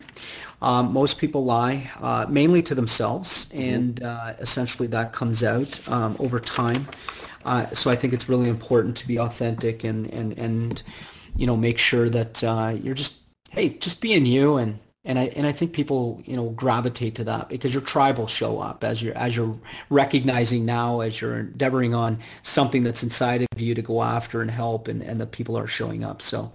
Um, 0.61 0.91
most 0.91 1.17
people 1.17 1.45
lie 1.45 1.89
uh, 2.01 2.25
mainly 2.27 2.61
to 2.63 2.75
themselves, 2.75 3.45
mm-hmm. 3.45 3.61
and 3.61 4.03
uh, 4.03 4.33
essentially 4.39 4.87
that 4.89 5.13
comes 5.13 5.43
out 5.43 5.87
um, 5.87 6.17
over 6.19 6.39
time. 6.39 6.87
so 7.73 7.89
I 7.89 7.95
think 7.95 8.13
it's 8.13 8.27
really 8.27 8.49
important 8.49 8.97
to 8.97 9.07
be 9.07 9.17
authentic 9.17 9.83
and 9.83 10.07
and 10.07 10.37
and 10.37 10.83
you 11.35 11.47
know 11.47 11.55
make 11.55 11.77
sure 11.77 12.09
that 12.09 12.43
you're 12.83 12.95
just 12.95 13.19
hey, 13.49 13.69
just 13.69 14.01
being 14.01 14.25
you 14.25 14.57
and 14.57 14.79
and 15.05 15.17
I 15.17 15.23
and 15.35 15.47
I 15.47 15.51
think 15.51 15.73
people 15.73 16.21
you 16.25 16.35
know 16.35 16.49
gravitate 16.49 17.15
to 17.15 17.23
that 17.25 17.49
because 17.49 17.73
your 17.73 17.83
tribe 17.83 18.17
will 18.17 18.27
show 18.27 18.59
up 18.59 18.83
as 18.83 19.01
you're 19.01 19.17
as 19.17 19.35
you're 19.35 19.57
recognizing 19.89 20.65
now 20.65 20.99
as 20.99 21.21
you're 21.21 21.39
endeavoring 21.39 21.95
on 21.95 22.19
something 22.43 22.83
that's 22.83 23.01
inside 23.01 23.45
of 23.51 23.61
you 23.61 23.73
to 23.75 23.81
go 23.81 24.03
after 24.03 24.41
and 24.41 24.51
help 24.51 24.87
and 24.87 25.01
and 25.01 25.19
the 25.19 25.25
people 25.25 25.57
are 25.57 25.67
showing 25.67 26.03
up. 26.03 26.21
So, 26.21 26.51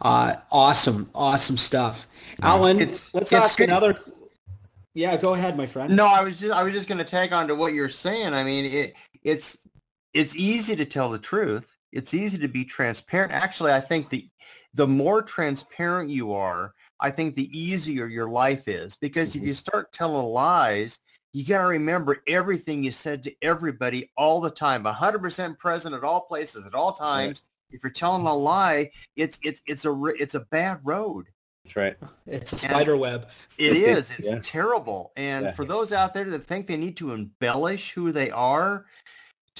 uh, 0.00 0.36
awesome, 0.52 1.10
awesome 1.14 1.56
stuff, 1.56 2.06
yeah. 2.38 2.48
Alan. 2.48 2.80
It's, 2.80 3.12
let's 3.12 3.32
it's 3.32 3.44
ask 3.44 3.58
good. 3.58 3.68
another. 3.68 3.98
Yeah, 4.94 5.16
go 5.16 5.34
ahead, 5.34 5.56
my 5.56 5.66
friend. 5.66 5.94
No, 5.94 6.06
I 6.06 6.22
was 6.22 6.40
just 6.40 6.52
I 6.52 6.62
was 6.62 6.72
just 6.72 6.88
going 6.88 6.98
to 6.98 7.04
tag 7.04 7.32
on 7.32 7.48
to 7.48 7.54
what 7.54 7.74
you're 7.74 7.88
saying. 7.88 8.34
I 8.34 8.44
mean, 8.44 8.64
it 8.64 8.94
it's 9.22 9.58
it's 10.14 10.34
easy 10.36 10.76
to 10.76 10.84
tell 10.84 11.10
the 11.10 11.18
truth. 11.18 11.74
It's 11.92 12.14
easy 12.14 12.38
to 12.38 12.48
be 12.48 12.64
transparent. 12.64 13.32
Actually, 13.32 13.72
I 13.72 13.80
think 13.80 14.10
the 14.10 14.28
the 14.74 14.86
more 14.86 15.22
transparent 15.22 16.10
you 16.10 16.32
are, 16.32 16.74
I 17.00 17.10
think 17.10 17.34
the 17.34 17.58
easier 17.58 18.06
your 18.06 18.28
life 18.28 18.68
is. 18.68 18.96
Because 18.96 19.30
mm-hmm. 19.30 19.42
if 19.42 19.48
you 19.48 19.54
start 19.54 19.92
telling 19.92 20.26
lies, 20.26 20.98
you 21.32 21.44
got 21.44 21.62
to 21.62 21.68
remember 21.68 22.22
everything 22.26 22.82
you 22.82 22.92
said 22.92 23.22
to 23.24 23.34
everybody 23.42 24.10
all 24.16 24.40
the 24.40 24.50
time, 24.50 24.84
100% 24.84 25.58
present 25.58 25.94
at 25.94 26.04
all 26.04 26.22
places 26.22 26.66
at 26.66 26.74
all 26.74 26.92
times. 26.92 27.42
Right. 27.42 27.76
If 27.76 27.82
you're 27.84 27.92
telling 27.92 28.26
a 28.26 28.34
lie, 28.34 28.90
it's 29.14 29.38
it's 29.44 29.62
it's 29.64 29.84
a 29.84 30.04
it's 30.18 30.34
a 30.34 30.40
bad 30.40 30.80
road. 30.82 31.26
That's 31.64 31.76
right. 31.76 31.96
It's 32.26 32.52
a 32.52 32.58
spider 32.58 32.92
and 32.92 33.00
web. 33.00 33.28
It 33.58 33.76
is. 33.76 34.10
It's 34.18 34.28
yeah. 34.28 34.40
terrible. 34.42 35.12
And 35.16 35.46
yeah. 35.46 35.52
for 35.52 35.64
those 35.64 35.92
out 35.92 36.14
there 36.14 36.24
that 36.24 36.44
think 36.44 36.66
they 36.66 36.76
need 36.76 36.96
to 36.96 37.12
embellish 37.12 37.92
who 37.92 38.12
they 38.12 38.30
are, 38.30 38.86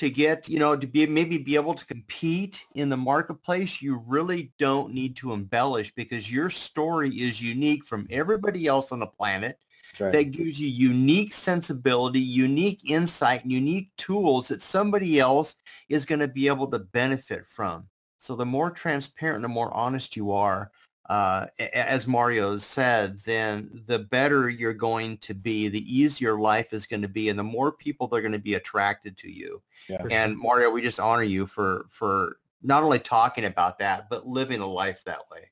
to 0.01 0.09
get, 0.09 0.48
you 0.48 0.59
know, 0.59 0.74
to 0.74 0.86
be 0.86 1.07
maybe 1.07 1.36
be 1.36 1.57
able 1.57 1.74
to 1.74 1.84
compete 1.84 2.64
in 2.74 2.88
the 2.88 2.96
marketplace, 2.96 3.82
you 3.82 4.03
really 4.07 4.51
don't 4.59 4.94
need 4.94 5.14
to 5.14 5.34
embellish 5.34 5.92
because 5.94 6.32
your 6.32 6.48
story 6.48 7.11
is 7.20 7.42
unique 7.42 7.84
from 7.84 8.07
everybody 8.09 8.66
else 8.66 8.92
on 8.92 8.98
the 8.98 9.07
planet. 9.07 9.59
right. 9.98 10.12
that 10.12 10.30
gives 10.30 10.59
you 10.59 10.68
unique 10.68 11.34
sensibility, 11.34 12.20
unique 12.20 12.80
insight, 12.88 13.42
and 13.42 13.53
unique 13.53 13.90
tools 13.98 14.48
that 14.48 14.62
somebody 14.62 15.20
else 15.20 15.55
is 15.90 16.07
going 16.07 16.20
to 16.20 16.28
be 16.28 16.46
able 16.46 16.68
to 16.68 16.78
benefit 16.78 17.46
from. 17.46 17.86
So 18.16 18.34
the 18.36 18.46
more 18.46 18.70
transparent, 18.70 19.42
the 19.42 19.48
more 19.48 19.70
honest 19.74 20.16
you 20.16 20.30
are, 20.30 20.70
uh, 21.11 21.47
as 21.75 22.07
Mario 22.07 22.57
said, 22.57 23.19
then 23.25 23.83
the 23.87 23.99
better 23.99 24.49
you're 24.49 24.73
going 24.73 25.19
to 25.19 25.35
be, 25.35 25.69
the 25.69 25.99
easier 25.99 26.39
life 26.39 26.73
is 26.73 26.87
going 26.87 27.03
to 27.03 27.09
be, 27.09 27.31
and 27.31 27.37
the 27.39 27.43
more 27.43 27.73
people 27.73 28.07
they 28.07 28.19
are 28.19 28.23
going 28.23 28.31
to 28.31 28.39
be 28.39 28.55
attracted 28.55 29.17
to 29.17 29.29
you. 29.29 29.61
Yeah. 29.89 30.07
And 30.09 30.39
Mario, 30.39 30.71
we 30.71 30.83
just 30.83 31.01
honor 31.01 31.25
you 31.25 31.47
for 31.47 31.87
for 31.91 32.37
not 32.63 32.85
only 32.85 33.01
talking 33.01 33.47
about 33.47 33.79
that, 33.79 34.09
but 34.09 34.29
living 34.29 34.61
a 34.61 34.67
life 34.67 35.03
that 35.05 35.29
way. 35.33 35.51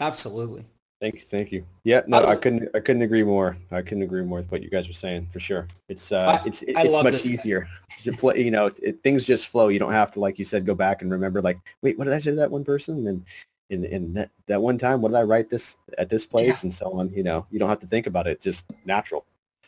Absolutely. 0.00 0.66
Thank 1.00 1.14
you, 1.14 1.20
thank 1.20 1.50
you. 1.50 1.64
Yeah, 1.82 2.02
no, 2.06 2.26
I 2.26 2.36
couldn't, 2.36 2.68
I 2.74 2.80
couldn't 2.80 3.00
agree 3.00 3.22
more. 3.24 3.56
I 3.70 3.80
couldn't 3.80 4.02
agree 4.02 4.22
more 4.22 4.40
with 4.40 4.52
what 4.52 4.62
you 4.62 4.68
guys 4.68 4.86
were 4.86 4.92
saying 4.92 5.28
for 5.32 5.40
sure. 5.40 5.66
It's, 5.88 6.12
uh, 6.12 6.42
I- 6.42 6.46
it's, 6.46 6.62
I 6.76 6.82
it's 6.82 7.02
much 7.02 7.24
easier. 7.24 7.66
To 8.02 8.12
play, 8.12 8.42
you 8.44 8.50
know, 8.50 8.70
it, 8.82 9.02
things 9.02 9.24
just 9.24 9.46
flow. 9.46 9.68
You 9.68 9.78
don't 9.78 9.92
have 9.92 10.12
to, 10.12 10.20
like 10.20 10.38
you 10.38 10.44
said, 10.44 10.66
go 10.66 10.74
back 10.74 11.00
and 11.00 11.10
remember. 11.10 11.40
Like, 11.40 11.58
wait, 11.80 11.96
what 11.96 12.04
did 12.04 12.12
I 12.12 12.18
say 12.18 12.32
to 12.32 12.36
that 12.36 12.50
one 12.50 12.64
person? 12.64 13.06
And 13.06 13.24
and 13.70 13.84
and 13.84 14.16
that, 14.16 14.30
that 14.46 14.60
one 14.62 14.78
time, 14.78 15.00
what 15.00 15.10
did 15.10 15.18
I 15.18 15.22
write 15.22 15.48
this 15.48 15.76
at 15.98 16.08
this 16.10 16.26
place, 16.26 16.62
and 16.62 16.72
so 16.72 16.92
on. 16.92 17.10
You 17.10 17.22
know, 17.22 17.46
you 17.50 17.58
don't 17.58 17.68
have 17.68 17.80
to 17.80 17.86
think 17.86 18.06
about 18.06 18.26
it. 18.26 18.40
Just 18.40 18.66
natural. 18.84 19.24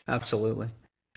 Absolutely. 0.08 0.68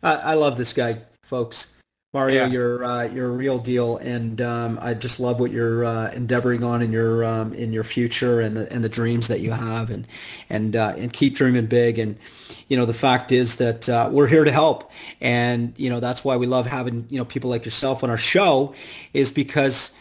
I, 0.04 0.14
I 0.16 0.34
love 0.36 0.58
this 0.58 0.74
guy, 0.74 1.02
folks. 1.24 1.72
Mario, 2.14 2.46
Yeah. 2.46 2.48
you're 2.48 2.84
uh, 2.86 3.04
you're 3.04 3.28
a 3.28 3.36
real 3.36 3.58
deal, 3.58 3.98
and 3.98 4.40
um, 4.40 4.80
I 4.82 4.94
just 4.94 5.20
love 5.20 5.42
what 5.42 5.52
you're 5.52 5.84
uh, 5.84 6.12
endeavoring 6.12 6.64
on 6.64 6.82
in 6.82 6.94
your 6.94 7.26
um, 7.26 7.54
in 7.54 7.74
your 7.74 7.84
future 7.84 8.40
and 8.40 8.56
the 8.56 8.72
and 8.72 8.86
the 8.86 8.90
dreams 8.90 9.28
that 9.28 9.42
you 9.42 9.52
have, 9.52 9.90
and 9.90 10.08
and 10.50 10.78
uh, 10.78 10.94
and 10.96 11.12
keep 11.12 11.36
dreaming 11.36 11.66
big. 11.66 12.00
And 12.00 12.18
you 12.70 12.78
know, 12.78 12.86
the 12.86 12.94
fact 12.94 13.34
is 13.34 13.58
that 13.58 13.90
uh, 13.90 14.08
we're 14.10 14.28
here 14.28 14.46
to 14.46 14.52
help, 14.52 14.90
and 15.20 15.74
you 15.76 15.90
know 15.90 16.00
that's 16.00 16.24
why 16.24 16.38
we 16.38 16.46
love 16.46 16.68
having 16.68 17.06
you 17.10 17.18
know 17.18 17.26
people 17.26 17.50
like 17.50 17.66
yourself 17.66 18.02
on 18.02 18.10
our 18.10 18.18
show, 18.18 18.74
is 19.14 19.30
because 19.30 19.92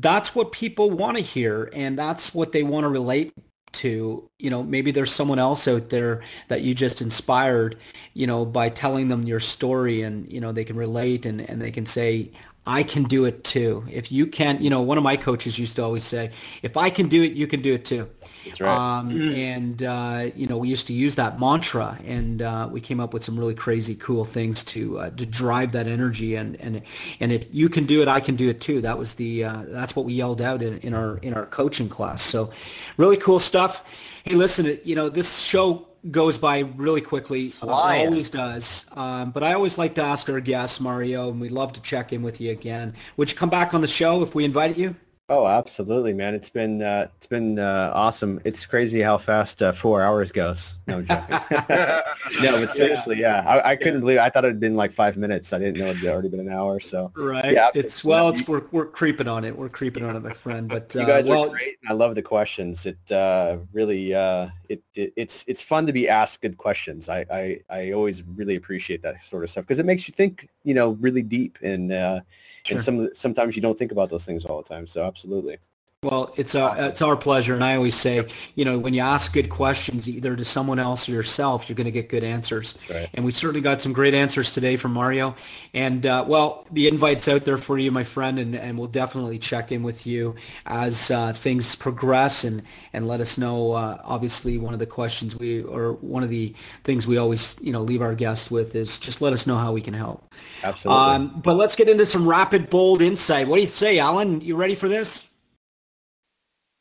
that's 0.00 0.34
what 0.34 0.52
people 0.52 0.90
want 0.90 1.18
to 1.18 1.22
hear, 1.22 1.70
and 1.74 1.98
that's 1.98 2.34
what 2.34 2.52
they 2.52 2.62
want 2.62 2.84
to 2.84 2.88
relate 2.88 3.34
to. 3.72 4.28
You 4.38 4.50
know 4.50 4.62
maybe 4.62 4.90
there's 4.90 5.12
someone 5.12 5.38
else 5.38 5.68
out 5.68 5.90
there 5.90 6.22
that 6.48 6.62
you 6.62 6.74
just 6.74 7.02
inspired 7.02 7.76
you 8.14 8.26
know 8.26 8.44
by 8.44 8.68
telling 8.68 9.08
them 9.08 9.22
your 9.24 9.40
story 9.40 10.02
and 10.02 10.30
you 10.32 10.40
know 10.40 10.52
they 10.52 10.64
can 10.64 10.76
relate 10.76 11.26
and, 11.26 11.40
and 11.40 11.60
they 11.60 11.70
can 11.70 11.86
say 11.86 12.30
i 12.66 12.82
can 12.82 13.02
do 13.04 13.24
it 13.24 13.42
too. 13.42 13.84
If 13.90 14.12
you 14.12 14.26
can't 14.26 14.60
you 14.60 14.70
know 14.70 14.82
one 14.82 14.96
of 14.96 15.04
my 15.04 15.16
coaches 15.16 15.58
used 15.58 15.76
to 15.76 15.82
always 15.82 16.04
say 16.04 16.30
if 16.62 16.76
i 16.76 16.90
can 16.90 17.08
do 17.08 17.22
it 17.22 17.32
you 17.32 17.46
can 17.46 17.60
do 17.60 17.74
it 17.74 17.84
too. 17.84 18.08
That's 18.44 18.60
right. 18.60 18.98
um, 18.98 19.10
and 19.32 19.82
uh, 19.82 20.30
you 20.36 20.46
know 20.46 20.58
we 20.58 20.68
used 20.68 20.86
to 20.86 20.92
use 20.92 21.16
that 21.16 21.40
mantra 21.40 21.98
and 22.06 22.42
uh, 22.42 22.68
we 22.70 22.80
came 22.80 23.00
up 23.00 23.12
with 23.12 23.24
some 23.24 23.38
really 23.38 23.54
crazy 23.54 23.94
cool 23.96 24.24
things 24.24 24.62
to 24.64 24.98
uh, 24.98 25.10
to 25.10 25.26
drive 25.26 25.72
that 25.72 25.88
energy 25.88 26.36
and 26.36 26.56
and 26.60 26.82
and 27.18 27.32
if 27.32 27.46
you 27.52 27.68
can 27.68 27.84
do 27.84 28.00
it 28.00 28.08
I 28.08 28.20
can 28.20 28.36
do 28.36 28.48
it 28.48 28.60
too. 28.60 28.80
That 28.80 28.96
was 28.96 29.14
the 29.14 29.44
uh, 29.44 29.64
that's 29.68 29.96
what 29.96 30.04
we 30.04 30.12
yelled 30.12 30.40
out 30.40 30.62
in, 30.62 30.78
in 30.78 30.94
our 30.94 31.18
in 31.18 31.34
our 31.34 31.46
coaching 31.46 31.88
class. 31.88 32.22
So 32.22 32.52
really 32.96 33.16
cool 33.16 33.40
stuff. 33.40 33.84
Hey 34.24 34.36
listen 34.36 34.78
you 34.84 34.94
know 34.94 35.08
this 35.08 35.40
show 35.40 35.88
goes 36.10 36.38
by 36.38 36.60
really 36.60 37.00
quickly. 37.00 37.52
Uh, 37.62 37.66
always 38.06 38.28
does. 38.28 38.86
Um, 38.92 39.30
but 39.30 39.42
I 39.42 39.52
always 39.52 39.78
like 39.78 39.94
to 39.96 40.02
ask 40.02 40.28
our 40.28 40.40
guests 40.40 40.80
Mario 40.80 41.30
and 41.30 41.40
we'd 41.40 41.52
love 41.52 41.72
to 41.74 41.80
check 41.80 42.12
in 42.12 42.22
with 42.22 42.40
you 42.40 42.50
again. 42.50 42.94
Would 43.16 43.30
you 43.30 43.36
come 43.36 43.50
back 43.50 43.74
on 43.74 43.80
the 43.80 43.88
show 43.88 44.22
if 44.22 44.34
we 44.34 44.44
invited 44.44 44.76
you 44.78 44.96
Oh, 45.28 45.46
absolutely, 45.46 46.12
man. 46.12 46.34
It's 46.34 46.50
been 46.50 46.82
uh, 46.82 47.06
it's 47.16 47.28
been 47.28 47.58
uh, 47.58 47.92
awesome. 47.94 48.40
It's 48.44 48.66
crazy 48.66 49.00
how 49.00 49.18
fast 49.18 49.62
uh, 49.62 49.72
four 49.72 50.02
hours 50.02 50.32
goes. 50.32 50.78
No 50.88 50.98
I'm 50.98 51.06
joking. 51.06 51.38
no, 52.42 52.60
but 52.60 52.70
seriously, 52.76 53.20
yeah. 53.20 53.42
I, 53.46 53.70
I 53.70 53.76
couldn't 53.76 54.00
believe. 54.00 54.18
I 54.18 54.28
thought 54.30 54.44
it 54.44 54.48
had 54.48 54.60
been 54.60 54.74
like 54.74 54.92
five 54.92 55.16
minutes. 55.16 55.52
I 55.52 55.58
didn't 55.58 55.78
know 55.78 55.86
it 55.86 55.96
had 55.98 56.12
already 56.12 56.28
been 56.28 56.40
an 56.40 56.50
hour. 56.50 56.80
So 56.80 57.12
Right. 57.14 57.52
Yeah, 57.52 57.70
it's 57.72 58.02
well, 58.04 58.30
it's 58.30 58.46
we're 58.48 58.64
we're 58.72 58.86
creeping 58.86 59.28
on 59.28 59.44
it. 59.44 59.56
We're 59.56 59.68
creeping 59.68 60.04
on 60.04 60.16
it, 60.16 60.20
my 60.20 60.32
friend. 60.32 60.68
But 60.68 60.92
you 60.94 61.02
uh, 61.02 61.06
guys 61.06 61.28
well, 61.28 61.46
are 61.46 61.50
great. 61.50 61.76
I 61.88 61.92
love 61.92 62.16
the 62.16 62.22
questions. 62.22 62.84
It 62.84 62.98
uh, 63.12 63.58
really 63.72 64.12
uh, 64.12 64.48
it, 64.68 64.82
it 64.94 65.12
it's 65.16 65.44
it's 65.46 65.62
fun 65.62 65.86
to 65.86 65.92
be 65.92 66.08
asked 66.08 66.42
good 66.42 66.56
questions. 66.56 67.08
I 67.08 67.24
I, 67.30 67.60
I 67.70 67.92
always 67.92 68.24
really 68.24 68.56
appreciate 68.56 69.02
that 69.02 69.24
sort 69.24 69.44
of 69.44 69.50
stuff 69.50 69.64
because 69.64 69.78
it 69.78 69.86
makes 69.86 70.08
you 70.08 70.12
think. 70.12 70.48
You 70.64 70.74
know, 70.74 70.90
really 71.00 71.24
deep 71.24 71.58
and 71.60 71.90
uh, 71.90 72.20
Sure. 72.64 72.76
and 72.76 72.84
some 72.84 73.14
sometimes 73.14 73.56
you 73.56 73.62
don't 73.62 73.76
think 73.76 73.90
about 73.90 74.08
those 74.08 74.24
things 74.24 74.44
all 74.44 74.62
the 74.62 74.68
time. 74.68 74.86
So 74.86 75.11
absolutely. 75.12 75.58
Well, 76.02 76.32
it's 76.34 76.56
our 76.56 76.74
it's 76.76 77.00
our 77.00 77.16
pleasure, 77.16 77.54
and 77.54 77.62
I 77.62 77.76
always 77.76 77.94
say, 77.94 78.26
you 78.56 78.64
know, 78.64 78.76
when 78.76 78.92
you 78.92 79.02
ask 79.02 79.32
good 79.32 79.48
questions, 79.48 80.08
either 80.08 80.34
to 80.34 80.44
someone 80.44 80.80
else 80.80 81.08
or 81.08 81.12
yourself, 81.12 81.68
you're 81.68 81.76
going 81.76 81.84
to 81.84 81.92
get 81.92 82.08
good 82.08 82.24
answers. 82.24 82.76
right. 82.90 83.08
And 83.14 83.24
we 83.24 83.30
certainly 83.30 83.60
got 83.60 83.80
some 83.80 83.92
great 83.92 84.12
answers 84.12 84.50
today 84.50 84.76
from 84.76 84.92
Mario. 84.94 85.36
And 85.74 86.04
uh, 86.04 86.24
well, 86.26 86.66
the 86.72 86.88
invite's 86.88 87.28
out 87.28 87.44
there 87.44 87.56
for 87.56 87.78
you, 87.78 87.92
my 87.92 88.02
friend, 88.02 88.40
and, 88.40 88.56
and 88.56 88.76
we'll 88.76 88.88
definitely 88.88 89.38
check 89.38 89.70
in 89.70 89.84
with 89.84 90.04
you 90.04 90.34
as 90.66 91.12
uh, 91.12 91.32
things 91.34 91.76
progress 91.76 92.42
and 92.42 92.64
and 92.92 93.06
let 93.06 93.20
us 93.20 93.38
know. 93.38 93.70
Uh, 93.70 94.00
obviously, 94.02 94.58
one 94.58 94.72
of 94.72 94.80
the 94.80 94.86
questions 94.86 95.38
we 95.38 95.62
or 95.62 95.92
one 95.92 96.24
of 96.24 96.30
the 96.30 96.52
things 96.82 97.06
we 97.06 97.16
always 97.16 97.56
you 97.60 97.70
know 97.70 97.80
leave 97.80 98.02
our 98.02 98.16
guests 98.16 98.50
with 98.50 98.74
is 98.74 98.98
just 98.98 99.22
let 99.22 99.32
us 99.32 99.46
know 99.46 99.56
how 99.56 99.70
we 99.70 99.80
can 99.80 99.94
help. 99.94 100.34
Absolutely. 100.64 101.00
Um, 101.00 101.40
but 101.44 101.54
let's 101.54 101.76
get 101.76 101.88
into 101.88 102.06
some 102.06 102.28
rapid, 102.28 102.70
bold 102.70 103.02
insight. 103.02 103.46
What 103.46 103.54
do 103.54 103.60
you 103.60 103.68
say, 103.68 104.00
Alan? 104.00 104.40
You 104.40 104.56
ready 104.56 104.74
for 104.74 104.88
this? 104.88 105.31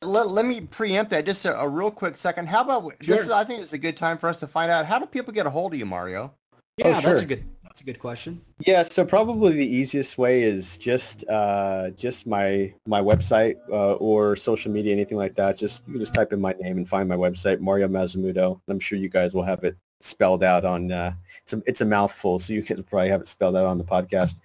Let, 0.03 0.31
let 0.31 0.45
me 0.45 0.61
preempt 0.61 1.11
that 1.11 1.25
just 1.25 1.45
a, 1.45 1.59
a 1.59 1.67
real 1.67 1.91
quick 1.91 2.17
second. 2.17 2.47
How 2.47 2.61
about 2.61 2.81
Sure. 3.01 3.15
this? 3.17 3.25
Is, 3.25 3.31
I 3.31 3.43
think 3.43 3.61
it's 3.61 3.73
a 3.73 3.77
good 3.77 3.95
time 3.95 4.17
for 4.17 4.29
us 4.29 4.39
to 4.39 4.47
find 4.47 4.71
out 4.71 4.85
how 4.87 4.97
do 4.97 5.05
people 5.05 5.31
get 5.31 5.45
a 5.45 5.49
hold 5.49 5.73
of 5.73 5.79
you, 5.79 5.85
Mario? 5.85 6.33
Yeah, 6.77 6.97
Oh, 6.97 7.01
that's 7.01 7.21
a 7.21 7.25
good 7.25 7.43
that's 7.63 7.81
a 7.81 7.83
good 7.83 7.99
question. 7.99 8.41
Yeah, 8.65 8.83
so 8.83 9.05
probably 9.05 9.53
the 9.53 9.65
easiest 9.65 10.17
way 10.17 10.41
is 10.41 10.75
just 10.77 11.23
uh, 11.29 11.91
just 11.91 12.25
my 12.25 12.73
my 12.87 12.99
website 12.99 13.55
uh, 13.69 13.93
or 13.93 14.35
social 14.35 14.71
media, 14.71 14.91
anything 14.91 15.17
like 15.17 15.35
that. 15.35 15.55
Just 15.57 15.83
you 15.85 15.93
can 15.93 16.01
just 16.01 16.13
type 16.15 16.33
in 16.33 16.41
my 16.41 16.53
name 16.59 16.77
and 16.77 16.87
find 16.89 17.07
my 17.07 17.15
website, 17.15 17.59
Mario 17.59 17.87
Mazamudo. 17.87 18.59
I'm 18.67 18.79
sure 18.79 18.97
you 18.97 19.09
guys 19.09 19.33
will 19.35 19.43
have 19.43 19.63
it 19.63 19.77
spelled 20.03 20.43
out 20.43 20.65
on. 20.65 20.91
Uh, 20.91 21.13
it's 21.43 21.53
a 21.53 21.61
it's 21.65 21.81
a 21.81 21.85
mouthful, 21.85 22.39
so 22.39 22.53
you 22.53 22.63
can 22.63 22.83
probably 22.83 23.09
have 23.09 23.21
it 23.21 23.27
spelled 23.27 23.55
out 23.55 23.65
on 23.65 23.77
the 23.77 23.83
podcast. 23.83 24.35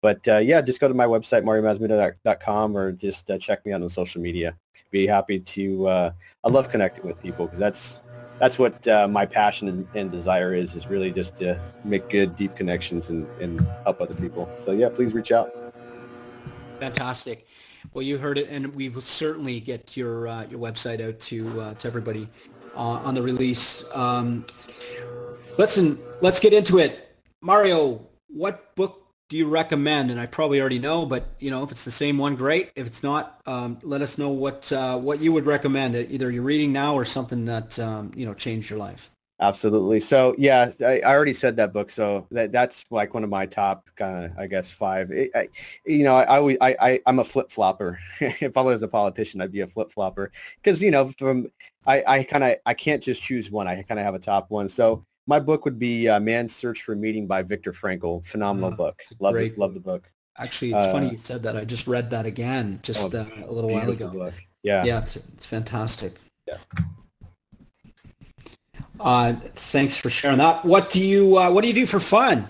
But 0.00 0.26
uh, 0.28 0.38
yeah, 0.38 0.60
just 0.60 0.80
go 0.80 0.88
to 0.88 0.94
my 0.94 1.06
website, 1.06 1.42
mariomazamudo.com, 1.42 2.76
or 2.76 2.92
just 2.92 3.30
uh, 3.30 3.38
check 3.38 3.64
me 3.66 3.72
out 3.72 3.82
on 3.82 3.88
social 3.88 4.20
media. 4.20 4.56
Be 4.90 5.06
happy 5.06 5.40
to. 5.40 5.86
Uh, 5.86 6.10
I 6.44 6.48
love 6.48 6.70
connecting 6.70 7.06
with 7.06 7.20
people 7.20 7.46
because 7.46 7.58
that's 7.58 8.00
that's 8.38 8.58
what 8.58 8.86
uh, 8.88 9.08
my 9.08 9.26
passion 9.26 9.68
and, 9.68 9.88
and 9.94 10.10
desire 10.10 10.54
is 10.54 10.74
is 10.74 10.86
really 10.86 11.10
just 11.10 11.36
to 11.36 11.60
make 11.84 12.08
good 12.08 12.36
deep 12.36 12.54
connections 12.54 13.08
and, 13.08 13.26
and 13.40 13.66
help 13.84 14.00
other 14.02 14.12
people 14.12 14.46
so 14.56 14.72
yeah 14.72 14.90
please 14.90 15.14
reach 15.14 15.32
out 15.32 15.50
Fantastic. 16.78 17.46
Well, 17.94 18.02
you 18.02 18.18
heard 18.18 18.36
it, 18.36 18.48
and 18.50 18.74
we 18.74 18.90
will 18.90 19.00
certainly 19.00 19.60
get 19.60 19.96
your 19.96 20.28
uh, 20.28 20.44
your 20.44 20.60
website 20.60 21.00
out 21.00 21.18
to 21.20 21.74
to 21.78 21.88
everybody 21.88 22.28
on 22.74 23.14
the 23.14 23.22
release. 23.22 23.84
Um, 23.94 24.44
listen, 25.58 25.98
let's 26.20 26.40
get 26.40 26.52
into 26.52 26.78
it. 26.78 27.16
Mario, 27.40 28.06
what 28.28 28.74
book 28.74 29.02
do 29.28 29.36
you 29.36 29.48
recommend? 29.48 30.10
And 30.10 30.20
I 30.20 30.26
probably 30.26 30.60
already 30.60 30.78
know, 30.78 31.06
but 31.06 31.34
you 31.38 31.50
know, 31.50 31.62
if 31.62 31.70
it's 31.70 31.84
the 31.84 31.90
same 31.90 32.18
one, 32.18 32.36
great. 32.36 32.70
If 32.76 32.86
it's 32.86 33.02
not, 33.02 33.40
um, 33.46 33.78
let 33.82 34.02
us 34.02 34.18
know 34.18 34.30
what 34.30 34.70
uh, 34.72 34.98
what 34.98 35.20
you 35.20 35.32
would 35.32 35.46
recommend. 35.46 35.94
Either 35.94 36.30
you're 36.30 36.42
reading 36.42 36.72
now 36.72 36.94
or 36.94 37.04
something 37.04 37.44
that 37.46 37.78
um, 37.78 38.12
you 38.14 38.26
know 38.26 38.34
changed 38.34 38.70
your 38.70 38.78
life. 38.78 39.10
Absolutely. 39.40 40.00
So 40.00 40.34
yeah 40.38 40.70
I, 40.80 41.00
I 41.00 41.14
already 41.14 41.32
said 41.32 41.56
that 41.56 41.72
book 41.72 41.90
so 41.90 42.26
that 42.30 42.52
that's 42.52 42.84
like 42.90 43.14
one 43.14 43.24
of 43.24 43.30
my 43.30 43.46
top 43.46 43.88
kind 43.96 44.26
of 44.26 44.38
i 44.38 44.46
guess 44.46 44.72
five. 44.72 45.10
I, 45.10 45.28
I, 45.34 45.48
you 45.84 46.04
know 46.04 46.16
i 46.16 46.56
I 46.60 46.76
I, 46.80 47.00
i'm 47.06 47.18
a 47.18 47.24
flip-flopper. 47.24 47.98
If 48.20 48.56
i 48.56 48.60
was 48.62 48.82
a 48.82 48.88
politician 48.88 49.40
i'd 49.40 49.52
be 49.52 49.60
a 49.60 49.66
flip-flopper. 49.66 50.32
Because 50.62 50.82
you 50.82 50.90
know 50.90 51.12
from 51.18 51.46
i 51.86 52.02
i 52.06 52.22
kind 52.24 52.44
of 52.44 52.56
i 52.66 52.74
can't 52.74 53.02
just 53.02 53.22
choose 53.22 53.50
one. 53.50 53.68
I 53.68 53.82
kind 53.82 53.98
of 54.00 54.04
have 54.06 54.14
a 54.14 54.18
top 54.18 54.50
one. 54.50 54.68
So 54.68 55.04
my 55.26 55.40
book 55.40 55.64
would 55.64 55.78
be 55.78 56.08
uh, 56.08 56.20
man's 56.20 56.54
search 56.54 56.82
for 56.82 56.94
meaning 56.94 57.26
by 57.26 57.42
viktor 57.42 57.72
frankl. 57.72 58.24
Phenomenal 58.24 58.70
Ah, 58.72 58.76
book. 58.76 59.02
love 59.20 59.34
great 59.34 59.52
it 59.52 59.58
love 59.58 59.74
the 59.74 59.80
book. 59.80 60.10
Actually, 60.38 60.70
it's 60.72 60.86
funny 60.86 61.06
Uh, 61.08 61.10
you 61.12 61.16
said 61.16 61.42
that. 61.42 61.56
I 61.56 61.64
just 61.64 61.86
read 61.86 62.10
that 62.10 62.26
again 62.26 62.78
just 62.82 63.14
Oh, 63.14 63.18
uh, 63.18 63.26
a 63.48 63.52
little 63.52 63.70
while 63.70 63.90
ago. 63.90 64.08
book. 64.08 64.34
yeah. 64.62 64.84
Yeah, 64.84 64.98
it's, 64.98 65.16
it's 65.16 65.46
fantastic. 65.46 66.12
Yeah. 66.46 66.58
Uh, 69.00 69.34
thanks 69.54 69.96
for 69.96 70.10
sharing 70.10 70.38
that. 70.38 70.64
What 70.64 70.90
do 70.90 71.00
you 71.00 71.38
uh, 71.38 71.50
What 71.50 71.62
do 71.62 71.68
you 71.68 71.74
do 71.74 71.86
for 71.86 72.00
fun? 72.00 72.48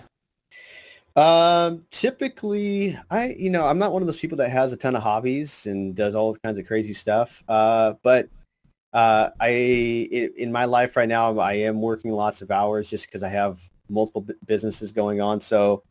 Um, 1.17 1.85
typically, 1.91 2.99
I 3.11 3.35
you 3.39 3.51
know 3.51 3.67
I'm 3.67 3.79
not 3.79 3.93
one 3.93 4.03
of 4.03 4.07
those 4.07 4.21
people 4.21 4.37
that 4.39 4.51
has 4.51 4.73
a 4.73 4.77
ton 4.77 4.95
of 4.95 5.03
hobbies 5.03 5.67
and 5.67 5.95
does 5.95 6.15
all 6.15 6.37
kinds 6.37 6.59
of 6.59 6.67
crazy 6.67 6.93
stuff. 6.93 7.43
Uh, 7.49 7.95
but 8.03 8.29
uh, 8.93 9.31
I 9.41 9.49
in 9.51 10.53
my 10.53 10.67
life 10.67 10.97
right 10.97 11.09
now 11.09 11.39
I 11.39 11.55
am 11.55 11.81
working 11.81 12.13
lots 12.13 12.43
of 12.43 12.51
hours 12.51 12.91
just 12.91 13.07
because 13.07 13.23
I 13.23 13.29
have 13.29 13.61
multiple 13.89 14.23
bu- 14.23 14.35
businesses 14.47 14.93
going 14.93 15.21
on. 15.21 15.41
So 15.41 15.83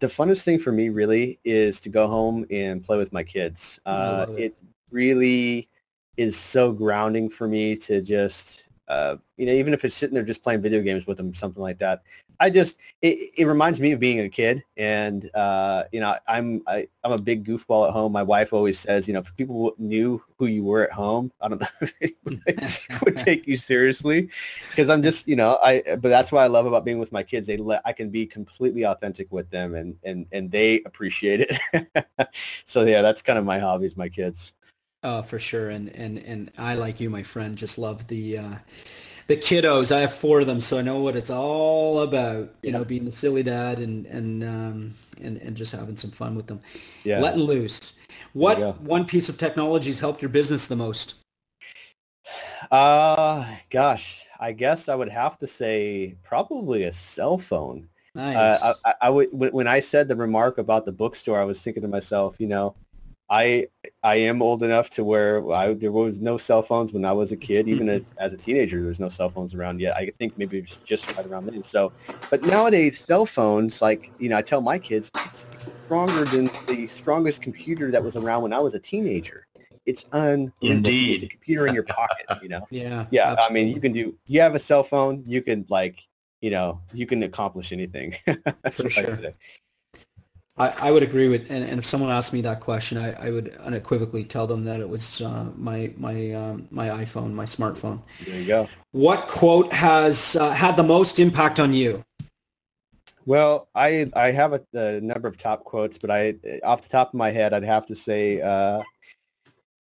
the 0.00 0.06
funnest 0.06 0.42
thing 0.42 0.58
for 0.58 0.72
me 0.72 0.88
really 0.88 1.38
is 1.44 1.80
to 1.80 1.88
go 1.88 2.08
home 2.08 2.44
and 2.50 2.82
play 2.82 2.98
with 2.98 3.12
my 3.12 3.22
kids. 3.22 3.78
Uh, 3.86 4.26
it. 4.30 4.42
it 4.42 4.56
really 4.90 5.68
is 6.16 6.36
so 6.36 6.72
grounding 6.72 7.28
for 7.28 7.46
me 7.46 7.76
to 7.76 8.00
just 8.00 8.66
uh, 8.92 9.16
you 9.38 9.46
know, 9.46 9.52
even 9.52 9.72
if 9.72 9.86
it's 9.86 9.94
sitting 9.94 10.14
there 10.14 10.22
just 10.22 10.42
playing 10.42 10.60
video 10.60 10.82
games 10.82 11.06
with 11.06 11.16
them, 11.16 11.32
something 11.32 11.62
like 11.62 11.78
that. 11.78 12.02
I 12.40 12.50
just, 12.50 12.78
it, 13.00 13.30
it 13.38 13.46
reminds 13.46 13.80
me 13.80 13.92
of 13.92 14.00
being 14.00 14.20
a 14.20 14.28
kid. 14.28 14.62
And, 14.76 15.34
uh, 15.34 15.84
you 15.92 16.00
know, 16.00 16.14
I'm, 16.28 16.62
I, 16.66 16.88
I'm 17.02 17.12
a 17.12 17.18
big 17.18 17.46
goofball 17.46 17.86
at 17.86 17.92
home. 17.92 18.12
My 18.12 18.22
wife 18.22 18.52
always 18.52 18.78
says, 18.78 19.08
you 19.08 19.14
know, 19.14 19.20
if 19.20 19.34
people 19.36 19.72
knew 19.78 20.22
who 20.38 20.46
you 20.46 20.62
were 20.62 20.84
at 20.84 20.92
home, 20.92 21.32
I 21.40 21.48
don't 21.48 21.60
know 21.60 21.66
if 21.80 21.98
they 22.00 22.98
would 23.04 23.16
take 23.16 23.46
you 23.46 23.56
seriously 23.56 24.28
because 24.68 24.90
I'm 24.90 25.02
just, 25.02 25.26
you 25.26 25.36
know, 25.36 25.58
I, 25.62 25.82
but 25.86 26.10
that's 26.10 26.30
what 26.30 26.42
I 26.42 26.46
love 26.48 26.66
about 26.66 26.84
being 26.84 26.98
with 26.98 27.12
my 27.12 27.22
kids. 27.22 27.46
They 27.46 27.56
let, 27.56 27.80
I 27.86 27.94
can 27.94 28.10
be 28.10 28.26
completely 28.26 28.82
authentic 28.82 29.32
with 29.32 29.48
them 29.48 29.74
and, 29.74 29.96
and, 30.04 30.26
and 30.32 30.50
they 30.50 30.82
appreciate 30.82 31.48
it. 31.48 32.28
so 32.66 32.84
yeah, 32.84 33.00
that's 33.00 33.22
kind 33.22 33.38
of 33.38 33.46
my 33.46 33.58
hobbies, 33.58 33.96
my 33.96 34.10
kids. 34.10 34.52
Oh, 35.02 35.22
for 35.22 35.38
sure. 35.38 35.70
And 35.70 35.88
and 35.90 36.18
and 36.18 36.50
I 36.58 36.74
like 36.74 37.00
you, 37.00 37.10
my 37.10 37.22
friend, 37.22 37.56
just 37.56 37.78
love 37.78 38.06
the 38.06 38.38
uh, 38.38 38.54
the 39.26 39.36
kiddos. 39.36 39.94
I 39.94 40.00
have 40.00 40.14
four 40.14 40.40
of 40.40 40.46
them, 40.46 40.60
so 40.60 40.78
I 40.78 40.82
know 40.82 41.00
what 41.00 41.16
it's 41.16 41.30
all 41.30 42.00
about. 42.02 42.54
You 42.62 42.70
yeah. 42.70 42.78
know, 42.78 42.84
being 42.84 43.04
the 43.04 43.12
silly 43.12 43.42
dad 43.42 43.78
and 43.78 44.06
and 44.06 44.44
um, 44.44 44.94
and 45.20 45.38
and 45.38 45.56
just 45.56 45.72
having 45.72 45.96
some 45.96 46.10
fun 46.10 46.36
with 46.36 46.46
them. 46.46 46.60
Yeah. 47.04 47.20
Letting 47.20 47.42
loose. 47.42 47.94
What 48.32 48.80
one 48.80 49.04
piece 49.04 49.28
of 49.28 49.38
technology 49.38 49.90
has 49.90 49.98
helped 49.98 50.22
your 50.22 50.28
business 50.28 50.66
the 50.66 50.76
most? 50.76 51.14
Uh, 52.70 53.44
gosh, 53.70 54.24
I 54.38 54.52
guess 54.52 54.88
I 54.88 54.94
would 54.94 55.08
have 55.08 55.36
to 55.38 55.46
say 55.46 56.14
probably 56.22 56.84
a 56.84 56.92
cell 56.92 57.38
phone. 57.38 57.88
Nice. 58.14 58.62
Uh, 58.62 58.74
I, 58.84 58.94
I 59.02 59.10
would 59.10 59.30
when 59.32 59.66
I 59.66 59.80
said 59.80 60.06
the 60.06 60.16
remark 60.16 60.58
about 60.58 60.84
the 60.84 60.92
bookstore, 60.92 61.40
I 61.40 61.44
was 61.44 61.60
thinking 61.60 61.82
to 61.82 61.88
myself, 61.88 62.36
you 62.38 62.46
know, 62.46 62.74
I 63.32 63.68
I 64.02 64.16
am 64.16 64.42
old 64.42 64.62
enough 64.62 64.90
to 64.90 65.04
where 65.04 65.50
I, 65.50 65.72
there 65.72 65.90
was 65.90 66.20
no 66.20 66.36
cell 66.36 66.62
phones 66.62 66.92
when 66.92 67.06
I 67.06 67.12
was 67.12 67.32
a 67.32 67.36
kid. 67.36 67.66
Even 67.66 67.86
mm-hmm. 67.86 68.18
a, 68.18 68.22
as 68.22 68.34
a 68.34 68.36
teenager, 68.36 68.78
there 68.78 68.88
was 68.88 69.00
no 69.00 69.08
cell 69.08 69.30
phones 69.30 69.54
around 69.54 69.80
yet. 69.80 69.96
I 69.96 70.12
think 70.18 70.36
maybe 70.36 70.58
it 70.58 70.68
was 70.68 70.76
just 70.84 71.10
right 71.16 71.26
around 71.26 71.46
then. 71.46 71.62
So, 71.62 71.92
but 72.28 72.42
nowadays, 72.42 73.00
cell 73.00 73.24
phones, 73.24 73.80
like 73.80 74.12
you 74.18 74.28
know, 74.28 74.36
I 74.36 74.42
tell 74.42 74.60
my 74.60 74.78
kids, 74.78 75.10
it's 75.24 75.46
stronger 75.86 76.26
than 76.26 76.50
the 76.68 76.86
strongest 76.86 77.40
computer 77.40 77.90
that 77.90 78.04
was 78.04 78.16
around 78.16 78.42
when 78.42 78.52
I 78.52 78.58
was 78.58 78.74
a 78.74 78.78
teenager. 78.78 79.46
It's 79.86 80.04
unbelievable. 80.12 80.52
Indeed, 80.60 81.14
it's 81.14 81.24
a 81.24 81.28
computer 81.28 81.66
in 81.66 81.74
your 81.74 81.84
pocket. 81.98 82.26
You 82.42 82.50
know. 82.50 82.66
yeah. 82.70 83.06
Yeah. 83.10 83.32
Absolutely. 83.32 83.60
I 83.60 83.64
mean, 83.64 83.74
you 83.74 83.80
can 83.80 83.92
do. 83.94 84.14
You 84.26 84.42
have 84.42 84.54
a 84.54 84.60
cell 84.60 84.84
phone. 84.84 85.24
You 85.26 85.40
can 85.40 85.64
like, 85.70 86.02
you 86.42 86.50
know, 86.50 86.82
you 86.92 87.06
can 87.06 87.22
accomplish 87.22 87.72
anything. 87.72 88.14
For 88.70 88.90
sure. 88.90 89.32
I, 90.56 90.68
I 90.68 90.90
would 90.90 91.02
agree 91.02 91.28
with, 91.28 91.50
and, 91.50 91.64
and 91.64 91.78
if 91.78 91.86
someone 91.86 92.10
asked 92.10 92.32
me 92.32 92.42
that 92.42 92.60
question, 92.60 92.98
I, 92.98 93.12
I 93.28 93.30
would 93.30 93.56
unequivocally 93.56 94.24
tell 94.24 94.46
them 94.46 94.64
that 94.64 94.80
it 94.80 94.88
was 94.88 95.22
uh, 95.22 95.46
my 95.56 95.92
my 95.96 96.32
um, 96.32 96.68
my 96.70 96.88
iPhone, 96.88 97.32
my 97.32 97.46
smartphone. 97.46 98.00
There 98.26 98.38
you 98.38 98.46
go. 98.46 98.68
What 98.90 99.28
quote 99.28 99.72
has 99.72 100.36
uh, 100.36 100.50
had 100.50 100.76
the 100.76 100.82
most 100.82 101.18
impact 101.18 101.58
on 101.58 101.72
you? 101.72 102.04
Well, 103.24 103.68
I 103.74 104.10
I 104.14 104.32
have 104.32 104.52
a, 104.52 104.60
a, 104.74 105.00
number 105.00 105.26
of 105.26 105.38
top 105.38 105.64
quotes, 105.64 105.96
but 105.96 106.10
I 106.10 106.34
off 106.64 106.82
the 106.82 106.90
top 106.90 107.08
of 107.08 107.14
my 107.14 107.30
head, 107.30 107.54
I'd 107.54 107.64
have 107.64 107.86
to 107.86 107.96
say, 107.96 108.42
uh, 108.42 108.82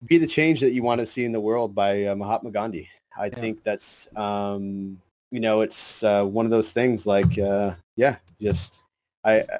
"Be 0.06 0.20
the 0.20 0.28
change 0.28 0.60
that 0.60 0.72
you 0.72 0.84
want 0.84 1.00
to 1.00 1.08
see 1.08 1.26
in 1.26 1.32
the 1.32 1.42
world" 1.42 1.74
by 1.74 2.06
uh, 2.06 2.16
Mahatma 2.16 2.52
Gandhi. 2.52 2.90
I 3.18 3.26
yeah. 3.26 3.40
think 3.40 3.64
that's 3.64 4.08
um, 4.16 5.02
you 5.32 5.40
know, 5.40 5.62
it's 5.62 6.04
uh, 6.04 6.24
one 6.24 6.46
of 6.46 6.52
those 6.52 6.72
things 6.72 7.06
like, 7.06 7.38
uh, 7.38 7.74
yeah, 7.96 8.16
just 8.42 8.82
I, 9.24 9.40
I 9.40 9.60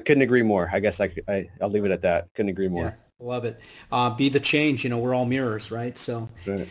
couldn't 0.00 0.22
agree 0.22 0.42
more. 0.42 0.68
I 0.72 0.80
guess 0.80 1.00
I, 1.00 1.10
I 1.28 1.48
will 1.60 1.70
leave 1.70 1.84
it 1.84 1.90
at 1.90 2.02
that. 2.02 2.28
Couldn't 2.34 2.50
agree 2.50 2.68
more. 2.68 2.84
Yeah, 2.84 3.26
love 3.26 3.44
it. 3.44 3.60
Uh, 3.92 4.10
be 4.10 4.28
the 4.28 4.40
change. 4.40 4.84
You 4.84 4.90
know, 4.90 4.98
we're 4.98 5.14
all 5.14 5.26
mirrors, 5.26 5.70
right? 5.70 5.96
So, 5.96 6.28
right. 6.46 6.68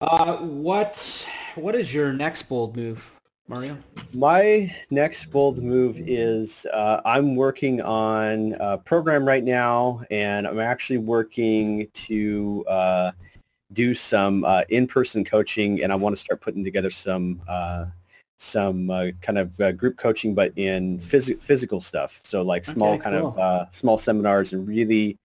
Uh, 0.00 0.38
what 0.38 1.26
what 1.54 1.74
is 1.74 1.94
your 1.94 2.12
next 2.12 2.42
bold 2.44 2.76
move, 2.76 3.20
Mario? 3.46 3.78
My 4.12 4.74
next 4.90 5.26
bold 5.26 5.62
move 5.62 6.00
is 6.06 6.66
uh, 6.72 7.00
I'm 7.04 7.36
working 7.36 7.80
on 7.82 8.56
a 8.58 8.78
program 8.78 9.24
right 9.24 9.44
now, 9.44 10.02
and 10.10 10.46
I'm 10.46 10.58
actually 10.58 10.98
working 10.98 11.88
to 11.94 12.64
uh, 12.68 13.12
do 13.72 13.94
some 13.94 14.44
uh, 14.44 14.62
in-person 14.70 15.24
coaching, 15.24 15.82
and 15.82 15.92
I 15.92 15.94
want 15.94 16.16
to 16.16 16.20
start 16.20 16.40
putting 16.40 16.64
together 16.64 16.90
some 16.90 17.40
uh, 17.46 17.86
some 18.42 18.90
uh, 18.90 19.08
kind 19.20 19.38
of 19.38 19.58
uh, 19.60 19.72
group 19.72 19.96
coaching, 19.96 20.34
but 20.34 20.52
in 20.56 20.98
phys- 20.98 21.38
physical 21.38 21.80
stuff. 21.80 22.20
So 22.24 22.42
like 22.42 22.64
small 22.64 22.94
okay, 22.94 23.04
kind 23.04 23.16
cool. 23.16 23.28
of 23.28 23.38
uh, 23.38 23.70
small 23.70 23.98
seminars 23.98 24.52
and 24.52 24.66
really, 24.66 25.18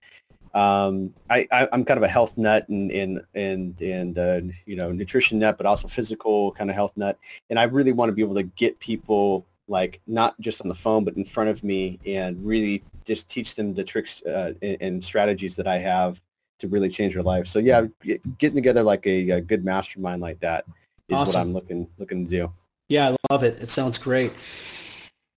um, 0.54 1.14
I, 1.30 1.48
I, 1.52 1.68
am 1.72 1.84
kind 1.84 1.98
of 1.98 2.04
a 2.04 2.08
health 2.08 2.38
nut 2.38 2.68
and 2.70 2.92
and 2.92 3.22
and 3.34 3.82
and 3.82 4.18
uh, 4.18 4.42
you 4.66 4.76
know 4.76 4.92
nutrition 4.92 5.40
nut, 5.40 5.58
but 5.58 5.66
also 5.66 5.88
physical 5.88 6.52
kind 6.52 6.70
of 6.70 6.76
health 6.76 6.94
nut. 6.96 7.18
And 7.50 7.60
I 7.60 7.64
really 7.64 7.92
want 7.92 8.10
to 8.10 8.14
be 8.14 8.22
able 8.22 8.36
to 8.36 8.44
get 8.44 8.80
people 8.80 9.46
like 9.68 10.00
not 10.08 10.40
just 10.40 10.62
on 10.62 10.68
the 10.68 10.76
phone, 10.76 11.04
but 11.04 11.18
in 11.18 11.26
front 11.26 11.50
of 11.50 11.64
me 11.64 12.00
and 12.06 12.44
really 12.46 12.84
just 13.06 13.30
teach 13.30 13.56
them 13.56 13.74
the 13.74 13.84
tricks 13.84 14.22
uh, 14.24 14.54
and, 14.62 14.78
and 14.80 15.06
strategies 15.06 15.56
that 15.56 15.68
I 15.68 15.78
have 15.78 16.22
to 16.60 16.68
really 16.68 16.90
change 16.90 17.14
their 17.14 17.24
life. 17.24 17.48
So 17.48 17.60
yeah, 17.60 17.86
getting 18.38 18.56
together 18.56 18.84
like 18.84 19.06
a, 19.06 19.32
a 19.32 19.42
good 19.42 19.66
mastermind 19.66 20.22
like 20.22 20.40
that 20.40 20.66
is 21.10 21.16
awesome. 21.16 21.34
what 21.34 21.42
I'm 21.42 21.54
looking 21.54 21.88
looking 21.98 22.26
to 22.26 22.30
do. 22.30 22.54
Yeah, 22.90 23.10
I 23.10 23.34
love 23.34 23.44
it. 23.44 23.62
It 23.62 23.70
sounds 23.70 23.98
great. 23.98 24.32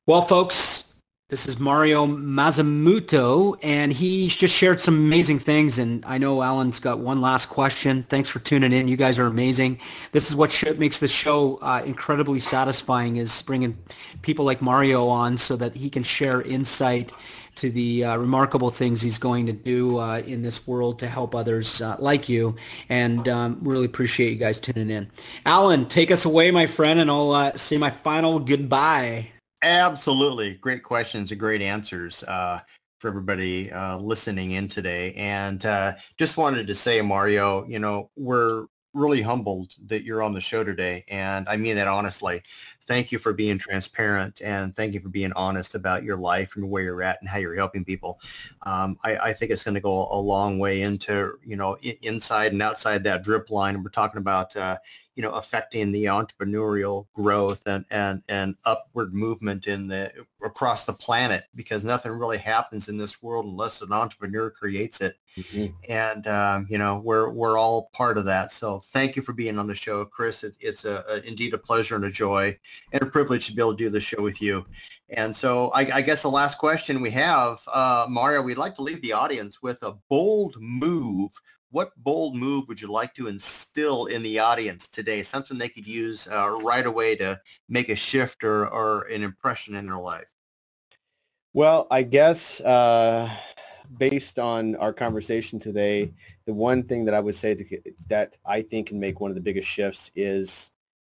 Well, 0.07 0.23
folks, 0.23 0.95
this 1.31 1.47
is 1.47 1.61
Mario 1.61 2.07
Masamuto, 2.07 3.57
and 3.63 3.93
he 3.93 4.29
just 4.29 4.55
shared 4.55 4.81
some 4.81 4.95
amazing 4.95 5.39
things. 5.39 5.79
And 5.79 6.05
I 6.05 6.19
know 6.19 6.43
Alan's 6.43 6.81
got 6.81 6.99
one 6.99 7.21
last 7.21 7.47
question. 7.47 8.05
Thanks 8.09 8.29
for 8.29 8.41
tuning 8.41 8.73
in. 8.73 8.89
You 8.89 8.97
guys 8.97 9.19
are 9.19 9.27
amazing. 9.27 9.79
This 10.13 10.29
is 10.29 10.37
what 10.37 10.65
makes 10.77 10.99
the 10.99 11.09
show 11.09 11.57
uh, 11.59 11.83
incredibly 11.85 12.41
satisfying 12.41 13.17
is 13.17 13.43
bringing 13.43 13.79
people 14.23 14.45
like 14.45 14.61
Mario 14.61 15.07
on 15.07 15.39
so 15.39 15.55
that 15.57 15.77
he 15.77 15.89
can 15.89 16.03
share 16.03 16.43
insight 16.43 17.13
to 17.57 17.71
the 17.71 18.05
uh, 18.05 18.17
remarkable 18.17 18.71
things 18.71 19.03
he's 19.03 19.19
going 19.19 19.47
to 19.47 19.53
do 19.53 19.99
uh, 19.99 20.23
in 20.27 20.43
this 20.43 20.67
world 20.67 20.99
to 21.01 21.09
help 21.09 21.35
others 21.35 21.81
uh, 21.81 21.97
like 21.99 22.29
you. 22.29 22.57
And 22.89 23.29
um, 23.29 23.59
really 23.63 23.87
appreciate 23.87 24.31
you 24.31 24.39
guys 24.39 24.61
tuning 24.61 24.91
in. 24.91 25.11
Alan, 25.47 25.87
take 25.87 26.11
us 26.11 26.25
away, 26.25 26.51
my 26.51 26.67
friend, 26.67 27.01
and 27.01 27.11
I'll 27.11 27.33
uh, 27.33 27.57
say 27.57 27.79
my 27.79 27.91
final 27.91 28.39
goodbye. 28.39 29.29
Absolutely. 29.63 30.55
Great 30.55 30.83
questions 30.83 31.31
and 31.31 31.41
great 31.41 31.61
answers 31.61 32.25
uh, 32.25 32.61
for 32.99 33.09
everybody 33.09 33.71
uh, 33.71 33.99
listening 33.99 34.53
in 34.53 34.69
today. 34.69 35.13
And 35.15 35.61
just 36.19 36.37
wanted 36.37 36.67
to 36.67 36.75
say, 36.75 37.03
Mario, 37.03 37.67
you 37.67 37.79
know, 37.79 38.11
we're 38.17 38.67
really 38.95 39.23
humbled 39.23 39.73
that 39.87 40.03
you're 40.05 40.23
on 40.23 40.35
the 40.35 40.41
show 40.41 40.65
today. 40.65 41.05
And 41.09 41.49
I 41.49 41.57
mean 41.57 41.77
that 41.77 41.89
honestly 41.89 42.43
thank 42.91 43.13
you 43.13 43.21
for 43.21 43.33
being 43.33 43.57
transparent 43.57 44.43
and 44.43 44.75
thank 44.75 44.95
you 44.95 44.99
for 44.99 45.11
being 45.11 45.33
honest 45.35 45.77
about 45.77 46.03
your 46.03 46.17
life 46.17 46.57
and 46.57 46.69
where 46.69 46.83
you're 46.83 47.05
at 47.05 47.21
and 47.21 47.31
how 47.31 47.39
you're 47.39 47.55
helping 47.55 47.85
people. 47.85 48.19
Um, 48.63 48.99
I, 49.05 49.17
I, 49.17 49.33
think 49.33 49.53
it's 49.53 49.63
going 49.63 49.77
to 49.77 49.81
go 49.81 50.09
a 50.11 50.19
long 50.19 50.59
way 50.59 50.83
into, 50.83 51.39
you 51.47 51.55
know, 51.55 51.77
inside 52.03 52.51
and 52.51 52.61
outside 52.61 53.05
that 53.05 53.23
drip 53.23 53.49
line. 53.49 53.77
And 53.77 53.85
we're 53.85 53.91
talking 53.91 54.19
about, 54.19 54.57
uh, 54.57 54.79
you 55.17 55.23
know, 55.23 55.33
affecting 55.33 55.93
the 55.93 56.05
entrepreneurial 56.05 57.07
growth 57.13 57.67
and, 57.67 57.85
and, 57.91 58.23
and 58.29 58.55
upward 58.65 59.13
movement 59.13 59.67
in 59.67 59.89
the 59.89 60.13
across 60.43 60.85
the 60.85 60.93
planet 60.93 61.45
because 61.55 61.85
nothing 61.85 62.13
really 62.13 62.39
happens 62.39 62.89
in 62.89 62.97
this 62.97 63.23
world 63.23 63.45
unless 63.45 63.83
an 63.83 63.93
entrepreneur 63.93 64.51
creates 64.51 65.01
it. 65.01 65.17
Mm-hmm. 65.37 65.67
And 65.89 66.27
um, 66.27 66.67
you 66.71 66.79
know, 66.79 67.01
we're 67.05 67.31
we're 67.31 67.59
all 67.59 67.91
part 67.93 68.19
of 68.19 68.25
that. 68.27 68.53
So 68.53 68.83
thank 68.93 69.17
you 69.17 69.23
for 69.23 69.33
being 69.33 69.59
on 69.59 69.67
the 69.67 69.75
show, 69.75 70.05
Chris. 70.05 70.45
It, 70.45 70.57
it's 70.61 70.85
a, 70.85 71.05
a, 71.09 71.21
indeed 71.27 71.55
a 71.55 71.59
pleasure 71.59 71.97
and 71.97 72.05
a 72.05 72.11
joy 72.11 72.59
and 72.93 73.03
a 73.03 73.07
privilege 73.07 73.47
to 73.47 73.55
be 73.55 73.63
able 73.63 73.73
to 73.73 73.85
do 73.85 73.91
the 73.91 74.01
show 74.01 74.23
with 74.23 74.41
you. 74.41 74.65
And 75.13 75.37
so 75.37 75.71
I, 75.71 75.81
I 75.81 76.01
guess 76.03 76.23
the 76.23 76.31
last 76.31 76.59
question 76.59 77.01
we 77.01 77.11
have, 77.11 77.61
uh, 77.73 78.07
Mario, 78.09 78.43
we'd 78.43 78.59
like 78.59 78.77
to 78.77 78.83
leave 78.83 79.03
the 79.03 79.13
audience 79.13 79.61
with 79.61 79.83
a 79.83 79.97
bold 80.09 80.57
move 80.59 81.33
what 81.71 81.93
bold 81.97 82.35
move 82.35 82.67
would 82.69 82.81
you 82.81 82.91
like 82.91 83.15
to 83.15 83.29
instill 83.29 84.07
in 84.07 84.23
the 84.23 84.39
audience 84.39 84.89
today? 84.89 85.23
Something 85.23 85.57
they 85.57 85.69
could 85.69 85.87
use 85.87 86.27
uh, 86.27 86.59
right 86.63 86.85
away 86.85 87.17
to 87.17 87.41
make 87.69 87.89
a 87.89 87.95
shift 87.95 88.43
or, 88.43 88.67
or 88.67 89.03
an 89.03 89.23
impression 89.23 89.77
in 89.77 89.87
their 89.87 89.99
life? 89.99 90.27
Well, 91.53 91.87
I 91.91 92.03
guess 92.03 92.61
uh, 92.61 93.31
based 93.99 94.39
on 94.39 94.77
our 94.77 94.93
conversation 94.93 95.59
today, 95.59 96.13
the 96.47 96.55
one 96.55 96.83
thing 96.83 97.05
that 97.05 97.15
I 97.15 97.21
would 97.21 97.37
say 97.37 97.57
that 98.09 98.37
I 98.45 98.63
think 98.63 98.89
can 98.89 99.01
make 99.01 99.21
one 99.21 99.31
of 99.31 99.37
the 99.37 99.41
biggest 99.41 99.69
shifts 99.69 100.11
is 100.17 100.73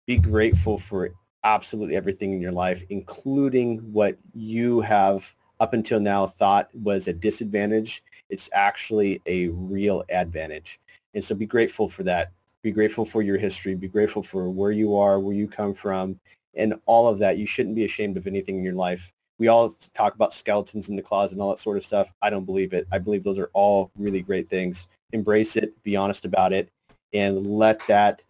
be 0.07 0.17
grateful 0.17 0.77
for 0.77 1.11
absolutely 1.45 1.95
everything 1.95 2.33
in 2.33 2.41
your 2.41 2.51
life, 2.51 2.83
including 2.89 3.77
what 3.93 4.17
you 4.33 4.81
have 4.81 5.33
up 5.61 5.73
until 5.73 6.01
now 6.01 6.27
thought 6.27 6.69
was 6.73 7.07
a 7.07 7.13
disadvantage 7.13 8.03
it's 8.29 8.49
actually 8.53 9.21
a 9.25 9.49
real 9.49 10.03
advantage. 10.09 10.79
And 11.13 11.23
so 11.23 11.35
be 11.35 11.45
grateful 11.45 11.87
for 11.87 12.03
that. 12.03 12.31
Be 12.63 12.71
grateful 12.71 13.05
for 13.05 13.21
your 13.21 13.37
history. 13.37 13.75
Be 13.75 13.87
grateful 13.87 14.23
for 14.23 14.49
where 14.49 14.71
you 14.71 14.97
are, 14.97 15.19
where 15.19 15.35
you 15.35 15.47
come 15.47 15.73
from, 15.73 16.19
and 16.55 16.75
all 16.85 17.07
of 17.07 17.19
that. 17.19 17.37
You 17.37 17.45
shouldn't 17.45 17.75
be 17.75 17.85
ashamed 17.85 18.17
of 18.17 18.27
anything 18.27 18.57
in 18.57 18.63
your 18.63 18.73
life. 18.73 19.13
We 19.37 19.47
all 19.49 19.75
talk 19.93 20.15
about 20.15 20.33
skeletons 20.33 20.89
in 20.89 20.95
the 20.95 21.01
closet 21.01 21.33
and 21.33 21.41
all 21.41 21.51
that 21.51 21.59
sort 21.59 21.77
of 21.77 21.85
stuff. 21.85 22.11
I 22.21 22.29
don't 22.29 22.45
believe 22.45 22.73
it. 22.73 22.87
I 22.91 22.97
believe 22.97 23.23
those 23.23 23.37
are 23.37 23.51
all 23.53 23.91
really 23.97 24.21
great 24.21 24.49
things. 24.49 24.87
Embrace 25.11 25.55
it. 25.55 25.71
Be 25.83 25.95
honest 25.95 26.25
about 26.25 26.53
it. 26.53 26.69
And 27.13 27.45
let 27.45 27.85
that 27.87 28.21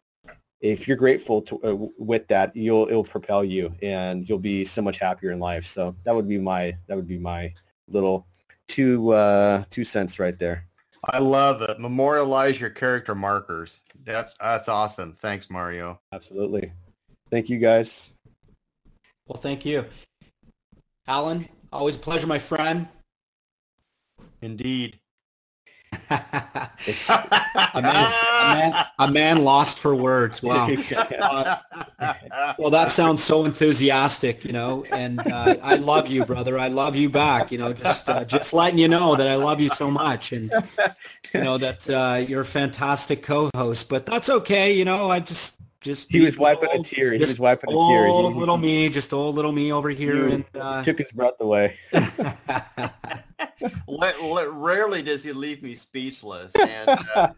if 0.66 0.88
you're 0.88 0.97
grateful 0.97 1.41
to, 1.43 1.63
uh, 1.63 1.88
with 1.97 2.28
that, 2.28 2.55
you'll 2.55 2.88
it'll 2.88 3.03
propel 3.03 3.43
you, 3.43 3.74
and 3.82 4.28
you'll 4.28 4.39
be 4.39 4.66
so 4.66 4.82
much 4.82 4.97
happier 4.97 5.32
in 5.32 5.39
life. 5.39 5.66
So 5.66 5.95
that 6.03 6.16
would 6.16 6.28
be 6.28 6.39
my 6.39 6.76
that 6.88 6.95
would 6.95 7.07
be 7.07 7.20
my 7.20 7.53
little 7.88 8.26
two 8.68 9.11
uh, 9.11 9.63
two 9.70 9.84
cents 9.84 10.18
right 10.18 10.38
there. 10.38 10.68
I 11.03 11.20
love 11.20 11.61
it. 11.61 11.80
Memorialize 11.80 12.59
your 12.59 12.72
character 12.72 13.13
markers. 13.13 13.82
That's 14.03 14.34
that's 14.39 14.68
awesome. 14.68 15.16
Thanks, 15.22 15.49
Mario. 15.51 15.99
Absolutely. 16.11 16.72
Thank 17.30 17.49
you, 17.49 17.59
guys. 17.59 18.11
Well, 19.28 19.39
thank 19.39 19.66
you, 19.66 19.86
Alan. 21.07 21.47
Always 21.72 21.95
a 21.95 21.99
pleasure, 21.99 22.28
my 22.28 22.39
friend. 22.39 22.88
Indeed. 24.41 24.99
A, 26.09 26.69
man, 27.09 27.73
a, 27.73 27.81
man, 27.81 28.85
a, 28.99 29.11
man, 29.11 29.43
lost 29.43 29.79
for 29.79 29.95
words. 29.95 30.41
Wow. 30.41 30.69
Uh, 31.97 32.53
well, 32.59 32.69
that 32.69 32.91
sounds 32.91 33.23
so 33.23 33.45
enthusiastic, 33.45 34.43
you 34.43 34.51
know, 34.51 34.83
and 34.91 35.19
uh, 35.19 35.55
I 35.63 35.75
love 35.75 36.07
you, 36.07 36.25
brother. 36.25 36.59
I 36.59 36.67
love 36.67 36.95
you 36.95 37.09
back. 37.09 37.51
You 37.51 37.57
know, 37.57 37.73
just 37.73 38.07
uh, 38.09 38.25
just 38.25 38.53
letting 38.53 38.77
you 38.77 38.87
know 38.87 39.15
that 39.15 39.27
I 39.27 39.35
love 39.35 39.59
you 39.59 39.69
so 39.69 39.89
much, 39.89 40.31
and 40.31 40.51
you 41.33 41.41
know 41.41 41.57
that 41.57 41.89
uh, 41.89 42.25
you're 42.27 42.41
a 42.41 42.45
fantastic 42.45 43.23
co-host. 43.23 43.89
But 43.89 44.05
that's 44.05 44.29
okay. 44.29 44.73
You 44.73 44.85
know, 44.85 45.09
I 45.09 45.21
just 45.21 45.59
just 45.86 46.11
he 46.11 46.19
was 46.19 46.38
wiping 46.38 46.69
old, 46.73 46.86
a 46.86 46.89
tear. 46.89 47.13
He 47.13 47.19
was 47.19 47.39
wiping 47.39 47.69
a 47.69 47.73
tear. 47.73 48.07
Old 48.07 48.36
little 48.36 48.57
me, 48.57 48.89
just 48.89 49.13
old 49.13 49.36
little 49.36 49.51
me 49.51 49.71
over 49.71 49.89
here, 49.89 50.27
and 50.27 50.45
uh, 50.55 50.83
took 50.83 50.97
his 50.97 51.11
breath 51.11 51.39
away. 51.39 51.77
rarely 54.51 55.01
does 55.01 55.23
he 55.23 55.31
leave 55.31 55.61
me 55.61 55.75
speechless, 55.75 56.53
and 56.55 56.89
uh, 57.15 57.29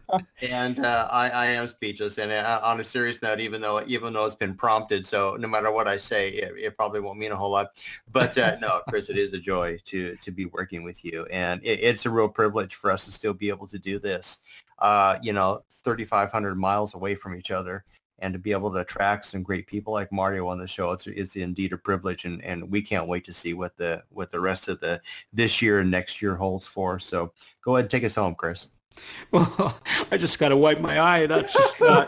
and 0.42 0.84
uh, 0.84 1.08
I, 1.10 1.30
I 1.30 1.46
am 1.46 1.68
speechless. 1.68 2.18
And 2.18 2.32
uh, 2.32 2.60
on 2.62 2.80
a 2.80 2.84
serious 2.84 3.20
note, 3.20 3.40
even 3.40 3.60
though 3.60 3.82
even 3.86 4.12
though 4.14 4.24
it's 4.24 4.34
been 4.34 4.54
prompted, 4.54 5.04
so 5.04 5.36
no 5.36 5.46
matter 5.46 5.70
what 5.70 5.86
I 5.86 5.98
say, 5.98 6.30
it, 6.30 6.54
it 6.56 6.76
probably 6.76 7.00
won't 7.00 7.18
mean 7.18 7.32
a 7.32 7.36
whole 7.36 7.50
lot. 7.50 7.72
But 8.10 8.36
uh, 8.38 8.56
no, 8.60 8.80
Chris, 8.88 9.10
it 9.10 9.18
is 9.18 9.32
a 9.34 9.38
joy 9.38 9.78
to 9.86 10.16
to 10.22 10.30
be 10.30 10.46
working 10.46 10.82
with 10.82 11.04
you, 11.04 11.26
and 11.26 11.60
it, 11.62 11.80
it's 11.80 12.06
a 12.06 12.10
real 12.10 12.28
privilege 12.28 12.74
for 12.74 12.90
us 12.90 13.04
to 13.04 13.12
still 13.12 13.34
be 13.34 13.50
able 13.50 13.66
to 13.66 13.78
do 13.78 13.98
this. 13.98 14.38
Uh, 14.78 15.18
you 15.22 15.32
know, 15.32 15.62
3,500 15.82 16.54
miles 16.54 16.94
away 16.94 17.16
from 17.16 17.34
each 17.34 17.50
other 17.50 17.84
and 18.18 18.32
to 18.32 18.38
be 18.38 18.52
able 18.52 18.70
to 18.72 18.78
attract 18.78 19.26
some 19.26 19.42
great 19.42 19.66
people 19.66 19.92
like 19.92 20.10
Mario 20.12 20.48
on 20.48 20.58
the 20.58 20.66
show, 20.66 20.92
it's, 20.92 21.06
it's 21.06 21.36
indeed 21.36 21.72
a 21.72 21.78
privilege, 21.78 22.24
and, 22.24 22.42
and 22.44 22.70
we 22.70 22.82
can't 22.82 23.06
wait 23.06 23.24
to 23.26 23.32
see 23.32 23.54
what 23.54 23.76
the 23.76 24.02
what 24.10 24.32
the 24.32 24.40
rest 24.40 24.68
of 24.68 24.80
the 24.80 25.00
this 25.32 25.62
year 25.62 25.80
and 25.80 25.90
next 25.90 26.20
year 26.20 26.36
holds 26.36 26.66
for. 26.66 26.98
So 26.98 27.32
go 27.62 27.76
ahead 27.76 27.84
and 27.84 27.90
take 27.90 28.04
us 28.04 28.14
home, 28.14 28.34
Chris. 28.34 28.68
Well, 29.30 29.78
I 30.10 30.16
just 30.16 30.38
got 30.38 30.48
to 30.48 30.56
wipe 30.56 30.80
my 30.80 31.00
eye. 31.00 31.26
That's 31.26 31.52
just, 31.52 31.80
uh, 31.80 32.06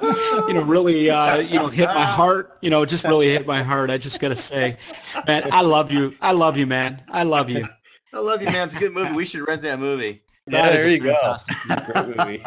you 0.49 0.55
know, 0.55 0.63
really, 0.63 1.11
uh, 1.11 1.39
you 1.39 1.57
know, 1.57 1.69
hit 1.69 1.87
my 1.89 2.05
heart. 2.05 2.59
You 2.63 2.71
know, 2.71 2.85
just 2.85 3.05
really 3.05 3.29
hit 3.29 3.47
my 3.47 3.63
heart. 3.63 3.91
I 3.91 3.99
just 3.99 4.21
got 4.21 4.31
to 4.31 4.37
say, 4.37 4.79
man, 5.27 5.49
I 5.53 5.61
love 5.61 5.93
you. 5.93 6.17
I 6.21 6.33
love 6.33 6.57
you, 6.57 6.67
man. 6.67 7.03
I 7.09 7.23
love 7.25 7.51
you. 7.51 7.69
I 8.13 8.19
love 8.19 8.41
you, 8.41 8.49
man. 8.49 8.67
It's 8.67 8.75
a 8.75 8.79
good 8.79 8.93
movie. 8.93 9.15
We 9.15 9.27
should 9.27 9.47
rent 9.47 9.63
that 9.63 9.79
movie. 9.79 10.23
Yeah, 10.51 10.71
there 10.71 10.89
you 10.89 10.99
go. 10.99 11.37
Great 11.93 12.17
movie. 12.17 12.45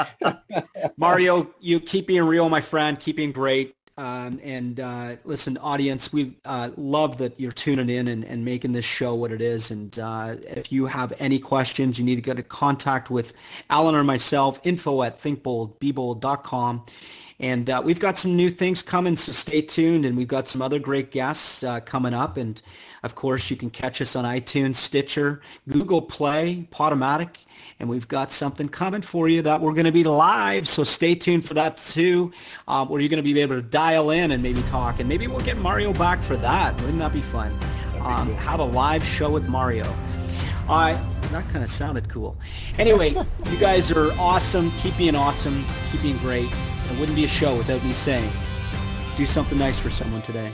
Mario, 0.98 1.50
you 1.60 1.80
keep 1.80 2.08
being 2.08 2.24
real, 2.24 2.50
my 2.50 2.62
friend. 2.62 3.00
Keep 3.00 3.18
being 3.18 3.32
great. 3.32 3.76
Um, 3.96 4.40
and 4.44 4.80
uh, 4.80 5.16
listen, 5.24 5.58
audience, 5.58 6.12
we 6.12 6.36
uh, 6.46 6.70
love 6.78 7.18
that 7.18 7.40
you're 7.40 7.52
tuning 7.52 7.90
in 7.90 8.08
and, 8.08 8.26
and 8.26 8.44
making 8.44 8.72
this 8.72 8.86
show 8.86 9.14
what 9.14 9.32
it 9.32 9.42
is. 9.42 9.70
And 9.70 9.98
uh, 10.00 10.36
if 10.48 10.72
you 10.72 10.88
have 10.88 11.14
any 11.20 11.38
questions, 11.38 12.00
you 12.00 12.06
need 12.06 12.16
to 12.16 12.22
get 12.22 12.38
in 12.38 12.44
contact 12.46 13.12
with 13.12 13.34
Alan 13.70 13.94
or 13.94 14.04
myself, 14.04 14.60
info 14.64 15.04
at 15.04 15.22
thinkboldbebold.com. 15.22 16.86
And 17.40 17.70
uh, 17.70 17.82
we've 17.84 18.00
got 18.00 18.18
some 18.18 18.36
new 18.36 18.50
things 18.50 18.82
coming, 18.82 19.16
so 19.16 19.32
stay 19.32 19.62
tuned. 19.62 20.06
And 20.06 20.18
we've 20.18 20.28
got 20.28 20.48
some 20.48 20.62
other 20.62 20.80
great 20.80 21.12
guests 21.12 21.64
uh, 21.64 21.80
coming 21.82 22.16
up. 22.16 22.38
And 22.38 22.60
of 23.04 23.14
course, 23.14 23.52
you 23.52 23.58
can 23.58 23.70
catch 23.70 24.02
us 24.02 24.16
on 24.16 24.26
iTunes, 24.26 24.78
Stitcher, 24.78 25.42
Google 25.70 26.02
Play, 26.02 26.68
Podomatic 26.72 27.36
and 27.80 27.90
we've 27.90 28.08
got 28.08 28.32
something 28.32 28.70
coming 28.70 29.02
for 29.02 29.28
you 29.28 29.42
that 29.42 29.62
we're 29.62 29.74
going 29.74 29.86
to 29.86 29.92
be 29.92 30.04
live. 30.04 30.68
So 30.68 30.84
stay 30.84 31.16
tuned 31.16 31.46
for 31.46 31.54
that 31.56 31.78
too, 31.78 32.32
uh, 32.68 32.86
where 32.86 33.00
you're 33.02 33.10
going 33.10 33.24
to 33.24 33.34
be 33.34 33.40
able 33.42 33.56
to 33.56 33.62
dial 33.62 34.12
in 34.12 34.32
and 34.32 34.42
maybe 34.42 34.62
talk, 34.64 35.00
and 35.00 35.10
maybe 35.10 35.28
we'll 35.28 35.46
get 35.46 35.58
Mario 35.58 35.94
back 35.94 36.22
for 36.22 36.36
that. 36.38 36.80
Wouldn't 36.82 37.00
that 37.00 37.14
be 37.14 37.22
fun? 37.22 37.58
Um, 38.02 38.28
cool. 38.28 38.36
Have 38.38 38.60
a 38.60 38.66
live 38.66 39.04
show 39.04 39.30
with 39.30 39.48
Mario. 39.48 39.86
I 40.70 41.00
that 41.32 41.50
kind 41.50 41.64
of 41.64 41.70
sounded 41.70 42.10
cool. 42.10 42.38
Anyway, 42.78 43.10
you 43.50 43.58
guys 43.58 43.92
are 43.92 44.12
awesome. 44.14 44.72
Keep 44.78 44.98
being 44.98 45.16
awesome. 45.16 45.66
Keep 45.92 46.04
being 46.04 46.18
great. 46.18 46.46
It 46.46 47.00
wouldn't 47.00 47.16
be 47.16 47.26
a 47.26 47.30
show 47.30 47.58
without 47.58 47.84
me 47.84 47.92
saying, 47.92 48.32
do 49.18 49.26
something 49.26 49.58
nice 49.58 49.80
for 49.80 49.90
someone 49.90 50.22
today. 50.22 50.54